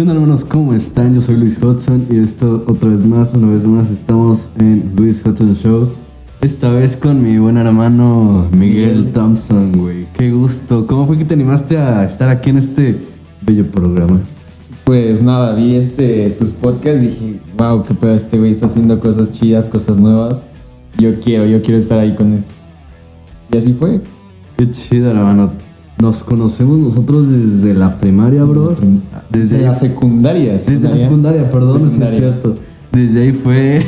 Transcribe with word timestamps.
¿Qué 0.00 0.04
onda 0.04 0.14
hermanos? 0.14 0.46
¿Cómo 0.46 0.72
están? 0.72 1.14
Yo 1.14 1.20
soy 1.20 1.36
Luis 1.36 1.62
Hudson 1.62 2.06
y 2.08 2.20
esto 2.20 2.64
otra 2.66 2.88
vez 2.88 3.04
más, 3.04 3.34
una 3.34 3.52
vez 3.52 3.64
más 3.64 3.90
estamos 3.90 4.48
en 4.58 4.94
Luis 4.96 5.22
Hudson 5.22 5.54
Show. 5.54 5.92
Esta 6.40 6.72
vez 6.72 6.96
con 6.96 7.22
mi 7.22 7.36
buen 7.36 7.58
hermano 7.58 8.48
Miguel 8.50 9.12
Thompson, 9.12 9.72
güey. 9.72 10.06
Qué 10.14 10.30
gusto. 10.30 10.86
¿Cómo 10.86 11.06
fue 11.06 11.18
que 11.18 11.26
te 11.26 11.34
animaste 11.34 11.76
a 11.76 12.02
estar 12.06 12.30
aquí 12.30 12.48
en 12.48 12.56
este 12.56 12.98
bello 13.42 13.70
programa? 13.70 14.18
Pues 14.84 15.22
nada, 15.22 15.54
vi 15.54 15.74
este 15.74 16.30
tus 16.30 16.52
podcasts 16.52 17.02
y 17.02 17.06
dije, 17.08 17.40
wow, 17.58 17.82
qué 17.82 17.92
pedo 17.92 18.14
este 18.14 18.38
güey 18.38 18.52
está 18.52 18.68
haciendo 18.68 18.98
cosas 19.00 19.30
chidas, 19.30 19.68
cosas 19.68 19.98
nuevas. 19.98 20.46
Yo 20.96 21.20
quiero, 21.20 21.44
yo 21.44 21.60
quiero 21.60 21.76
estar 21.76 21.98
ahí 21.98 22.14
con 22.14 22.32
este. 22.32 22.54
Y 23.52 23.56
así 23.58 23.74
fue. 23.74 24.00
Qué 24.56 24.70
chido, 24.70 25.10
hermano. 25.10 25.52
Nos 26.00 26.24
conocemos 26.24 26.78
nosotros 26.78 27.28
desde 27.28 27.74
la 27.74 27.98
primaria, 27.98 28.42
bro. 28.44 28.74
Desde, 29.28 29.60
la 29.60 29.74
secundaria. 29.74 30.54
Desde 30.54 30.80
la 30.80 30.96
secundaria, 30.96 31.50
perdón, 31.50 31.82
Secundaria. 31.82 32.14
es 32.14 32.18
cierto. 32.18 32.54
Desde 32.90 33.22
ahí 33.22 33.32
fue 33.32 33.82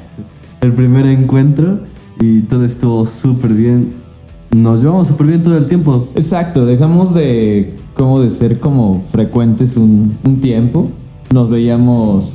el 0.60 0.72
primer 0.72 1.06
encuentro 1.06 1.78
y 2.20 2.40
todo 2.40 2.64
estuvo 2.64 3.06
súper 3.06 3.52
bien. 3.52 3.92
Nos 4.50 4.80
llevamos 4.80 5.08
súper 5.08 5.28
bien 5.28 5.42
todo 5.44 5.56
el 5.56 5.66
tiempo. 5.66 6.08
Exacto, 6.16 6.66
dejamos 6.66 7.14
de 7.14 7.74
como 7.94 8.20
de 8.20 8.32
ser 8.32 8.58
como 8.58 9.02
frecuentes 9.02 9.76
un, 9.76 10.16
un 10.24 10.40
tiempo. 10.40 10.88
Nos 11.32 11.50
veíamos 11.50 12.34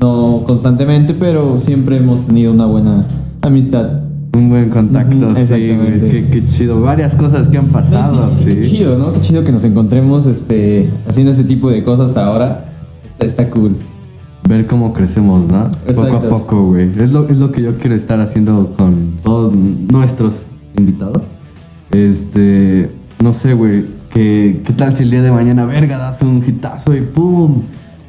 no 0.00 0.42
constantemente, 0.46 1.14
pero 1.14 1.58
siempre 1.58 1.96
hemos 1.96 2.26
tenido 2.26 2.52
una 2.52 2.66
buena 2.66 3.06
amistad. 3.40 3.99
Un 4.32 4.48
buen 4.48 4.68
contacto, 4.70 5.16
Ujú, 5.26 5.34
sí, 5.36 5.42
exactamente. 5.42 6.06
güey. 6.06 6.10
Qué, 6.10 6.26
qué 6.30 6.46
chido. 6.46 6.80
Varias 6.80 7.14
cosas 7.16 7.48
que 7.48 7.58
han 7.58 7.66
pasado, 7.66 8.30
Sí, 8.34 8.44
sí. 8.44 8.54
Qué 8.54 8.62
chido, 8.62 8.96
¿no? 8.96 9.12
Qué 9.12 9.20
chido 9.20 9.42
que 9.44 9.50
nos 9.52 9.64
encontremos 9.64 10.26
este, 10.26 10.88
haciendo 11.08 11.32
este 11.32 11.44
tipo 11.44 11.70
de 11.70 11.82
cosas 11.82 12.16
ahora. 12.16 12.66
Está, 13.04 13.26
está 13.26 13.50
cool. 13.50 13.76
Ver 14.48 14.66
cómo 14.66 14.92
crecemos, 14.92 15.46
¿no? 15.48 15.70
Poco 15.70 15.80
a 15.86 15.90
Exacto. 15.90 16.28
poco, 16.28 16.62
güey. 16.68 16.90
Es 16.98 17.10
lo, 17.10 17.28
es 17.28 17.36
lo 17.38 17.50
que 17.50 17.62
yo 17.62 17.76
quiero 17.78 17.94
estar 17.96 18.20
haciendo 18.20 18.72
con 18.76 19.12
todos 19.22 19.52
nuestros 19.54 20.42
invitados. 20.78 21.22
Este, 21.90 22.88
no 23.22 23.34
sé, 23.34 23.54
güey. 23.54 23.84
¿Qué, 24.12 24.60
¿Qué 24.64 24.72
tal 24.72 24.94
si 24.96 25.04
el 25.04 25.10
día 25.10 25.22
de 25.22 25.30
mañana, 25.30 25.64
verga, 25.66 25.98
das 25.98 26.20
un 26.22 26.42
hitazo 26.46 26.96
y 26.96 27.00
pum? 27.00 27.62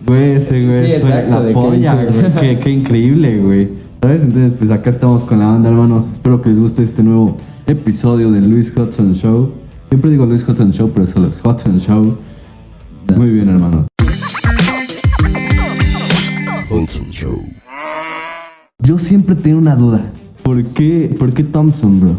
Güey, 0.06 0.32
ese 0.32 0.66
güey 0.66 0.86
Sí, 0.86 0.92
exacto, 0.94 1.30
la 1.32 1.42
de 1.42 1.48
que 1.50 1.54
polla, 1.54 1.96
dice- 1.96 2.20
güey. 2.20 2.34
Qué, 2.40 2.60
qué 2.60 2.70
increíble, 2.72 3.38
güey. 3.40 3.70
¿Sabes? 4.02 4.22
Entonces, 4.24 4.54
pues 4.58 4.72
acá 4.72 4.90
estamos 4.90 5.24
con 5.24 5.40
la 5.40 5.48
banda, 5.48 5.70
hermanos. 5.70 6.06
Espero 6.12 6.42
que 6.42 6.50
les 6.50 6.60
guste 6.60 6.84
este 6.84 7.04
nuevo 7.04 7.38
episodio 7.68 8.32
del 8.32 8.50
Luis 8.50 8.76
Hudson 8.76 9.14
Show. 9.14 9.52
Siempre 9.90 10.10
digo 10.12 10.26
Luis 10.26 10.48
Hudson 10.48 10.72
Show, 10.72 10.92
pero 10.94 11.06
solo 11.06 11.28
es 11.28 11.40
Hudson 11.44 11.78
Show. 11.80 12.18
Muy 13.16 13.30
bien, 13.30 13.50
hermano. 13.50 13.86
Hudson 16.72 17.10
Show. 17.12 17.40
Yo 18.80 18.98
siempre 18.98 19.36
tengo 19.36 19.60
una 19.60 19.76
duda. 19.76 20.12
¿Por 20.42 20.64
qué, 20.64 21.16
¿Por 21.20 21.34
qué 21.34 21.44
Thompson, 21.44 22.00
bro? 22.00 22.16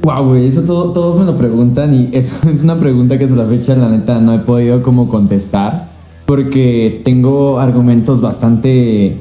Wow, 0.00 0.28
güey, 0.28 0.46
eso 0.46 0.62
todo- 0.62 0.92
todos 0.92 1.18
me 1.18 1.24
lo 1.26 1.36
preguntan 1.36 1.92
y 1.92 2.08
eso 2.16 2.48
es 2.48 2.62
una 2.62 2.78
pregunta 2.78 3.18
que 3.18 3.24
hasta 3.24 3.36
la 3.36 3.44
fecha, 3.46 3.76
la 3.76 3.90
neta, 3.90 4.18
no 4.20 4.32
he 4.34 4.38
podido 4.38 4.82
como 4.82 5.08
contestar 5.08 5.92
porque 6.26 7.02
tengo 7.04 7.58
argumentos 7.60 8.22
bastante 8.22 9.20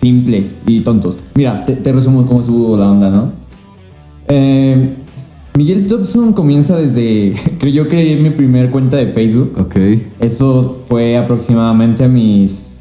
simples 0.00 0.60
y 0.66 0.80
tontos. 0.80 1.16
Mira, 1.34 1.64
te, 1.64 1.74
te 1.74 1.92
resumo 1.92 2.26
cómo 2.26 2.40
estuvo 2.40 2.76
la 2.76 2.90
onda, 2.90 3.10
¿no? 3.10 3.32
Eh, 4.28 4.94
Miguel 5.56 5.86
Thompson 5.86 6.32
comienza 6.32 6.76
desde, 6.76 7.32
creo 7.58 7.72
yo 7.72 7.88
creé 7.88 8.16
mi 8.20 8.30
primer 8.30 8.70
cuenta 8.70 8.96
de 8.96 9.06
Facebook. 9.06 9.54
Ok. 9.58 9.76
Eso 10.20 10.78
fue 10.88 11.16
aproximadamente 11.16 12.04
a 12.04 12.08
mis 12.08 12.78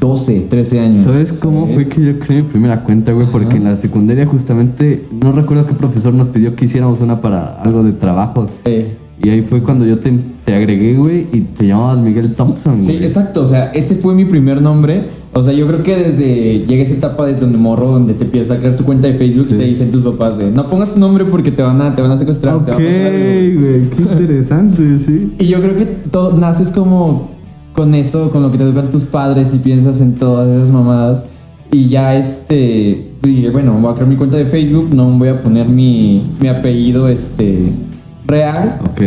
12, 0.00 0.46
13 0.50 0.80
años. 0.80 1.02
¿Sabes 1.02 1.34
cómo 1.34 1.66
fue 1.66 1.84
¿sabes? 1.84 1.88
que 1.90 2.04
yo 2.04 2.18
creé 2.18 2.42
mi 2.42 2.48
primera 2.48 2.82
cuenta, 2.82 3.12
güey? 3.12 3.26
Porque 3.30 3.56
en 3.56 3.64
la 3.64 3.76
secundaria 3.76 4.26
justamente, 4.26 5.06
no 5.22 5.32
recuerdo 5.32 5.66
qué 5.66 5.74
profesor 5.74 6.12
nos 6.14 6.28
pidió 6.28 6.56
que 6.56 6.64
hiciéramos 6.64 7.00
una 7.00 7.20
para 7.20 7.54
algo 7.62 7.82
de 7.84 7.92
trabajo. 7.92 8.46
Eh, 8.64 8.96
Y 9.22 9.30
ahí 9.30 9.42
fue 9.42 9.62
cuando 9.62 9.86
yo 9.86 10.00
te, 10.00 10.10
te 10.44 10.54
agregué, 10.54 10.94
güey, 10.94 11.28
y 11.32 11.40
te 11.42 11.68
llamabas 11.68 11.98
Miguel 11.98 12.34
Thompson, 12.34 12.82
Sí, 12.82 12.94
güey. 12.94 13.04
exacto. 13.04 13.42
O 13.44 13.46
sea, 13.46 13.70
ese 13.72 13.94
fue 13.94 14.12
mi 14.14 14.24
primer 14.24 14.60
nombre. 14.60 15.04
O 15.36 15.42
sea, 15.42 15.52
yo 15.52 15.66
creo 15.66 15.82
que 15.82 15.96
desde 15.96 16.64
llega 16.66 16.82
esa 16.82 16.94
etapa 16.94 17.26
de 17.26 17.34
donde 17.34 17.58
morro, 17.58 17.88
donde 17.90 18.14
te 18.14 18.24
empiezas 18.24 18.56
a 18.56 18.60
crear 18.60 18.76
tu 18.76 18.84
cuenta 18.84 19.08
de 19.08 19.14
Facebook 19.14 19.46
Sí. 19.48 19.54
y 19.54 19.58
te 19.58 19.64
dicen 19.64 19.90
tus 19.90 20.02
papás 20.02 20.38
de 20.38 20.50
no 20.50 20.68
pongas 20.70 20.94
tu 20.94 21.00
nombre 21.00 21.24
porque 21.24 21.50
te 21.50 21.60
van 21.62 21.82
a, 21.82 21.92
te 21.94 22.02
van 22.02 22.12
a 22.12 22.18
secuestrar. 22.18 22.54
Ok, 22.54 22.66
te 22.66 22.70
va 22.70 22.76
a 22.76 22.80
pasar 22.80 23.06
algo". 23.14 23.60
güey, 23.60 23.90
qué 23.90 24.02
interesante, 24.22 24.98
sí. 25.00 25.32
Y 25.40 25.46
yo 25.46 25.60
creo 25.60 25.76
que 25.76 25.86
todo, 25.86 26.36
naces 26.36 26.70
como 26.70 27.30
con 27.74 27.94
eso, 27.94 28.30
con 28.30 28.42
lo 28.42 28.52
que 28.52 28.58
te 28.58 28.64
educan 28.64 28.90
tus 28.90 29.04
padres 29.06 29.52
y 29.54 29.58
piensas 29.58 30.00
en 30.00 30.14
todas 30.14 30.48
esas 30.48 30.70
mamadas. 30.70 31.26
Y 31.72 31.88
ya 31.88 32.14
este, 32.14 33.10
dije, 33.20 33.50
bueno, 33.50 33.76
voy 33.80 33.90
a 33.90 33.94
crear 33.94 34.08
mi 34.08 34.14
cuenta 34.14 34.36
de 34.36 34.46
Facebook, 34.46 34.90
no 34.94 35.10
voy 35.18 35.28
a 35.28 35.42
poner 35.42 35.68
mi, 35.68 36.22
mi 36.40 36.46
apellido 36.46 37.08
este, 37.08 37.72
real. 38.28 38.78
Ok. 38.84 39.02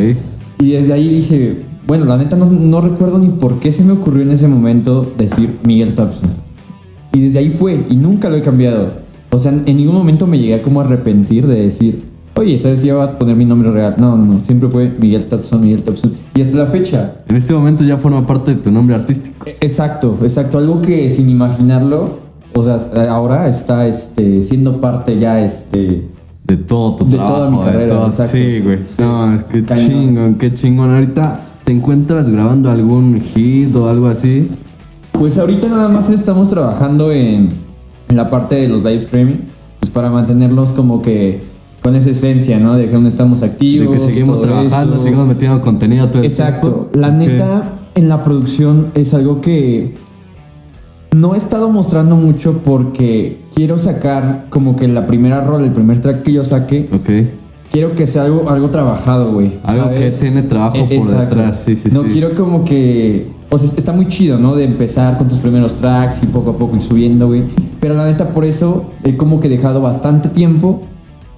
Y 0.60 0.72
desde 0.72 0.92
ahí 0.92 1.08
dije, 1.08 1.62
bueno, 1.88 2.06
la 2.06 2.18
neta 2.18 2.36
no, 2.36 2.46
no 2.46 2.82
recuerdo 2.82 3.18
ni 3.18 3.30
por 3.30 3.60
qué 3.60 3.72
se 3.72 3.84
me 3.84 3.94
ocurrió 3.94 4.24
en 4.24 4.32
ese 4.32 4.48
momento 4.48 5.10
decir 5.18 5.58
Miguel 5.64 5.96
Thompson. 5.96 6.30
Y 7.14 7.22
desde 7.22 7.40
ahí 7.40 7.50
fue, 7.50 7.86
y 7.90 7.96
nunca 7.96 8.30
lo 8.30 8.36
he 8.36 8.42
cambiado. 8.42 8.92
O 9.32 9.40
sea, 9.40 9.52
en 9.54 9.78
ningún 9.78 9.96
momento 9.96 10.26
me 10.28 10.38
llegué 10.38 10.56
a 10.56 10.62
como 10.64 10.82
arrepentir 10.82 11.48
de 11.48 11.62
decir, 11.64 12.04
oye, 12.36 12.60
¿sabes 12.60 12.82
qué? 12.82 12.92
Voy 12.94 13.04
a 13.04 13.18
poner 13.18 13.36
mi 13.36 13.46
nombre 13.46 13.72
real. 13.72 13.96
No, 13.98 14.16
no, 14.18 14.26
no, 14.26 14.40
siempre 14.40 14.70
fue 14.70 14.94
Miguel 15.00 15.26
Thompson, 15.26 15.62
Miguel 15.62 15.84
Thompson. 15.84 16.12
Y 16.36 16.42
hasta 16.42 16.58
la 16.58 16.66
fecha. 16.68 17.16
En 17.28 17.36
este 17.36 17.54
momento 17.54 17.84
ya 17.84 17.98
forma 17.98 18.26
parte 18.28 18.56
de 18.56 18.62
tu 18.62 18.72
nombre 18.72 18.96
artístico. 18.96 19.48
E- 19.48 19.58
Exacto, 19.62 20.18
exacto. 20.22 20.58
Algo 20.58 20.82
que 20.82 21.10
sin 21.10 21.30
imaginarlo, 21.30 22.20
o 22.54 22.64
sea, 22.64 22.78
ahora 23.10 23.48
está 23.48 23.88
este, 23.88 24.42
siendo 24.42 24.80
parte 24.82 25.18
ya 25.18 25.44
este, 25.44 26.08
De 26.46 26.58
todo 26.58 26.96
tu 26.98 27.06
De 27.06 27.12
trabajo. 27.18 27.36
toda 27.36 27.52
mi 27.52 27.58
carrera, 27.60 28.06
exacto. 28.06 28.38
Sí, 28.38 28.60
güey. 28.60 28.80
Sí. 28.86 29.02
No, 29.02 29.34
es 29.36 29.44
que 29.44 29.64
Cañón. 29.66 29.88
chingón, 29.90 30.36
qué 30.36 30.54
chingón. 30.54 30.94
Ahorita 30.94 31.42
te 31.68 31.74
encuentras 31.74 32.30
grabando 32.30 32.72
algún 32.72 33.20
hit 33.20 33.76
o 33.76 33.90
algo 33.90 34.08
así. 34.08 34.48
Pues 35.12 35.38
ahorita 35.38 35.68
nada 35.68 35.90
más 35.90 36.10
estamos 36.10 36.48
trabajando 36.48 37.12
en, 37.12 37.50
en 38.08 38.16
la 38.16 38.30
parte 38.30 38.56
de 38.56 38.70
los 38.70 38.86
live 38.86 39.00
streaming, 39.00 39.40
pues 39.82 39.92
para 39.92 40.10
mantenerlos 40.10 40.70
como 40.70 41.02
que 41.02 41.44
con 41.84 41.94
esa 41.96 42.12
esencia, 42.12 42.58
¿no? 42.58 42.76
De 42.78 42.88
que 42.88 42.96
aún 42.96 43.06
estamos 43.06 43.42
De 43.42 43.48
activos. 43.48 43.94
que 43.94 44.00
seguimos 44.00 44.42
trabajando, 44.42 44.94
eso. 44.96 45.04
seguimos 45.04 45.28
metiendo 45.28 45.60
contenido 45.60 46.08
todo 46.08 46.20
el 46.20 46.26
Exacto. 46.28 46.68
tiempo. 46.70 46.90
La 46.94 47.12
neta, 47.12 47.74
en 47.96 48.08
la 48.08 48.24
producción 48.24 48.88
es 48.96 49.14
algo 49.14 49.42
que 49.42 49.94
no 51.14 51.34
he 51.36 51.38
estado 51.38 51.68
mostrando 51.70 52.16
mucho 52.16 52.62
porque 52.64 53.40
quiero 53.56 53.78
sacar 53.78 54.46
como 54.50 54.78
que 54.78 54.88
la 54.88 55.06
primera 55.06 55.44
rola, 55.44 55.66
el 55.66 55.74
primer 55.74 56.00
track 56.00 56.24
que 56.24 56.32
yo 56.32 56.46
saque, 56.46 56.88
Ok. 56.94 57.28
Quiero 57.78 57.94
que 57.94 58.08
sea 58.08 58.24
algo, 58.24 58.50
algo 58.50 58.70
trabajado, 58.72 59.32
güey. 59.34 59.52
Algo 59.64 59.84
¿sabes? 59.84 60.16
que 60.16 60.22
tiene 60.22 60.42
trabajo 60.42 60.78
Eh, 60.78 60.86
por 60.86 60.94
exacto. 60.98 61.36
detrás. 61.36 61.64
Sí, 61.64 61.76
sí, 61.76 61.90
no 61.92 62.04
sí. 62.04 62.10
quiero 62.12 62.34
como 62.34 62.64
que. 62.64 63.28
O 63.52 63.58
sea, 63.58 63.70
está 63.78 63.94
muy 63.94 64.08
chido, 64.08 64.40
¿no? 64.40 64.56
De 64.56 64.64
empezar 64.66 65.18
con 65.20 65.30
tus 65.30 65.38
primeros 65.38 65.76
tracks 65.76 66.24
y 66.24 66.28
poco 66.28 66.50
a 66.52 66.58
poco 66.58 66.76
ir 66.76 66.82
subiendo, 66.82 67.28
güey. 67.28 67.44
Pero 67.80 67.94
la 67.94 68.06
neta, 68.08 68.32
por 68.32 68.46
eso 68.46 68.90
he 69.04 69.16
como 69.16 69.40
que 69.40 69.48
dejado 69.48 69.80
bastante 69.80 70.30
tiempo 70.30 70.82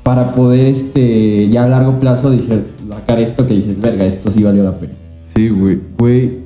para 0.02 0.32
poder, 0.34 0.66
este, 0.68 1.50
ya 1.50 1.66
a 1.66 1.68
largo 1.68 2.00
plazo, 2.00 2.32
dije, 2.32 2.64
sacar 2.90 3.20
esto 3.20 3.46
que 3.46 3.54
dices, 3.56 3.80
verga, 3.80 4.06
esto 4.06 4.32
sí 4.32 4.42
valió 4.42 4.64
la 4.64 4.80
pena. 4.80 4.94
Sí, 5.36 5.50
güey. 5.50 5.80
Güey, 5.98 6.38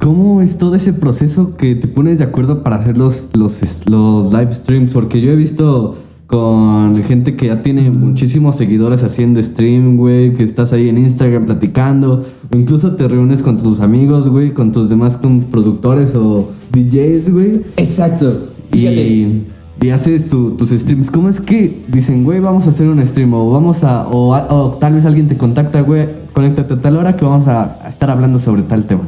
¿cómo 0.00 0.40
es 0.40 0.56
todo 0.56 0.74
ese 0.74 0.94
proceso 0.94 1.56
que 1.58 1.74
te 1.74 1.86
pones 1.88 2.18
de 2.18 2.24
acuerdo 2.24 2.62
para 2.62 2.76
hacer 2.76 2.96
los, 2.96 3.28
los, 3.34 3.60
los 3.88 4.32
live 4.32 4.54
streams? 4.54 4.92
Porque 4.92 5.20
yo 5.20 5.30
he 5.30 5.36
visto 5.36 5.94
con 6.32 6.96
gente 7.06 7.36
que 7.36 7.48
ya 7.48 7.60
tiene 7.60 7.90
muchísimos 7.90 8.56
seguidores 8.56 9.04
haciendo 9.04 9.42
stream, 9.42 9.98
güey, 9.98 10.32
que 10.32 10.42
estás 10.42 10.72
ahí 10.72 10.88
en 10.88 10.96
Instagram 10.96 11.44
platicando, 11.44 12.24
o 12.50 12.56
incluso 12.56 12.96
te 12.96 13.06
reúnes 13.06 13.42
con 13.42 13.58
tus 13.58 13.80
amigos, 13.80 14.30
güey, 14.30 14.54
con 14.54 14.72
tus 14.72 14.88
demás 14.88 15.18
con 15.18 15.42
productores 15.42 16.14
o 16.14 16.50
DJs, 16.72 17.30
güey. 17.34 17.60
Exacto. 17.76 18.46
Fíjate. 18.70 19.02
Y, 19.06 19.46
y 19.82 19.90
haces 19.90 20.30
tu- 20.30 20.52
tus 20.52 20.70
streams. 20.70 21.10
¿Cómo 21.10 21.28
es 21.28 21.38
que 21.38 21.82
dicen, 21.88 22.24
güey, 22.24 22.40
vamos 22.40 22.66
a 22.66 22.70
hacer 22.70 22.88
un 22.88 23.06
stream? 23.06 23.34
O 23.34 23.50
vamos 23.50 23.84
a. 23.84 24.08
O, 24.08 24.34
a- 24.34 24.46
o 24.54 24.70
tal 24.78 24.94
vez 24.94 25.04
alguien 25.04 25.28
te 25.28 25.36
contacta, 25.36 25.82
güey, 25.82 26.08
conéctate 26.32 26.72
a 26.72 26.80
tal 26.80 26.96
hora 26.96 27.14
que 27.14 27.26
vamos 27.26 27.46
a, 27.46 27.78
a 27.84 27.88
estar 27.90 28.08
hablando 28.08 28.38
sobre 28.38 28.62
tal 28.62 28.86
tema. 28.86 29.02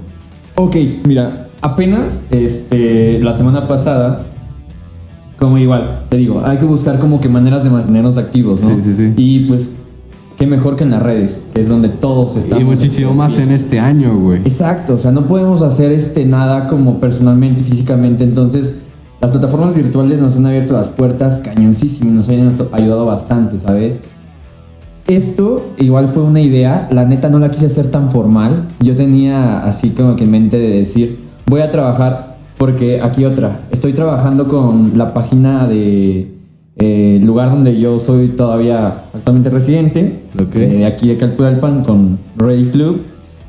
Ok, 0.56 0.76
mira, 1.06 1.48
apenas 1.62 2.26
este, 2.30 3.18
la 3.20 3.32
semana 3.32 3.66
pasada, 3.66 4.26
como 5.38 5.58
igual, 5.58 6.04
te 6.08 6.16
digo, 6.16 6.42
hay 6.44 6.58
que 6.58 6.64
buscar 6.64 6.98
como 6.98 7.20
que 7.20 7.28
maneras 7.28 7.64
de 7.64 7.70
mantenernos 7.70 8.16
activos, 8.18 8.62
¿no? 8.62 8.76
Sí, 8.76 8.82
sí, 8.82 8.94
sí. 8.94 9.12
Y 9.16 9.40
pues, 9.46 9.76
qué 10.36 10.46
mejor 10.46 10.76
que 10.76 10.84
en 10.84 10.90
las 10.90 11.02
redes, 11.02 11.46
que 11.52 11.60
es 11.60 11.68
donde 11.68 11.88
todos 11.88 12.36
estamos. 12.36 12.62
y 12.62 12.64
muchísimo 12.64 13.14
más 13.14 13.38
en 13.38 13.50
este 13.50 13.80
año, 13.80 14.16
güey. 14.18 14.40
Exacto, 14.40 14.94
o 14.94 14.98
sea, 14.98 15.10
no 15.10 15.26
podemos 15.26 15.62
hacer 15.62 15.92
este 15.92 16.24
nada 16.24 16.66
como 16.66 17.00
personalmente, 17.00 17.62
físicamente, 17.62 18.24
entonces 18.24 18.76
las 19.20 19.30
plataformas 19.30 19.74
virtuales 19.74 20.20
nos 20.20 20.36
han 20.36 20.46
abierto 20.46 20.74
las 20.74 20.88
puertas 20.88 21.40
cañoncísimo, 21.44 22.10
nos 22.10 22.28
han 22.28 22.50
ayudado 22.72 23.06
bastante, 23.06 23.58
¿sabes? 23.58 24.02
esto 25.06 25.72
igual 25.78 26.08
fue 26.08 26.22
una 26.22 26.40
idea, 26.40 26.88
la 26.90 27.04
neta 27.04 27.28
no 27.28 27.38
la 27.38 27.50
quise 27.50 27.66
hacer 27.66 27.90
tan 27.90 28.10
formal. 28.10 28.68
Yo 28.80 28.94
tenía 28.94 29.64
así 29.64 29.90
como 29.90 30.16
que 30.16 30.24
en 30.24 30.30
mente 30.30 30.58
de 30.58 30.70
decir, 30.78 31.18
voy 31.46 31.60
a 31.60 31.70
trabajar 31.70 32.33
porque 32.58 33.00
aquí 33.00 33.24
otra, 33.24 33.62
estoy 33.70 33.92
trabajando 33.92 34.48
con 34.48 34.92
la 34.96 35.12
página 35.12 35.66
de 35.66 36.32
eh, 36.76 37.18
el 37.20 37.26
lugar 37.26 37.50
donde 37.50 37.78
yo 37.78 37.98
soy 37.98 38.28
todavía 38.28 39.02
actualmente 39.14 39.50
residente, 39.50 40.22
Ok. 40.40 40.56
eh, 40.56 40.86
aquí 40.86 41.08
de 41.08 41.16
Calpulalpan 41.16 41.82
con 41.84 42.18
Ready 42.36 42.66
Club. 42.66 43.02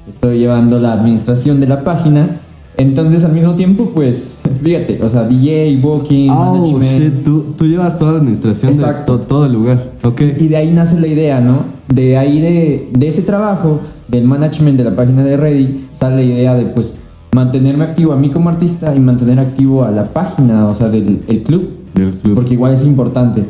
Estoy 0.08 0.40
llevando 0.40 0.80
la 0.80 0.94
administración 0.94 1.60
de 1.60 1.68
la 1.68 1.84
página. 1.84 2.42
Entonces 2.78 3.24
al 3.26 3.32
mismo 3.32 3.56
tiempo, 3.56 3.92
pues, 3.96 4.34
fíjate, 4.64 5.00
o 5.02 5.08
sea, 5.10 5.24
DJ, 5.24 5.78
booking, 5.82 6.30
Oh, 6.30 6.54
management. 6.56 7.02
shit, 7.16 7.24
tú, 7.24 7.46
tú 7.58 7.66
llevas 7.66 7.98
toda 7.98 8.12
la 8.14 8.18
administración 8.20 8.72
Exacto. 8.72 9.14
de 9.18 9.20
to- 9.24 9.28
todo 9.28 9.46
el 9.46 9.54
lugar. 9.54 9.92
Ok. 10.04 10.22
Y 10.40 10.48
de 10.50 10.58
ahí 10.58 10.72
nace 10.72 11.00
la 11.00 11.08
idea, 11.08 11.40
¿no? 11.40 11.60
De 11.88 12.18
ahí 12.18 12.42
de, 12.42 12.90
de 12.92 13.08
ese 13.08 13.22
trabajo, 13.22 13.80
del 14.08 14.26
management 14.26 14.78
de 14.78 14.84
la 14.84 14.96
página 14.96 15.24
de 15.24 15.38
Ready, 15.38 15.88
sale 15.92 16.18
la 16.18 16.22
idea 16.24 16.54
de 16.56 16.66
pues 16.66 16.98
mantenerme 17.36 17.84
activo 17.84 18.14
a 18.14 18.16
mí 18.16 18.30
como 18.30 18.50
artista 18.50 18.96
y 18.96 19.00
mantener 19.00 19.40
activo 19.40 19.84
a 19.84 19.92
la 19.92 20.06
página, 20.06 20.68
o 20.68 20.74
sea, 20.74 20.88
del 20.88 21.24
el 21.28 21.44
club, 21.44 21.70
club. 21.94 22.34
porque 22.34 22.54
igual 22.54 22.74
es 22.74 22.86
importante. 22.86 23.46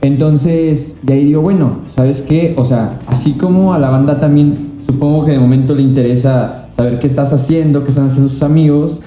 Entonces, 0.00 1.00
de 1.02 1.14
ahí 1.14 1.24
digo, 1.24 1.42
bueno, 1.42 1.78
¿sabes 1.94 2.22
qué? 2.22 2.54
O 2.56 2.64
sea, 2.64 3.00
así 3.08 3.32
como 3.32 3.74
a 3.74 3.78
la 3.78 3.90
banda 3.90 4.20
también 4.20 4.74
supongo 4.78 5.24
que 5.24 5.32
de 5.32 5.40
momento 5.40 5.74
le 5.74 5.82
interesa 5.82 6.68
saber 6.70 7.00
qué 7.00 7.08
estás 7.08 7.32
haciendo, 7.32 7.82
qué 7.82 7.90
están 7.90 8.06
haciendo 8.06 8.30
sus 8.30 8.42
amigos, 8.42 9.02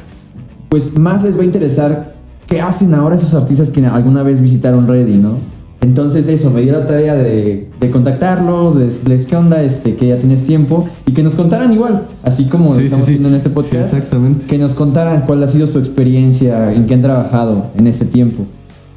pues 0.68 0.97
más 0.97 1.23
les 1.23 1.38
va 1.38 1.44
a 1.44 1.45
interesar 1.45 2.15
qué 2.47 2.59
hacen 2.59 2.94
ahora 2.94 3.15
esos 3.15 3.33
artistas 3.33 3.69
que 3.69 3.85
alguna 3.85 4.23
vez 4.23 4.41
visitaron 4.41 4.88
Ready, 4.88 5.18
¿no? 5.18 5.38
Entonces 5.81 6.27
eso, 6.27 6.50
me 6.51 6.62
dio 6.62 6.74
la 6.74 6.85
tarea 6.88 7.13
de, 7.15 7.69
de 7.79 7.91
contactarlos, 7.91 8.75
de 8.75 8.85
decirles 8.85 9.27
qué 9.27 9.35
onda, 9.35 9.62
este, 9.62 9.95
que 9.95 10.07
ya 10.07 10.18
tienes 10.18 10.44
tiempo 10.45 10.88
y 11.06 11.12
que 11.13 11.21
nos 11.24 11.35
contaran 11.35 11.71
igual, 11.71 12.07
así 12.24 12.45
como 12.45 12.75
Sí, 12.75 12.83
estamos 12.85 13.06
sí. 13.06 13.12
haciendo 13.12 13.29
en 13.29 13.35
este 13.35 13.50
Sí, 13.50 13.56
podcast, 13.56 13.94
exactamente. 13.94 14.45
que 14.47 14.57
nos 14.57 14.74
contaran 14.74 15.21
cuál 15.27 15.44
ha 15.44 15.47
sido 15.47 15.68
su 15.68 15.77
experiencia, 15.79 16.74
en 16.74 16.88
qué 16.88 16.95
han 16.95 17.01
trabajado 17.03 17.68
en 17.77 17.85
este 17.88 18.06
tiempo. 18.06 18.45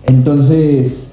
Entonces, 0.07 1.11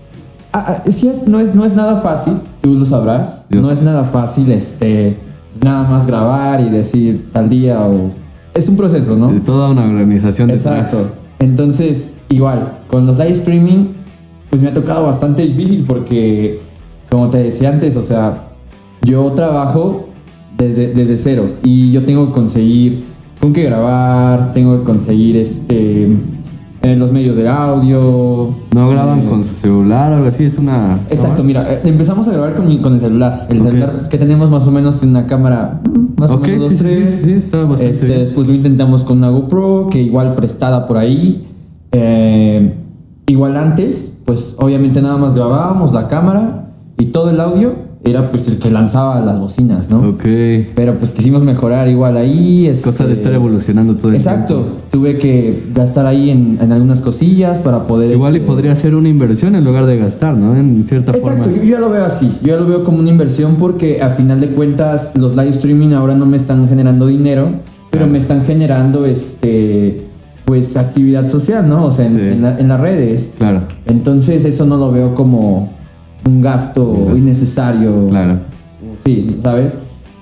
ah, 0.54 0.82
ah, 0.86 0.90
sí 0.90 1.08
es, 1.10 1.28
no, 1.28 1.40
es, 1.40 1.54
no 1.54 1.66
es 1.66 1.76
nada 1.76 1.98
fácil, 1.98 2.36
tú 2.62 2.74
lo 2.76 2.86
sabrás, 2.86 3.46
Dios. 3.50 3.62
no 3.62 3.70
es 3.70 3.82
nada 3.84 4.06
fácil 4.06 4.50
este, 4.52 5.18
pues 5.52 5.64
nada 5.64 5.88
más 5.90 6.08
grabar 6.08 6.62
y 6.62 6.70
decir 6.70 7.30
tal 7.32 7.50
día 7.50 7.82
o... 7.82 8.12
Es 8.54 8.68
un 8.70 8.78
proceso, 8.78 9.16
¿no? 9.16 9.32
Es 9.34 9.44
toda 9.44 9.70
una 9.70 9.84
organización 9.86 10.48
detrás. 10.48 10.86
Exacto. 10.94 11.12
Entonces, 11.40 12.14
igual, 12.30 12.80
con 12.88 13.06
los 13.06 13.18
live 13.20 13.34
streaming, 13.34 13.94
pues 14.50 14.62
me 14.62 14.70
ha 14.70 14.74
tocado 14.74 15.04
bastante 15.04 15.44
difícil 15.44 15.84
porque, 15.88 16.60
como 17.10 17.30
te 17.30 17.40
decía 17.40 17.70
antes, 17.70 17.96
o 17.96 18.04
sea, 18.04 18.50
yo 19.04 19.32
trabajo 19.34 20.10
desde, 20.58 20.94
desde 20.94 21.18
cero 21.18 21.52
y 21.64 21.92
yo 21.92 22.04
tengo 22.04 22.28
que 22.28 22.34
conseguir 22.34 23.04
con 23.40 23.54
qué 23.54 23.64
grabar, 23.64 24.54
tengo 24.54 24.78
que 24.80 24.84
conseguir 24.84 25.38
este 25.38 26.08
eh, 26.82 26.96
los 26.96 27.12
medios 27.12 27.36
de 27.38 27.48
audio. 27.50 28.50
No 28.74 28.90
graban 28.90 29.20
eh, 29.22 29.26
con 29.28 29.44
su 29.44 29.54
celular 29.56 30.12
o 30.12 30.16
algo 30.16 30.28
así, 30.28 30.46
es 30.46 30.58
una. 30.58 31.00
Exacto, 31.10 31.44
mira, 31.44 31.72
eh, 31.72 31.82
empezamos 31.84 32.28
a 32.28 32.32
grabar 32.32 32.56
con, 32.56 32.68
mi- 32.68 32.78
con 32.80 32.94
el 32.94 33.00
celular. 33.00 33.48
El 33.50 33.62
celular 33.62 34.08
que 34.10 34.18
tenemos 34.18 34.50
más 34.50 34.66
o 34.68 34.72
menos 34.72 35.00
tiene 35.00 35.18
una 35.20 35.28
cámara 35.28 35.82
más 36.18 36.32
o 36.32 36.40
menos 36.40 36.62
dos, 36.64 36.72
sí, 36.74 36.78
tres. 36.80 37.16
sí, 37.16 37.26
sí, 37.26 37.32
está 37.34 37.60
bastante 37.64 37.92
Este, 37.92 38.06
bien. 38.08 38.20
después 38.20 38.48
lo 38.48 38.54
intentamos 38.54 39.04
con 39.04 39.18
una 39.20 39.30
GoPro, 39.30 39.88
que 39.92 40.02
igual 40.02 40.34
prestada 40.36 40.86
por 40.88 40.98
ahí. 40.98 41.46
Eh, 41.92 42.74
igual 43.28 43.56
antes, 43.58 44.17
pues 44.28 44.56
obviamente 44.60 45.02
nada 45.02 45.16
más 45.16 45.34
grabábamos 45.34 45.94
la 45.94 46.10
cámara 46.10 46.74
y 47.00 47.06
todo 47.06 47.30
el 47.30 47.40
audio 47.40 47.88
era 48.04 48.30
pues 48.30 48.50
el 48.50 48.60
que 48.60 48.70
lanzaba 48.70 49.22
las 49.22 49.40
bocinas, 49.40 49.90
¿no? 49.90 50.00
Ok. 50.00 50.24
Pero 50.76 50.98
pues 50.98 51.14
quisimos 51.14 51.44
mejorar 51.44 51.88
igual 51.88 52.18
ahí. 52.18 52.66
Cosa 52.84 53.06
de 53.06 53.12
este, 53.14 53.22
estar 53.24 53.34
evolucionando 53.34 53.96
todo 53.96 54.10
el 54.10 54.16
Exacto. 54.16 54.54
tiempo. 54.56 54.82
Tuve 54.92 55.18
que 55.18 55.64
gastar 55.74 56.06
ahí 56.06 56.30
en, 56.30 56.60
en 56.62 56.72
algunas 56.74 57.02
cosillas 57.02 57.60
para 57.60 57.88
poder... 57.88 58.12
Igual 58.12 58.34
y 58.34 58.38
este, 58.40 58.48
podría 58.48 58.76
ser 58.76 58.96
una 58.96 59.08
inversión 59.08 59.56
en 59.56 59.64
lugar 59.64 59.86
de 59.86 59.98
gastar, 59.98 60.36
¿no? 60.36 60.54
En 60.54 60.86
cierta 60.86 61.14
Exacto, 61.14 61.44
forma. 61.46 61.58
yo, 61.58 61.64
yo 61.64 61.70
ya 61.70 61.80
lo 61.80 61.90
veo 61.90 62.04
así. 62.04 62.38
Yo 62.42 62.50
ya 62.50 62.58
lo 62.58 62.68
veo 62.68 62.84
como 62.84 63.00
una 63.00 63.10
inversión 63.10 63.56
porque 63.56 64.02
a 64.02 64.10
final 64.10 64.42
de 64.42 64.48
cuentas 64.50 65.14
los 65.16 65.38
live 65.38 65.50
streaming 65.52 65.94
ahora 65.94 66.16
no 66.16 66.26
me 66.26 66.36
están 66.36 66.68
generando 66.68 67.08
dinero, 67.08 67.52
pero 67.92 68.08
me 68.08 68.18
están 68.18 68.44
generando 68.44 69.06
este 69.06 70.07
pues 70.48 70.78
actividad 70.78 71.28
social, 71.28 71.68
¿no? 71.68 71.86
O 71.88 71.92
sea, 71.92 72.06
en, 72.08 72.14
Sí. 72.14 72.20
en 72.22 72.42
la- 72.42 72.58
en 72.58 72.70
las 72.70 72.80
redes. 72.80 73.34
Claro, 73.38 73.64
Entonces 73.86 74.46
eso 74.46 74.66
no 74.66 74.78
lo 74.78 74.94
veo 74.94 75.14
como 75.14 75.74
un 76.26 76.42
gasto 76.42 76.94
gasto. 76.94 77.18
innecesario. 77.18 78.08
claro. 78.08 78.40
Sí, 79.04 79.38
¿sabes? 79.44 79.80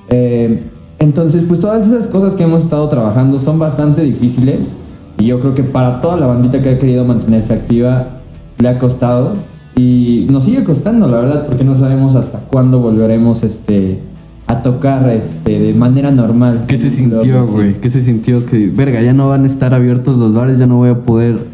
Eh, 0.10 0.64
entonces, 0.98 1.44
pues 1.48 1.60
todas 1.60 1.86
esas 1.86 2.08
cosas 2.08 2.34
que 2.34 2.44
hemos 2.44 2.62
estado 2.64 2.90
trabajando 2.90 3.38
son 3.38 3.60
bastante 3.60 4.02
difíciles 4.02 4.76
y 5.20 5.26
yo 5.26 5.40
creo 5.40 5.54
que 5.54 5.62
para 5.64 6.02
toda 6.02 6.18
la 6.18 6.26
bandita 6.26 6.60
que 6.60 6.70
ha 6.70 6.80
querido 6.80 7.06
mantenerse 7.06 7.54
activa 7.54 8.08
le 8.58 8.68
ha 8.68 8.80
costado 8.80 9.34
y 9.76 10.26
nos 10.32 10.46
sigue 10.46 10.64
costando, 10.64 11.08
la 11.08 11.20
verdad, 11.20 11.46
porque 11.46 11.64
no 11.64 11.76
sabemos 11.76 12.16
hasta 12.16 12.40
cuándo 12.40 12.80
volveremos 12.80 13.44
este, 13.44 14.00
a 14.48 14.62
tocar 14.62 15.10
este, 15.10 15.60
de 15.60 15.74
manera 15.74 16.12
normal. 16.12 16.66
¿Qué 16.68 16.78
se 16.78 16.92
sintió, 16.92 17.44
güey? 17.46 17.74
¿Qué 17.82 17.90
se 17.90 18.04
sintió? 18.04 18.46
Que, 18.46 18.68
verga, 18.68 19.02
ya 19.02 19.14
no 19.14 19.30
van 19.30 19.44
a 19.44 19.48
estar 19.48 19.74
abiertos 19.74 20.18
los 20.18 20.34
bares, 20.34 20.60
ya 20.60 20.68
no 20.68 20.78
voy 20.78 20.90
a 20.90 21.02
poder 21.02 21.48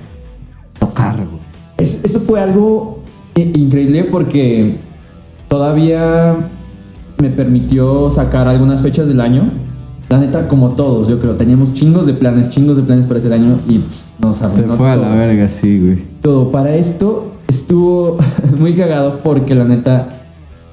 tocar, 0.80 1.16
güey. 1.16 1.42
Es- 1.78 2.04
eso 2.04 2.20
fue 2.20 2.40
algo 2.42 3.00
increíble 3.36 4.04
porque 4.12 4.76
todavía 5.48 6.36
me 7.20 7.30
permitió 7.30 8.10
sacar 8.10 8.48
algunas 8.48 8.82
fechas 8.82 9.08
del 9.08 9.22
año. 9.22 9.44
La 10.10 10.20
neta, 10.20 10.48
como 10.50 10.72
todos, 10.72 11.08
yo 11.08 11.20
creo, 11.20 11.36
teníamos 11.36 11.74
chingos 11.74 12.06
de 12.06 12.14
planes, 12.14 12.50
chingos 12.50 12.76
de 12.76 12.84
planes 12.84 13.06
para 13.06 13.20
ese 13.20 13.34
año 13.34 13.60
y 13.70 13.78
pues, 13.80 14.16
nos 14.20 14.36
Se 14.38 14.46
arruinó 14.46 14.76
fue 14.76 14.90
a 14.92 14.98
la 14.98 15.10
verga, 15.10 15.48
sí, 15.48 15.80
güey. 15.80 15.98
Todo. 16.22 16.52
Para 16.52 16.76
esto 16.76 17.32
estuvo 17.48 18.18
muy 18.60 18.74
cagado 18.74 19.22
porque 19.24 19.56
la 19.56 19.64
neta, 19.64 20.10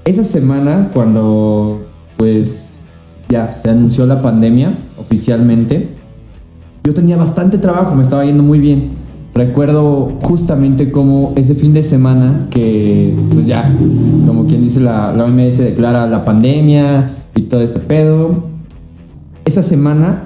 esa 0.04 0.24
semana 0.24 0.90
cuando 0.92 1.86
pues 2.18 2.76
ya 3.30 3.50
se 3.50 3.70
anunció 3.70 4.04
la 4.04 4.20
pandemia 4.20 4.76
oficialmente, 4.98 5.88
yo 6.84 6.92
tenía 6.92 7.16
bastante 7.16 7.58
trabajo, 7.58 7.94
me 7.94 8.02
estaba 8.02 8.24
yendo 8.24 8.42
muy 8.42 8.58
bien. 8.58 8.90
Recuerdo 9.34 10.14
justamente 10.22 10.90
como 10.90 11.32
ese 11.36 11.54
fin 11.54 11.72
de 11.72 11.82
semana 11.82 12.48
que 12.50 13.14
pues 13.32 13.46
ya, 13.46 13.70
como 14.26 14.46
quien 14.46 14.62
dice, 14.62 14.80
la, 14.80 15.12
la 15.12 15.24
OMS 15.24 15.58
declara 15.58 16.06
la 16.06 16.24
pandemia 16.24 17.10
y 17.36 17.42
todo 17.42 17.60
este 17.60 17.80
pedo. 17.80 18.46
Esa 19.44 19.62
semana 19.62 20.24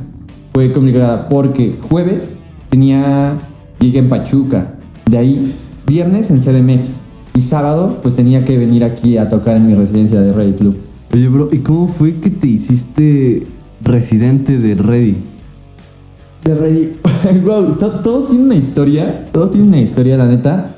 fue 0.54 0.72
complicada 0.72 1.28
porque 1.28 1.76
jueves 1.88 2.42
tenía 2.70 3.36
gig 3.80 3.96
en 3.96 4.08
Pachuca, 4.08 4.74
de 5.10 5.18
ahí 5.18 5.52
viernes 5.86 6.30
en 6.30 6.40
CDMX 6.40 7.00
y 7.34 7.40
sábado 7.40 7.98
pues 8.00 8.16
tenía 8.16 8.44
que 8.44 8.56
venir 8.56 8.84
aquí 8.84 9.18
a 9.18 9.28
tocar 9.28 9.56
en 9.56 9.66
mi 9.66 9.74
residencia 9.74 10.20
de 10.20 10.32
Ready 10.32 10.52
Club. 10.52 10.83
Oye, 11.14 11.28
bro, 11.28 11.48
¿y 11.52 11.58
cómo 11.58 11.86
fue 11.86 12.14
que 12.14 12.28
te 12.28 12.48
hiciste 12.48 13.46
residente 13.82 14.58
de 14.58 14.74
Ready? 14.74 15.14
De 16.42 16.54
Ready, 16.56 16.92
wow, 17.44 17.76
to- 17.76 18.00
todo 18.00 18.24
tiene 18.24 18.42
una 18.46 18.56
historia, 18.56 19.28
todo 19.30 19.48
tiene 19.48 19.68
una 19.68 19.80
historia 19.80 20.16
la 20.16 20.26
neta, 20.26 20.74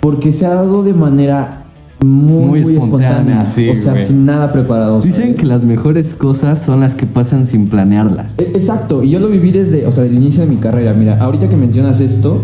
porque 0.00 0.32
se 0.32 0.44
ha 0.44 0.54
dado 0.54 0.82
de 0.82 0.92
manera 0.92 1.62
muy, 2.04 2.62
Muy 2.62 2.74
espontánea, 2.76 3.42
espontánea, 3.42 3.44
sí, 3.44 3.68
o 3.68 3.76
sea, 3.76 3.96
sin 3.96 4.26
nada 4.26 4.52
preparado. 4.52 5.00
Dicen 5.00 5.36
que 5.36 5.46
las 5.46 5.62
mejores 5.62 6.14
cosas 6.14 6.60
son 6.64 6.80
las 6.80 6.96
que 6.96 7.06
pasan 7.06 7.46
sin 7.46 7.68
planearlas. 7.68 8.38
E- 8.40 8.50
Exacto, 8.54 9.04
y 9.04 9.10
yo 9.10 9.20
lo 9.20 9.28
viví 9.28 9.52
desde, 9.52 9.86
o 9.86 9.92
sea, 9.92 10.04
el 10.04 10.14
inicio 10.14 10.42
de 10.44 10.50
mi 10.50 10.56
carrera. 10.56 10.94
Mira, 10.94 11.16
ahorita 11.18 11.48
que 11.48 11.56
mencionas 11.56 12.00
esto, 12.00 12.42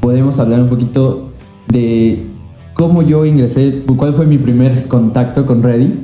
podemos 0.00 0.38
hablar 0.40 0.62
un 0.62 0.68
poquito 0.70 1.30
de 1.68 2.24
cómo 2.72 3.02
yo 3.02 3.26
ingresé, 3.26 3.82
cuál 3.98 4.14
fue 4.14 4.24
mi 4.26 4.38
primer 4.38 4.88
contacto 4.88 5.44
con 5.44 5.62
Ready. 5.62 6.00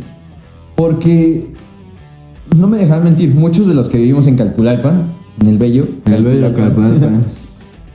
Porque 0.80 1.46
no 2.56 2.66
me 2.66 2.78
dejan 2.78 3.04
mentir, 3.04 3.34
muchos 3.34 3.66
de 3.66 3.74
los 3.74 3.90
que 3.90 3.98
vivimos 3.98 4.26
en 4.26 4.36
Calpulalpan, 4.38 5.02
en 5.38 5.46
el 5.46 5.58
Bello, 5.58 5.84
El 6.06 6.24
bello 6.24 6.54
Calpulalpan. 6.56 7.20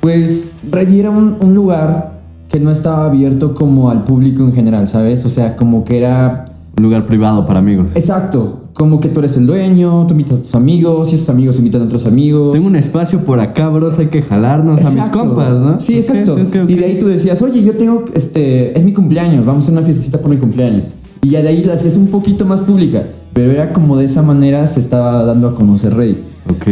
pues 0.02 0.52
Ready 0.70 1.00
era 1.00 1.10
un, 1.10 1.38
un 1.42 1.56
lugar 1.56 2.22
que 2.48 2.60
no 2.60 2.70
estaba 2.70 3.06
abierto 3.06 3.56
como 3.56 3.90
al 3.90 4.04
público 4.04 4.44
en 4.44 4.54
general, 4.54 4.88
¿sabes? 4.88 5.26
O 5.26 5.30
sea, 5.30 5.56
como 5.56 5.84
que 5.84 5.98
era 5.98 6.46
Un 6.78 6.84
lugar 6.84 7.08
privado 7.08 7.48
para 7.48 7.58
amigos. 7.58 7.88
Exacto, 7.96 8.66
como 8.74 9.00
que 9.00 9.10
tú 9.10 9.18
eres 9.18 9.36
el 9.38 9.48
dueño, 9.48 10.06
tú 10.06 10.14
invitas 10.14 10.38
a 10.38 10.42
tus 10.44 10.54
amigos, 10.54 11.12
y 11.12 11.16
esos 11.16 11.30
amigos 11.30 11.58
invitan 11.58 11.82
a 11.82 11.86
otros 11.86 12.06
amigos. 12.06 12.52
Tengo 12.54 12.68
un 12.68 12.76
espacio 12.76 13.22
por 13.22 13.40
acá, 13.40 13.68
bros, 13.70 13.98
hay 13.98 14.10
que 14.10 14.22
jalarnos 14.22 14.86
a 14.86 14.92
mis 14.92 15.06
compas, 15.06 15.58
¿no? 15.58 15.82
Sí, 15.82 15.96
exacto. 15.96 16.38
Y 16.68 16.76
de 16.76 16.86
ahí 16.86 17.00
tú 17.00 17.08
decías, 17.08 17.42
oye, 17.42 17.64
yo 17.64 17.78
tengo, 17.78 18.06
este, 18.14 18.78
es 18.78 18.86
mi 18.86 18.94
cumpleaños, 18.94 19.44
vamos 19.44 19.64
a 19.64 19.66
hacer 19.66 19.74
una 19.76 19.82
fiestecita 19.84 20.20
por 20.20 20.30
mi 20.30 20.38
cumpleaños. 20.38 20.94
Y 21.26 21.30
ya 21.32 21.42
de 21.42 21.48
ahí 21.48 21.64
la 21.64 21.74
hacías 21.74 21.98
un 21.98 22.08
poquito 22.10 22.46
más 22.46 22.62
pública, 22.62 23.04
pero 23.34 23.52
era 23.52 23.74
como 23.74 23.98
de 23.98 24.06
esa 24.06 24.22
manera 24.22 24.68
se 24.68 24.80
estaba 24.80 25.24
dando 25.24 25.48
a 25.50 25.56
conocer 25.56 25.96
Rey. 25.96 26.24
Ok. 26.48 26.68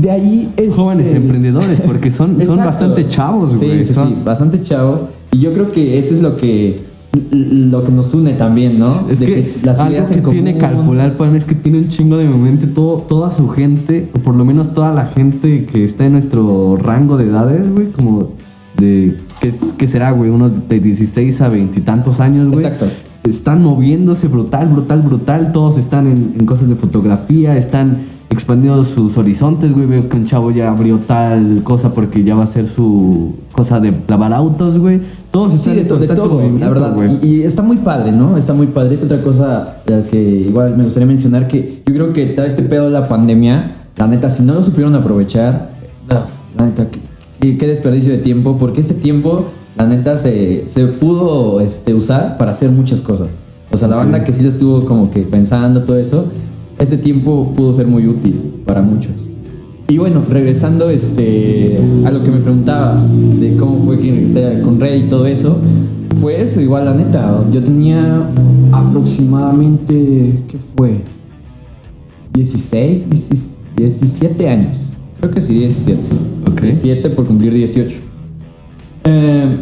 De 0.00 0.10
ahí 0.10 0.50
este- 0.56 0.70
Jóvenes 0.72 1.14
emprendedores, 1.14 1.80
porque 1.82 2.10
son, 2.10 2.44
son 2.44 2.56
bastante 2.58 3.06
chavos, 3.06 3.52
Sí, 3.58 3.66
güey. 3.66 3.84
sí, 3.84 3.94
Son- 3.94 4.08
sí, 4.08 4.16
bastante 4.24 4.62
chavos. 4.64 5.04
Y 5.30 5.38
yo 5.38 5.52
creo 5.52 5.70
que 5.70 5.96
eso 5.96 6.14
es 6.14 6.22
lo 6.22 6.36
que 6.36 6.80
lo 7.30 7.84
que 7.84 7.92
nos 7.92 8.12
une 8.14 8.32
también, 8.32 8.78
¿no? 8.80 8.92
Es 9.08 9.20
De 9.20 9.26
que, 9.26 9.54
las 9.62 9.78
algo 9.78 9.92
ideas 9.92 10.08
que 10.08 10.14
en 10.16 10.20
común. 10.22 10.44
tiene 10.44 10.58
calcular 10.58 11.16
pan 11.16 11.34
es 11.36 11.44
que 11.44 11.54
tiene 11.54 11.78
un 11.78 11.88
chingo 11.88 12.18
de 12.18 12.24
mente 12.26 12.66
todo, 12.66 12.96
toda 13.08 13.30
su 13.32 13.48
gente, 13.48 14.08
o 14.14 14.18
por 14.18 14.34
lo 14.34 14.44
menos 14.44 14.74
toda 14.74 14.92
la 14.92 15.06
gente 15.06 15.66
que 15.66 15.84
está 15.84 16.04
en 16.04 16.12
nuestro 16.12 16.76
rango 16.76 17.16
de 17.16 17.28
edades, 17.28 17.72
güey, 17.72 17.92
como 17.92 18.32
de 18.76 19.16
¿qué, 19.40 19.54
qué 19.78 19.88
será, 19.88 20.10
güey? 20.10 20.30
Unos 20.30 20.68
de 20.68 20.80
16 20.80 21.40
a 21.40 21.48
20 21.48 21.78
y 21.78 21.82
tantos 21.82 22.20
años, 22.20 22.48
güey. 22.50 22.62
Exacto. 22.64 22.86
Están 23.28 23.62
moviéndose 23.62 24.28
brutal, 24.28 24.68
brutal, 24.68 25.02
brutal. 25.02 25.52
Todos 25.52 25.78
están 25.78 26.06
en, 26.06 26.34
en 26.38 26.46
cosas 26.46 26.68
de 26.68 26.76
fotografía, 26.76 27.56
están 27.56 27.98
expandiendo 28.30 28.84
sus 28.84 29.16
horizontes, 29.18 29.72
güey. 29.72 29.86
Veo 29.86 30.08
que 30.08 30.16
un 30.16 30.26
chavo 30.26 30.50
ya 30.50 30.70
abrió 30.70 30.98
tal 30.98 31.60
cosa 31.64 31.92
porque 31.94 32.22
ya 32.22 32.34
va 32.34 32.44
a 32.44 32.46
ser 32.46 32.66
su 32.68 33.34
cosa 33.52 33.80
de 33.80 33.92
lavar 34.08 34.32
autos, 34.32 34.78
güey. 34.78 35.00
Todos 35.30 35.52
Sí, 35.52 35.70
están 35.70 35.76
de, 35.76 35.84
to- 35.84 35.98
de 35.98 36.06
todo, 36.08 36.40
la 36.58 36.68
verdad. 36.68 36.96
Y, 37.22 37.26
y 37.26 37.42
está 37.42 37.62
muy 37.62 37.78
padre, 37.78 38.12
¿no? 38.12 38.36
Está 38.36 38.54
muy 38.54 38.68
padre. 38.68 38.94
Es 38.94 39.02
otra 39.04 39.20
cosa 39.22 39.78
de 39.86 39.96
las 39.96 40.04
que 40.04 40.20
igual 40.22 40.76
me 40.76 40.84
gustaría 40.84 41.06
mencionar 41.06 41.48
que 41.48 41.82
yo 41.86 41.94
creo 41.94 42.12
que 42.12 42.26
todo 42.26 42.46
este 42.46 42.62
pedo 42.62 42.84
de 42.86 42.90
la 42.92 43.08
pandemia, 43.08 43.72
la 43.96 44.06
neta, 44.06 44.30
si 44.30 44.44
no 44.44 44.54
lo 44.54 44.62
supieron 44.62 44.94
aprovechar, 44.94 45.70
no, 46.08 46.20
la 46.56 46.66
neta, 46.66 46.86
qué- 47.40 47.58
qué 47.58 47.66
desperdicio 47.66 48.12
de 48.12 48.18
tiempo, 48.18 48.56
porque 48.58 48.80
este 48.80 48.94
tiempo, 48.94 49.46
la 49.76 49.86
neta, 49.86 50.16
se, 50.16 50.66
se 50.66 50.86
pudo 50.86 51.60
este, 51.60 51.94
usar 51.94 52.36
para 52.38 52.52
hacer 52.52 52.70
muchas 52.70 53.00
cosas. 53.00 53.36
O 53.70 53.76
sea, 53.76 53.88
la 53.88 53.96
banda 53.96 54.24
que 54.24 54.32
sí 54.32 54.42
lo 54.42 54.48
estuvo 54.48 54.84
como 54.84 55.10
que 55.10 55.20
pensando 55.20 55.82
todo 55.82 55.98
eso, 55.98 56.26
ese 56.78 56.96
tiempo 56.96 57.52
pudo 57.54 57.72
ser 57.72 57.86
muy 57.86 58.06
útil 58.06 58.62
para 58.64 58.80
muchos. 58.80 59.12
Y 59.88 59.98
bueno, 59.98 60.22
regresando 60.28 60.90
este, 60.90 61.78
a 62.04 62.10
lo 62.10 62.22
que 62.22 62.30
me 62.30 62.38
preguntabas 62.38 63.10
de 63.38 63.56
cómo 63.56 63.84
fue 63.84 63.98
que 63.98 64.10
regresé 64.10 64.60
con 64.62 64.80
Red 64.80 65.04
y 65.04 65.08
todo 65.08 65.26
eso, 65.26 65.58
fue 66.20 66.40
eso, 66.40 66.60
igual 66.60 66.86
la 66.86 66.94
neta. 66.94 67.44
Yo 67.52 67.62
tenía 67.62 68.28
aproximadamente, 68.72 70.42
¿qué 70.48 70.58
fue? 70.76 71.02
16, 72.32 73.10
16, 73.10 73.58
17 73.76 74.48
años. 74.48 74.78
Creo 75.20 75.32
que 75.32 75.40
sí, 75.40 75.54
17. 75.54 76.00
Ok. 76.50 76.60
17 76.62 77.10
por 77.10 77.26
cumplir 77.26 77.52
18. 77.54 78.05
Eh, 79.08 79.56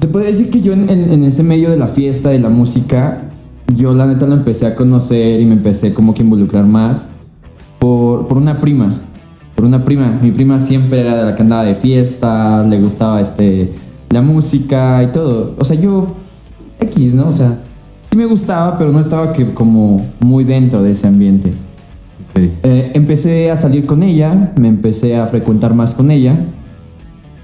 se 0.00 0.08
puede 0.08 0.26
decir 0.26 0.50
que 0.50 0.60
yo 0.60 0.72
en, 0.72 0.90
en- 0.90 1.12
en 1.12 1.24
ese 1.24 1.42
medio 1.42 1.70
de 1.70 1.76
la 1.76 1.86
fiesta, 1.88 2.28
de 2.30 2.38
la 2.40 2.48
música, 2.48 3.30
yo 3.76 3.94
la 3.94 4.06
neta 4.06 4.26
lo 4.26 4.34
empecé 4.34 4.66
a 4.66 4.74
conocer 4.74 5.40
y 5.40 5.44
me 5.44 5.54
empecé 5.54 5.94
como 5.94 6.14
que 6.14 6.22
a 6.22 6.24
involucrar 6.24 6.66
más 6.66 7.10
por, 7.78 8.26
por 8.26 8.36
una 8.38 8.60
prima. 8.60 9.02
Por 9.54 9.64
una 9.64 9.84
prima. 9.84 10.18
Mi 10.22 10.30
prima 10.30 10.58
siempre 10.58 11.00
era 11.00 11.16
de 11.16 11.24
la 11.24 11.34
que 11.34 11.42
andaba 11.42 11.64
de 11.64 11.74
fiesta, 11.74 12.64
le 12.64 12.80
gustaba 12.80 13.20
este, 13.20 13.72
la 14.10 14.22
música 14.22 15.02
y 15.02 15.08
todo. 15.08 15.54
O 15.58 15.64
sea, 15.64 15.76
yo, 15.78 16.14
X, 16.80 17.14
¿no? 17.14 17.28
O 17.28 17.32
sea, 17.32 17.60
sí 18.04 18.16
me 18.16 18.24
gustaba, 18.24 18.76
pero 18.78 18.92
no 18.92 19.00
estaba 19.00 19.32
que 19.32 19.52
como 19.52 20.04
muy 20.20 20.44
dentro 20.44 20.82
de 20.82 20.92
ese 20.92 21.08
ambiente. 21.08 21.52
Eh, 22.62 22.92
empecé 22.94 23.50
a 23.50 23.56
salir 23.56 23.84
con 23.84 24.02
ella, 24.04 24.52
me 24.56 24.68
empecé 24.68 25.16
a 25.16 25.26
frecuentar 25.26 25.74
más 25.74 25.94
con 25.94 26.10
ella. 26.12 26.36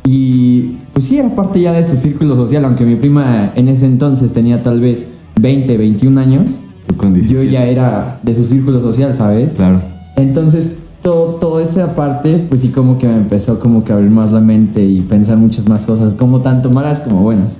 Y 0.06 0.76
pues 0.94 1.06
sí, 1.06 1.18
era 1.18 1.34
parte 1.34 1.60
ya 1.60 1.72
de 1.72 1.84
su 1.84 1.96
círculo 1.96 2.36
social, 2.36 2.64
aunque 2.64 2.84
mi 2.84 2.94
prima 2.94 3.50
en 3.56 3.66
ese 3.68 3.84
entonces 3.84 4.32
tenía 4.32 4.62
tal 4.62 4.80
vez 4.80 5.14
20, 5.40 5.76
21 5.76 6.20
años. 6.20 6.60
Yo 6.86 7.10
17. 7.10 7.50
ya 7.50 7.64
era 7.64 8.20
de 8.22 8.34
su 8.34 8.44
círculo 8.44 8.80
social, 8.80 9.12
¿sabes? 9.12 9.54
Claro. 9.54 9.82
Entonces, 10.16 10.74
todo, 11.02 11.34
toda 11.34 11.64
esa 11.64 11.96
parte, 11.96 12.46
pues 12.48 12.60
sí 12.60 12.68
como 12.68 12.96
que 12.96 13.08
me 13.08 13.16
empezó 13.16 13.58
como 13.58 13.82
que 13.82 13.92
a 13.92 13.96
abrir 13.96 14.10
más 14.10 14.30
la 14.30 14.38
mente 14.38 14.84
y 14.84 15.00
pensar 15.00 15.36
muchas 15.36 15.68
más 15.68 15.84
cosas, 15.84 16.14
como 16.14 16.42
tanto 16.42 16.70
malas 16.70 17.00
como 17.00 17.22
buenas. 17.22 17.58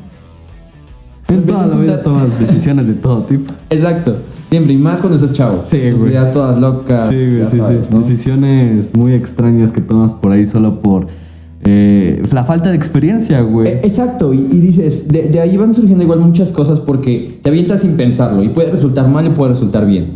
En 1.27 1.43
toda 1.43 1.67
la 1.67 1.75
vida 1.75 2.03
tomas 2.05 2.39
decisiones 2.39 2.87
de 2.87 2.95
todo 2.95 3.23
tipo. 3.25 3.53
Exacto, 3.71 4.19
siempre, 4.49 4.75
y 4.75 4.79
más 4.79 5.01
cuando 5.01 5.17
estás 5.17 5.33
chavo. 5.33 5.63
Sí, 5.65 5.81
Tus 5.91 6.03
ideas 6.05 6.33
todas 6.33 6.57
locas. 6.61 7.09
Sí, 7.09 7.17
güey, 7.17 7.47
sí, 7.51 7.57
sabes, 7.57 7.89
sí. 7.89 7.95
¿no? 7.95 7.99
Decisiones 8.01 8.95
muy 8.95 9.13
extrañas 9.15 9.73
que 9.73 9.81
tomas 9.81 10.13
por 10.13 10.31
ahí 10.31 10.47
solo 10.47 10.79
por 10.79 11.09
eh, 11.65 12.23
la 12.33 12.45
falta 12.45 12.71
de 12.71 12.77
experiencia, 12.77 13.41
güey. 13.41 13.69
Eh, 13.69 13.81
Exacto, 13.85 14.35
y, 14.35 14.39
y 14.39 14.61
dices, 14.61 15.09
de, 15.09 15.29
de 15.29 15.41
ahí 15.41 15.57
van 15.57 15.75
surgiendo 15.75 16.05
igual 16.05 16.21
muchas 16.21 16.53
cosas 16.53 16.81
porque 16.81 17.39
te 17.43 17.49
avientas 17.49 17.81
sin 17.81 17.97
pensarlo 17.97 18.43
y 18.43 18.51
puede 18.51 18.71
resultar 18.71 19.09
mal 19.09 19.27
y 19.27 19.31
puede 19.31 19.51
resultar 19.51 19.87
bien. 19.87 20.09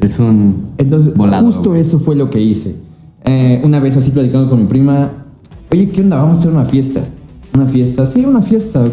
Es 0.00 0.18
un 0.18 0.66
Entonces, 0.78 1.14
volado. 1.14 1.46
justo 1.46 1.70
güey. 1.70 1.80
eso 1.80 1.98
fue 2.00 2.14
lo 2.16 2.28
que 2.30 2.40
hice. 2.40 2.76
Eh, 3.24 3.62
una 3.64 3.78
vez 3.80 3.96
así 3.96 4.10
platicando 4.10 4.50
con 4.50 4.60
mi 4.60 4.66
prima, 4.66 5.12
oye, 5.70 5.88
¿qué 5.90 6.00
onda? 6.00 6.16
Vamos 6.18 6.38
a 6.38 6.40
hacer 6.40 6.52
una 6.52 6.64
fiesta. 6.64 7.00
Una 7.54 7.66
fiesta, 7.66 8.06
sí, 8.06 8.24
una 8.24 8.42
fiesta, 8.42 8.80
ok. 8.82 8.88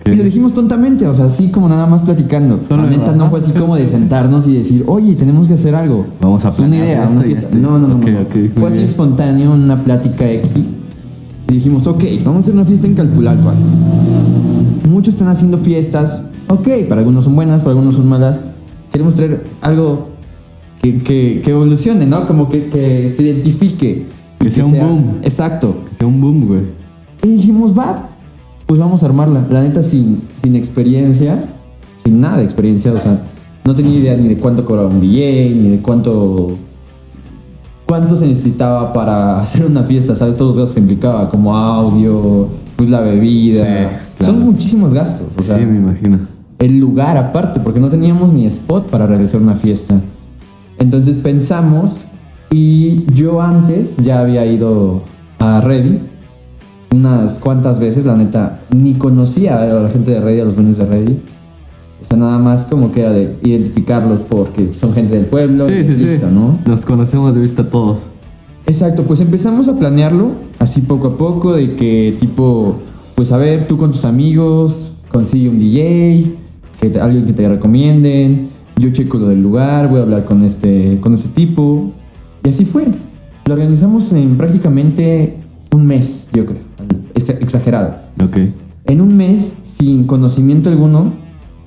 Ok. 0.00 0.08
Y 0.12 0.16
lo 0.16 0.22
dijimos 0.22 0.52
tontamente, 0.52 1.06
o 1.06 1.12
sea, 1.14 1.24
así 1.26 1.50
como 1.50 1.68
nada 1.68 1.86
más 1.86 2.02
platicando. 2.02 2.62
Solo 2.62 2.84
la 2.84 2.90
neta 2.90 3.12
no 3.12 3.28
fue 3.28 3.40
así 3.40 3.52
como 3.52 3.74
de 3.76 3.88
sentarnos 3.88 4.46
y 4.46 4.54
decir, 4.54 4.84
oye, 4.86 5.14
tenemos 5.16 5.48
que 5.48 5.54
hacer 5.54 5.74
algo. 5.74 6.06
Vamos 6.20 6.44
a 6.44 6.52
Fue 6.52 6.64
una 6.66 6.76
planear 6.76 6.98
idea, 6.98 7.10
una 7.10 7.22
fiesta. 7.22 7.46
esto 7.46 7.58
y 7.58 7.60
No, 7.60 7.78
no, 7.78 7.88
no. 7.88 7.94
no. 7.94 8.00
Ok, 8.00 8.08
ok, 8.28 8.34
muy 8.36 8.48
fue 8.50 8.68
así 8.68 8.78
bien. 8.78 8.88
espontáneo, 8.88 9.52
una 9.52 9.82
plática 9.82 10.30
X. 10.30 10.76
Y 11.48 11.54
dijimos, 11.54 11.86
ok, 11.86 12.04
vamos 12.24 12.36
a 12.36 12.40
hacer 12.40 12.54
una 12.54 12.64
fiesta 12.64 12.86
en 12.86 12.94
Calpulalpa. 12.94 13.54
Muchos 14.88 15.14
están 15.14 15.28
haciendo 15.28 15.56
fiestas. 15.58 16.26
Ok, 16.48 16.68
para 16.88 17.00
algunos 17.00 17.24
son 17.24 17.36
buenas, 17.36 17.62
para 17.62 17.70
algunos 17.70 17.94
son 17.94 18.06
malas. 18.06 18.40
Queremos 18.92 19.14
traer 19.14 19.44
algo 19.62 20.08
que, 20.82 20.98
que, 20.98 21.40
que 21.42 21.50
evolucione, 21.50 22.06
¿no? 22.06 22.26
Como 22.26 22.50
que, 22.50 22.66
que 22.68 23.08
se 23.08 23.22
identifique. 23.22 24.06
Que 24.38 24.50
sea 24.50 24.66
un 24.66 24.78
boom. 24.78 25.18
Exacto. 25.22 25.74
Que 25.88 25.96
sea 25.96 26.06
un 26.06 26.20
boom, 26.20 26.46
güey. 26.46 26.60
Y 27.24 27.28
dijimos, 27.28 27.76
va, 27.76 28.10
pues 28.66 28.78
vamos 28.78 29.02
a 29.02 29.06
armarla. 29.06 29.46
La 29.50 29.62
neta, 29.62 29.82
sin, 29.82 30.22
sin 30.42 30.54
experiencia, 30.54 31.48
sin 32.04 32.20
nada 32.20 32.36
de 32.38 32.44
experiencia, 32.44 32.92
o 32.92 33.00
sea, 33.00 33.22
no 33.64 33.74
tenía 33.74 33.98
idea 33.98 34.16
ni 34.16 34.28
de 34.28 34.36
cuánto 34.36 34.64
cobraba 34.64 34.88
un 34.88 35.00
DJ, 35.00 35.54
ni 35.54 35.68
de 35.70 35.78
cuánto. 35.78 36.58
Cuánto 37.88 38.16
se 38.16 38.28
necesitaba 38.28 38.92
para 38.92 39.40
hacer 39.40 39.66
una 39.66 39.82
fiesta, 39.82 40.14
¿sabes? 40.14 40.36
Todos 40.36 40.50
los 40.50 40.58
gastos 40.58 40.74
que 40.74 40.80
implicaba, 40.80 41.30
como 41.30 41.56
audio, 41.56 42.48
pues 42.76 42.90
la 42.90 43.00
bebida. 43.00 43.64
Sí, 43.64 43.96
claro. 44.18 44.32
Son 44.32 44.44
muchísimos 44.44 44.94
gastos, 44.94 45.28
o 45.36 45.42
sea, 45.42 45.56
sí, 45.56 45.64
me 45.64 45.78
imagino. 45.78 46.18
el 46.58 46.78
lugar 46.78 47.16
aparte, 47.16 47.60
porque 47.60 47.80
no 47.80 47.88
teníamos 47.88 48.32
ni 48.32 48.46
spot 48.46 48.90
para 48.90 49.06
realizar 49.06 49.40
una 49.40 49.54
fiesta. 49.54 50.00
Entonces 50.78 51.16
pensamos 51.16 52.02
y 52.50 53.04
yo 53.12 53.40
antes 53.40 53.96
ya 53.96 54.20
había 54.20 54.46
ido 54.46 55.02
a 55.38 55.60
Ready 55.60 56.00
unas 56.90 57.38
cuantas 57.38 57.78
veces, 57.78 58.06
la 58.06 58.16
neta, 58.16 58.60
ni 58.74 58.94
conocía 58.94 59.60
a 59.60 59.66
la 59.66 59.88
gente 59.88 60.12
de 60.12 60.20
Ready, 60.20 60.40
a 60.40 60.44
los 60.44 60.54
dueños 60.54 60.76
de 60.76 60.84
Ready. 60.86 61.22
O 62.02 62.06
sea, 62.06 62.16
nada 62.16 62.38
más 62.38 62.66
como 62.66 62.92
que 62.92 63.00
era 63.00 63.10
de 63.12 63.36
identificarlos 63.42 64.22
porque 64.22 64.72
son 64.72 64.92
gente 64.92 65.14
del 65.16 65.26
pueblo. 65.26 65.66
Sí, 65.66 65.72
y 65.72 65.84
sí, 65.84 65.96
sí. 65.96 66.04
listo, 66.06 66.30
¿no? 66.30 66.58
Nos 66.66 66.82
conocemos 66.82 67.34
de 67.34 67.40
vista 67.40 67.68
todos. 67.68 68.10
Exacto, 68.66 69.02
pues 69.04 69.20
empezamos 69.20 69.66
a 69.68 69.76
planearlo 69.78 70.32
así 70.58 70.82
poco 70.82 71.08
a 71.08 71.16
poco, 71.16 71.54
de 71.54 71.74
que 71.74 72.14
tipo, 72.20 72.76
pues 73.14 73.32
a 73.32 73.36
ver, 73.38 73.66
tú 73.66 73.78
con 73.78 73.92
tus 73.92 74.04
amigos, 74.04 74.92
consigue 75.10 75.48
un 75.48 75.58
DJ, 75.58 76.34
que 76.80 76.90
te- 76.90 77.00
alguien 77.00 77.24
que 77.24 77.32
te 77.32 77.48
recomienden, 77.48 78.48
yo 78.76 78.90
checo 78.90 79.18
lo 79.18 79.28
del 79.28 79.42
lugar, 79.42 79.88
voy 79.88 79.98
a 80.00 80.02
hablar 80.02 80.24
con 80.24 80.44
este, 80.44 80.98
con 81.00 81.14
este 81.14 81.30
tipo. 81.30 81.90
Y 82.44 82.50
así 82.50 82.64
fue. 82.64 82.84
Lo 83.46 83.54
organizamos 83.54 84.12
en 84.12 84.36
prácticamente 84.36 85.36
un 85.72 85.86
mes, 85.86 86.28
yo 86.32 86.44
creo. 86.46 86.60
Ex- 87.14 87.40
Exagerado. 87.42 87.94
Ok. 88.22 88.36
En 88.84 89.00
un 89.00 89.16
mes, 89.16 89.42
sin 89.62 90.04
conocimiento 90.04 90.68
alguno, 90.70 91.14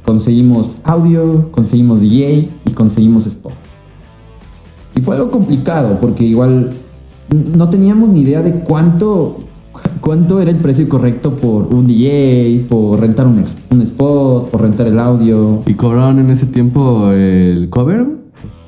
conseguimos 0.05 0.79
audio, 0.83 1.51
conseguimos 1.51 2.01
DJ 2.01 2.49
y 2.65 2.71
conseguimos 2.71 3.27
spot. 3.27 3.53
Y 4.95 5.01
fue 5.01 5.15
algo 5.15 5.31
complicado 5.31 5.97
porque 5.99 6.23
igual 6.23 6.73
no 7.55 7.69
teníamos 7.69 8.09
ni 8.09 8.21
idea 8.21 8.41
de 8.41 8.59
cuánto, 8.59 9.39
cuánto 10.01 10.41
era 10.41 10.51
el 10.51 10.57
precio 10.57 10.87
correcto 10.89 11.35
por 11.35 11.73
un 11.73 11.87
DJ, 11.87 12.65
por 12.67 12.99
rentar 12.99 13.27
un, 13.27 13.43
un 13.69 13.81
spot, 13.81 14.49
por 14.49 14.61
rentar 14.61 14.87
el 14.87 14.99
audio. 14.99 15.63
¿Y 15.65 15.75
cobraron 15.75 16.19
en 16.19 16.29
ese 16.29 16.45
tiempo 16.45 17.11
el 17.11 17.69
cover? 17.69 18.05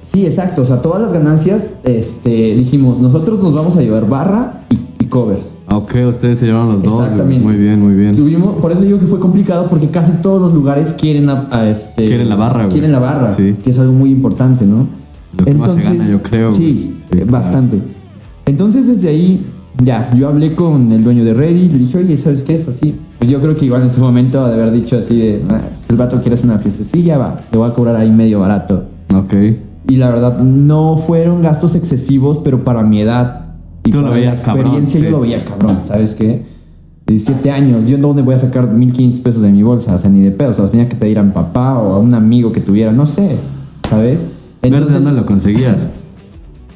Sí, 0.02 0.26
exacto. 0.26 0.62
O 0.62 0.66
sea, 0.66 0.82
todas 0.82 1.02
las 1.02 1.14
ganancias, 1.14 1.72
este, 1.84 2.56
dijimos, 2.56 3.00
nosotros 3.00 3.42
nos 3.42 3.54
vamos 3.54 3.76
a 3.78 3.82
llevar 3.82 4.08
barra 4.08 4.63
covers. 5.14 5.54
Ah, 5.68 5.78
Ok, 5.78 5.96
ustedes 6.10 6.40
se 6.40 6.46
llevaron 6.48 6.74
los 6.74 6.84
dos. 6.84 7.02
Exactamente. 7.04 7.44
Muy 7.46 7.56
bien, 7.56 7.80
muy 7.80 7.94
bien. 7.94 8.16
Tuvimos, 8.16 8.56
por 8.62 8.72
eso 8.72 8.82
digo 8.82 9.00
que 9.00 9.06
fue 9.06 9.20
complicado 9.20 9.68
porque 9.70 9.90
casi 9.90 10.22
todos 10.22 10.42
los 10.42 10.54
lugares 10.54 10.94
quieren 11.00 11.30
a, 11.30 11.48
a 11.52 11.70
este 11.70 12.06
Quieren 12.06 12.30
la 12.30 12.36
barra, 12.36 12.60
güey. 12.66 12.70
Quieren 12.70 12.92
la 12.92 13.00
barra, 13.00 13.34
Sí. 13.34 13.56
que 13.64 13.70
es 13.70 13.80
algo 13.80 13.94
muy 13.94 14.10
importante, 14.12 14.66
¿no? 14.66 14.88
Lo 15.38 15.46
que 15.46 15.54
más 15.54 15.74
se 15.74 15.82
gana, 15.82 16.10
yo 16.10 16.22
creo. 16.22 16.52
Sí, 16.52 16.98
Sí, 17.12 17.20
bastante. 17.30 17.78
Entonces 18.46 18.88
desde 18.88 19.10
ahí 19.10 19.46
ya, 19.84 20.12
yo 20.16 20.28
hablé 20.28 20.56
con 20.56 20.92
el 20.92 21.04
dueño 21.04 21.24
de 21.26 21.34
Ready, 21.34 21.70
le 21.70 21.78
dije, 21.80 21.98
"Oye, 21.98 22.18
¿sabes 22.18 22.44
qué 22.44 22.54
es 22.56 22.68
así?" 22.68 22.96
Pues 23.18 23.30
yo 23.30 23.40
creo 23.42 23.56
que 23.56 23.66
igual 23.66 23.82
en 23.84 23.90
su 23.92 24.02
momento 24.02 24.46
de 24.48 24.54
haber 24.54 24.72
dicho 24.72 24.98
así 24.98 25.18
de, 25.20 25.42
"Ah, 25.50 25.62
si 25.74 25.88
el 25.90 25.98
vato 25.98 26.20
quiere 26.22 26.34
hacer 26.36 26.50
una 26.50 26.60
fiestecilla, 26.60 27.18
va, 27.18 27.38
le 27.52 27.58
voy 27.58 27.70
a 27.70 27.74
cobrar 27.74 27.96
ahí 27.96 28.12
medio 28.12 28.40
barato." 28.40 28.86
Ok. 29.16 29.34
Y 29.90 29.96
la 29.98 30.10
verdad 30.10 30.40
no 30.40 30.96
fueron 30.98 31.42
gastos 31.42 31.76
excesivos, 31.76 32.38
pero 32.44 32.64
para 32.64 32.84
mi 32.84 33.02
edad 33.02 33.43
y 33.86 33.92
Tú 33.92 34.02
lo 34.02 34.12
veías 34.12 34.44
cabrón, 34.44 34.66
experiencia 34.66 35.00
sí. 35.00 35.06
yo 35.06 35.12
lo 35.12 35.20
veía 35.22 35.44
cabrón, 35.44 35.80
¿sabes 35.84 36.16
qué? 36.16 36.44
17 37.08 37.52
años, 37.52 37.86
¿yo 37.86 37.98
dónde 37.98 38.22
voy 38.22 38.36
a 38.36 38.40
sacar 38.40 38.72
1500 38.72 39.20
pesos 39.22 39.42
de 39.42 39.52
mi 39.52 39.62
bolsa? 39.62 39.96
O 39.96 40.00
sea, 40.00 40.10
ni 40.10 40.22
de 40.22 40.32
pedo, 40.32 40.52
o 40.52 40.54
sea, 40.54 40.64
los 40.64 40.72
tenía 40.72 40.88
que 40.88 40.96
pedir 40.96 41.20
a 41.20 41.24
mi 41.24 41.32
papá 41.32 41.78
o 41.80 41.94
a 41.94 42.00
un 42.00 42.14
amigo 42.14 42.52
que 42.52 42.62
tuviera, 42.62 42.92
no 42.92 43.06
sé, 43.06 43.38
¿sabes? 43.90 44.20
¿Dónde 44.62 44.80
¿Dónde 44.80 45.12
lo 45.12 45.26
conseguías? 45.26 45.88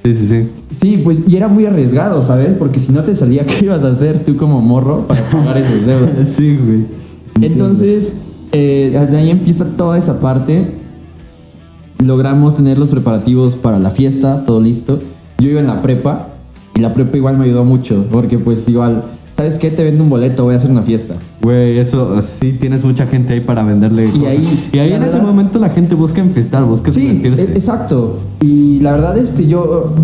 Sí, 0.04 0.14
sí, 0.14 0.28
sí. 0.28 0.50
Sí, 0.70 1.02
pues 1.04 1.24
y 1.28 1.38
era 1.38 1.48
muy 1.48 1.66
arriesgado, 1.66 2.22
¿sabes? 2.22 2.56
Porque 2.56 2.80
si 2.80 2.92
no 2.92 3.04
te 3.04 3.16
salía, 3.16 3.46
¿qué 3.46 3.66
ibas 3.66 3.84
a 3.84 3.92
hacer 3.92 4.24
tú 4.24 4.36
como 4.36 4.62
morro 4.62 5.08
para 5.08 5.22
pagar 5.30 5.58
esos 5.58 5.86
deudas? 5.86 6.30
sí, 6.38 6.58
güey. 6.58 6.86
Entonces, 7.42 8.18
eh, 8.52 8.90
desde 8.94 9.18
ahí 9.18 9.30
empieza 9.30 9.66
toda 9.78 9.98
esa 9.98 10.20
parte. 10.20 10.78
Logramos 12.04 12.56
tener 12.56 12.78
los 12.78 12.90
preparativos 12.90 13.56
para 13.56 13.80
la 13.80 13.90
fiesta, 13.90 14.44
todo 14.46 14.60
listo. 14.60 15.00
Yo 15.40 15.50
iba 15.50 15.60
en 15.60 15.68
la 15.68 15.82
prepa 15.82 16.37
y 16.78 16.80
la 16.80 16.94
prepa 16.94 17.18
igual 17.18 17.38
me 17.40 17.46
ayudó 17.46 17.66
mucho, 17.66 18.06
porque 18.12 18.38
pues 18.38 18.70
igual, 18.70 19.04
¿sabes 19.32 19.58
qué? 19.58 19.72
Te 19.72 19.84
vendo 19.84 20.04
un 20.04 20.10
boleto, 20.12 20.44
voy 20.44 20.54
a 20.54 20.58
hacer 20.58 20.70
una 20.70 20.84
fiesta. 20.84 21.16
Güey, 21.42 21.80
eso 21.80 22.22
sí, 22.22 22.54
tienes 22.54 22.84
mucha 22.84 23.08
gente 23.08 23.34
ahí 23.34 23.40
para 23.42 23.64
venderle. 23.64 24.06
Y 24.22 24.26
ahí, 24.26 24.70
y 24.74 24.78
ahí 24.78 24.94
en 24.94 25.02
ese 25.02 25.18
momento 25.20 25.58
la 25.58 25.70
gente 25.70 25.96
busca 25.96 26.22
enfestar, 26.22 26.64
busca 26.66 26.92
sí, 26.92 27.20
e- 27.24 27.28
exacto. 27.56 28.20
Y 28.42 28.80
la 28.82 28.92
verdad 28.92 29.18
es 29.18 29.32
que 29.32 29.48
yo, 29.48 29.96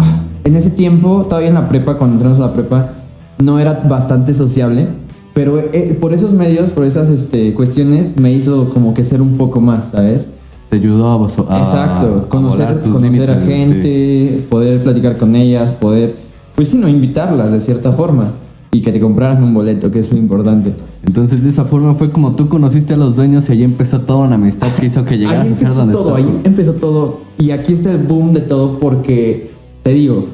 en 0.44 0.56
ese 0.56 0.72
tiempo, 0.72 1.28
todavía 1.30 1.50
en 1.50 1.56
la 1.56 1.70
prepa, 1.70 1.98
cuando 2.00 2.16
entramos 2.16 2.40
a 2.40 2.48
la 2.48 2.54
prepa, 2.54 2.90
no 3.38 3.60
era 3.60 3.84
bastante 3.88 4.34
sociable. 4.34 4.88
Pero 5.36 5.60
eh, 5.60 5.96
por 6.00 6.14
esos 6.14 6.32
medios, 6.32 6.72
por 6.72 6.86
esas 6.86 7.10
este, 7.10 7.54
cuestiones, 7.54 8.18
me 8.18 8.32
hizo 8.34 8.70
como 8.70 8.94
que 8.96 9.04
ser 9.04 9.22
un 9.22 9.38
poco 9.38 9.62
más, 9.62 9.92
¿sabes? 9.92 10.30
Te 10.70 10.78
ayudó 10.78 11.08
a, 11.08 11.56
a- 11.56 11.60
Exacto, 11.60 12.24
a 12.26 12.30
conocer, 12.30 12.82
tus 12.82 12.94
conocer 12.94 13.30
a 13.32 13.40
sí. 13.42 13.48
gente, 13.48 14.46
poder 14.50 14.82
platicar 14.84 15.18
con 15.18 15.36
ellas, 15.36 15.72
poder, 15.74 16.16
pues 16.56 16.70
sí, 16.70 16.78
no, 16.78 16.88
invitarlas 16.88 17.52
de 17.52 17.60
cierta 17.60 17.92
forma 17.92 18.32
y 18.72 18.82
que 18.82 18.92
te 18.92 19.00
compraran 19.00 19.44
un 19.44 19.54
boleto, 19.54 19.92
que 19.92 20.00
es 20.00 20.12
lo 20.12 20.18
importante. 20.18 20.74
Entonces 21.06 21.44
de 21.44 21.50
esa 21.50 21.66
forma 21.66 21.94
fue 21.94 22.12
como 22.12 22.34
tú 22.34 22.50
conociste 22.50 22.96
a 22.96 22.98
los 22.98 23.16
dueños 23.16 23.48
y 23.50 23.54
ahí 23.54 23.64
empezó 23.64 24.02
toda 24.02 24.26
una 24.26 24.36
amistad 24.36 24.68
que 24.80 24.88
hizo 24.88 25.06
que 25.06 25.18
llegaras 25.18 25.46
Ahí 25.46 25.54
a 25.54 25.56
ser 25.56 25.68
donde 25.70 25.94
todo, 25.94 26.18
estás. 26.18 26.32
ahí 26.32 26.42
empezó 26.44 26.74
todo. 26.74 27.20
Y 27.38 27.52
aquí 27.52 27.74
está 27.74 27.92
el 27.92 28.00
boom 28.00 28.34
de 28.34 28.42
todo 28.42 28.80
porque, 28.80 29.52
te 29.84 29.94
digo, 29.94 30.26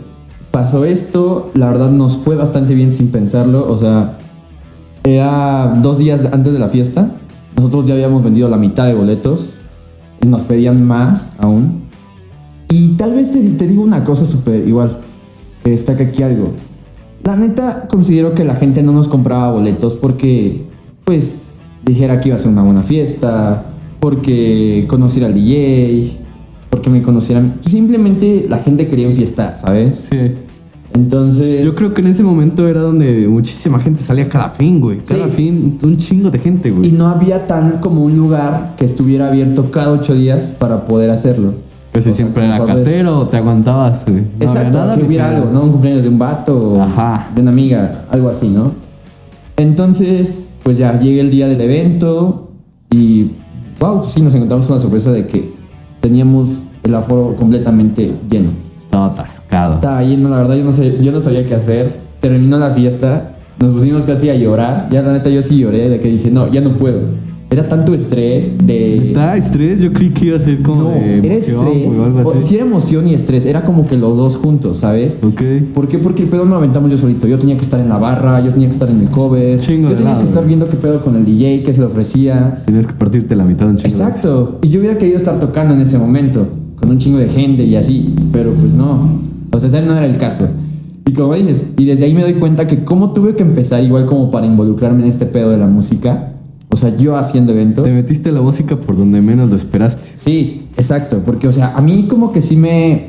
pasó 0.52 0.86
esto, 0.86 1.52
la 1.54 1.70
verdad 1.70 1.92
nos 1.92 2.18
fue 2.18 2.36
bastante 2.36 2.76
bien 2.76 2.92
sin 2.92 3.10
pensarlo, 3.10 3.70
o 3.70 3.78
sea, 3.78 4.18
era 5.04 5.74
dos 5.82 5.98
días 5.98 6.30
antes 6.32 6.54
de 6.54 6.60
la 6.60 6.70
fiesta, 6.70 7.12
nosotros 7.58 7.86
ya 7.86 7.94
habíamos 7.94 8.24
vendido 8.24 8.48
la 8.48 8.58
mitad 8.58 8.86
de 8.86 8.94
boletos 8.94 9.56
y 10.22 10.28
nos 10.28 10.44
pedían 10.44 10.86
más 10.86 11.34
aún. 11.40 11.82
Y 12.70 12.90
tal 12.90 13.16
vez 13.16 13.32
te, 13.32 13.42
te 13.42 13.68
digo 13.68 13.84
una 13.84 14.04
cosa 14.04 14.26
súper 14.26 14.66
igual, 14.68 14.98
destaca 15.70 16.04
aquí 16.04 16.24
algo. 16.24 16.52
La 17.24 17.36
neta, 17.36 17.88
considero 17.90 18.34
que 18.34 18.44
la 18.44 18.56
gente 18.56 18.82
no 18.82 18.92
nos 18.92 19.08
compraba 19.08 19.52
boletos 19.52 19.96
porque, 19.96 20.64
pues, 21.04 21.62
dijera 21.86 22.20
que 22.20 22.30
iba 22.30 22.36
a 22.36 22.40
ser 22.40 22.52
una 22.52 22.64
buena 22.64 22.84
fiesta, 22.84 23.66
porque 24.00 24.86
conociera 24.88 25.28
al 25.28 25.34
DJ, 25.34 26.12
porque 26.70 26.90
me 26.90 27.02
conocieran. 27.02 27.56
Simplemente 27.60 28.46
la 28.48 28.60
gente 28.60 28.88
quería 28.88 29.08
enfiestar, 29.08 29.56
¿sabes? 29.56 30.08
Sí. 30.10 30.18
Entonces. 30.94 31.64
Yo 31.64 31.76
creo 31.76 31.94
que 31.94 32.02
en 32.02 32.08
ese 32.08 32.24
momento 32.24 32.68
era 32.68 32.82
donde 32.82 33.28
muchísima 33.28 33.80
gente 33.80 34.02
salía 34.02 34.28
cada 34.28 34.50
fin, 34.50 34.80
güey. 34.80 35.00
Cada 35.00 35.26
Sí. 35.26 35.32
fin, 35.36 35.78
un 35.84 35.98
chingo 35.98 36.32
de 36.32 36.40
gente, 36.40 36.70
Y 36.70 36.72
güey. 36.72 36.92
no 36.92 37.08
había 37.08 37.46
tan 37.48 37.80
como 37.80 38.04
un 38.04 38.18
lugar 38.18 38.76
que 38.78 38.86
estuviera 38.86 39.28
abierto 39.28 39.70
cada 39.72 39.92
ocho 39.92 40.16
días 40.16 40.54
para 40.58 40.86
poder 40.86 41.10
hacerlo. 41.12 41.54
Pues 41.92 42.04
si 42.04 42.12
sea, 42.12 42.18
siempre 42.18 42.44
como 42.44 42.56
era 42.56 42.66
casero, 42.66 43.28
te 43.28 43.38
aguantabas, 43.38 44.06
güey. 44.06 44.22
No 44.22 44.28
Exacto, 44.40 44.60
había 44.60 44.80
nada. 44.82 44.98
que 44.98 45.04
hubiera 45.04 45.30
algo, 45.30 45.52
¿no? 45.52 45.62
Un 45.64 45.72
cumpleaños 45.72 46.04
de 46.04 46.10
un 46.10 46.20
vato 46.20 46.82
Ajá. 46.82 47.30
de 47.34 47.42
una 47.42 47.52
amiga, 47.52 48.06
algo 48.12 48.30
así, 48.30 48.50
¿no? 48.50 48.74
Entonces, 49.58 50.52
pues 50.64 50.78
ya 50.78 51.00
llega 51.00 51.22
el 51.22 51.32
día 51.32 51.48
del 51.48 51.60
evento 51.62 52.50
y, 52.92 53.32
wow, 53.80 54.04
sí, 54.06 54.22
nos 54.22 54.34
encontramos 54.36 54.68
con 54.68 54.76
la 54.76 54.82
sorpresa 54.82 55.12
de 55.12 55.26
que 55.28 55.52
teníamos 56.00 56.66
el 56.84 56.96
aforo 56.96 57.36
completamente 57.36 58.12
lleno. 58.30 58.50
Estaba 58.78 59.08
atascado. 59.08 59.74
Estaba 59.74 60.02
lleno, 60.04 60.30
la 60.30 60.38
verdad, 60.38 60.56
yo 60.56 60.64
no, 60.64 60.72
sé, 60.72 60.98
yo 61.02 61.12
no 61.12 61.20
sabía 61.20 61.46
qué 61.46 61.56
hacer. 61.56 62.00
Terminó 62.22 62.58
la 62.58 62.72
fiesta, 62.72 63.36
nos 63.60 63.74
pusimos 63.74 64.04
casi 64.04 64.30
a 64.30 64.36
llorar. 64.36 64.88
Ya 64.92 65.02
la 65.02 65.12
neta 65.12 65.30
yo 65.30 65.42
sí 65.42 65.58
lloré 65.60 65.90
de 65.90 66.00
que 66.00 66.08
dije, 66.08 66.32
no, 66.32 66.48
ya 66.50 66.62
no 66.62 66.72
puedo. 66.72 67.00
Era 67.52 67.68
tanto 67.68 67.96
estrés 67.96 68.60
de... 68.68 69.08
¿Está 69.08 69.36
estrés? 69.36 69.80
Yo 69.80 69.92
creí 69.92 70.12
que 70.12 70.28
iba 70.28 70.38
a 70.38 70.40
ser 70.40 70.62
como 70.62 70.84
No, 70.84 70.90
de 70.92 71.18
era 71.18 71.34
estrés. 71.34 71.58
o 71.58 72.04
algo 72.06 72.20
O- 72.20 72.32
así. 72.34 72.42
Sí 72.50 72.56
era 72.56 72.64
emoción 72.66 73.08
y 73.08 73.16
estrés, 73.16 73.44
era 73.48 73.64
como 73.64 73.88
que 73.88 73.98
los 73.98 74.18
dos 74.18 74.36
juntos, 74.38 74.78
¿sabes? 74.78 75.20
Ok. 75.24 75.42
¿Por 75.74 75.88
qué? 75.88 75.98
Porque 75.98 76.22
el 76.22 76.30
pedo 76.30 76.44
no 76.46 76.52
lo 76.52 76.58
aventamos 76.58 76.92
yo 76.92 76.98
solito. 77.00 77.26
Yo 77.26 77.40
tenía 77.40 77.56
que 77.56 77.64
estar 77.64 77.80
en 77.80 77.90
la 77.90 77.98
barra, 77.98 78.40
yo 78.40 78.52
tenía 78.52 78.68
que 78.68 78.74
estar 78.74 78.88
en 78.92 79.00
el 79.02 79.10
cover. 79.10 79.58
Chingo 79.60 79.90
yo 79.90 79.96
tenía 79.96 80.12
lado, 80.12 80.22
que 80.24 80.30
estar 80.30 80.46
viendo 80.46 80.70
qué 80.70 80.78
pedo 80.78 81.02
con 81.02 81.16
el 81.16 81.26
DJ, 81.26 81.64
qué 81.64 81.74
se 81.74 81.80
le 81.80 81.88
ofrecía. 81.88 82.62
Tienes 82.68 82.86
que 82.86 82.94
partirte 82.94 83.36
la 83.36 83.46
mitad 83.46 83.66
de 83.66 83.72
un 83.72 83.78
chingo. 83.78 83.90
Exacto. 83.96 84.60
Y 84.62 84.68
yo 84.70 84.80
hubiera 84.80 85.00
querido 85.00 85.18
estar 85.18 85.40
tocando 85.40 85.74
en 85.74 85.82
ese 85.82 85.98
momento, 85.98 86.48
con 86.76 86.90
un 86.90 87.00
chingo 87.00 87.18
de 87.18 87.30
gente 87.30 87.64
y 87.64 87.76
así, 87.76 88.14
pero 88.32 88.52
pues 88.52 88.76
no. 88.76 89.10
O 89.52 89.60
sea, 89.60 89.70
ese 89.70 89.82
no 89.82 89.96
era 89.98 90.06
el 90.06 90.18
caso. 90.18 90.48
Y 91.08 91.14
como 91.14 91.34
dices, 91.34 91.66
y 91.78 91.86
desde 91.86 92.06
ahí 92.06 92.14
me 92.14 92.22
doy 92.22 92.36
cuenta 92.36 92.68
que 92.68 92.84
cómo 92.84 93.12
tuve 93.14 93.36
que 93.36 93.42
empezar 93.42 93.84
igual 93.84 94.06
como 94.06 94.30
para 94.30 94.46
involucrarme 94.46 95.02
en 95.02 95.10
este 95.10 95.26
pedo 95.26 95.50
de 95.50 95.58
la 95.58 95.66
música. 95.66 96.34
O 96.70 96.78
sea, 96.78 96.96
yo 96.96 97.18
haciendo 97.18 97.52
eventos. 97.52 97.84
Te 97.84 97.92
metiste 97.92 98.32
la 98.32 98.42
música 98.42 98.76
por 98.76 98.96
donde 98.96 99.22
menos 99.22 99.50
lo 99.50 99.56
esperaste. 99.56 100.10
Sí, 100.16 100.68
exacto, 100.78 101.22
porque 101.26 101.48
o 101.48 101.54
sea, 101.54 101.76
a 101.76 101.82
mí 101.82 102.06
como 102.08 102.32
que 102.32 102.42
sí 102.42 102.56
me... 102.56 103.08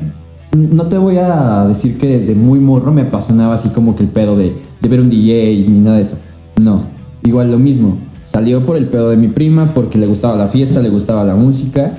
No 0.53 0.87
te 0.87 0.97
voy 0.97 1.17
a 1.17 1.65
decir 1.67 1.97
que 1.97 2.07
desde 2.07 2.35
muy 2.35 2.59
morro 2.59 2.91
me 2.91 3.03
apasionaba 3.03 3.53
así 3.53 3.69
como 3.69 3.95
que 3.95 4.03
el 4.03 4.09
pedo 4.09 4.35
de, 4.35 4.55
de 4.81 4.89
ver 4.89 4.99
un 4.99 5.09
DJ 5.09 5.65
ni 5.69 5.79
nada 5.79 5.95
de 5.95 6.01
eso. 6.01 6.17
No, 6.61 6.85
igual 7.23 7.51
lo 7.51 7.59
mismo. 7.59 7.99
Salió 8.25 8.65
por 8.65 8.75
el 8.75 8.87
pedo 8.87 9.11
de 9.11 9.17
mi 9.17 9.27
prima 9.27 9.71
porque 9.73 9.97
le 9.97 10.07
gustaba 10.07 10.35
la 10.35 10.47
fiesta, 10.47 10.81
le 10.81 10.89
gustaba 10.89 11.23
la 11.23 11.35
música. 11.35 11.93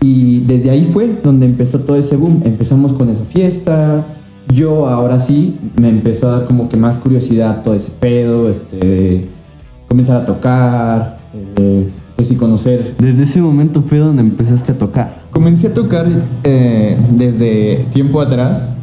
Y 0.00 0.40
desde 0.40 0.70
ahí 0.70 0.84
fue 0.84 1.20
donde 1.22 1.46
empezó 1.46 1.80
todo 1.80 1.96
ese 1.96 2.16
boom. 2.16 2.42
Empezamos 2.44 2.92
con 2.94 3.08
esa 3.10 3.24
fiesta. 3.24 4.04
Yo 4.52 4.88
ahora 4.88 5.20
sí 5.20 5.56
me 5.80 5.90
empezó 5.90 6.28
a 6.28 6.38
dar 6.38 6.46
como 6.46 6.68
que 6.68 6.76
más 6.76 6.98
curiosidad 6.98 7.62
todo 7.62 7.74
ese 7.74 7.92
pedo, 8.00 8.48
este, 8.50 9.28
comenzar 9.90 10.22
a 10.22 10.24
tocar, 10.24 11.18
eh, 11.56 11.90
pues 12.14 12.30
y 12.30 12.36
conocer 12.36 12.94
Desde 12.96 13.24
ese 13.24 13.42
momento 13.42 13.82
fue 13.82 13.98
donde 13.98 14.22
empezaste 14.22 14.70
a 14.70 14.78
tocar. 14.78 15.22
Comencé 15.32 15.66
a 15.66 15.74
tocar 15.74 16.06
eh, 16.44 16.96
desde 17.10 17.86
tiempo 17.92 18.20
atrás, 18.20 18.76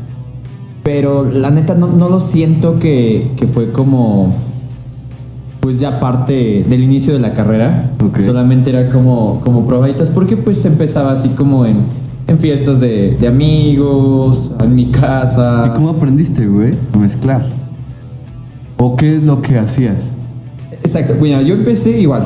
pero 0.84 1.24
la 1.24 1.50
neta 1.50 1.76
no, 1.76 1.88
no 1.88 2.10
lo 2.10 2.20
siento 2.20 2.78
que, 2.78 3.32
que 3.38 3.48
fue 3.48 3.72
como, 3.72 4.36
pues 5.62 5.80
ya 5.80 6.02
parte 6.02 6.66
del 6.68 6.84
inicio 6.84 7.14
de 7.14 7.20
la 7.20 7.34
carrera. 7.34 7.92
Ok. 8.06 8.20
Solamente 8.20 8.70
era 8.72 8.90
como, 8.90 9.40
como 9.40 9.66
probaditas, 9.66 10.10
porque 10.10 10.36
pues 10.36 10.66
empezaba 10.66 11.14
así 11.14 11.30
como 11.30 11.66
en, 11.66 11.78
en 12.28 12.38
fiestas 12.38 12.82
de, 12.82 13.16
de 13.18 13.28
amigos, 13.30 14.56
en 14.60 14.76
mi 14.76 14.92
casa. 14.92 15.70
¿Y 15.72 15.74
cómo 15.74 15.88
aprendiste, 15.88 16.46
güey? 16.48 16.74
A 16.92 16.98
mezclar. 16.98 17.46
¿O 18.76 18.98
qué 18.98 19.16
es 19.16 19.24
lo 19.24 19.42
que 19.42 19.58
hacías? 19.58 20.17
Exacto, 20.88 21.16
bueno, 21.20 21.42
yo 21.42 21.54
empecé 21.56 22.00
igual, 22.00 22.24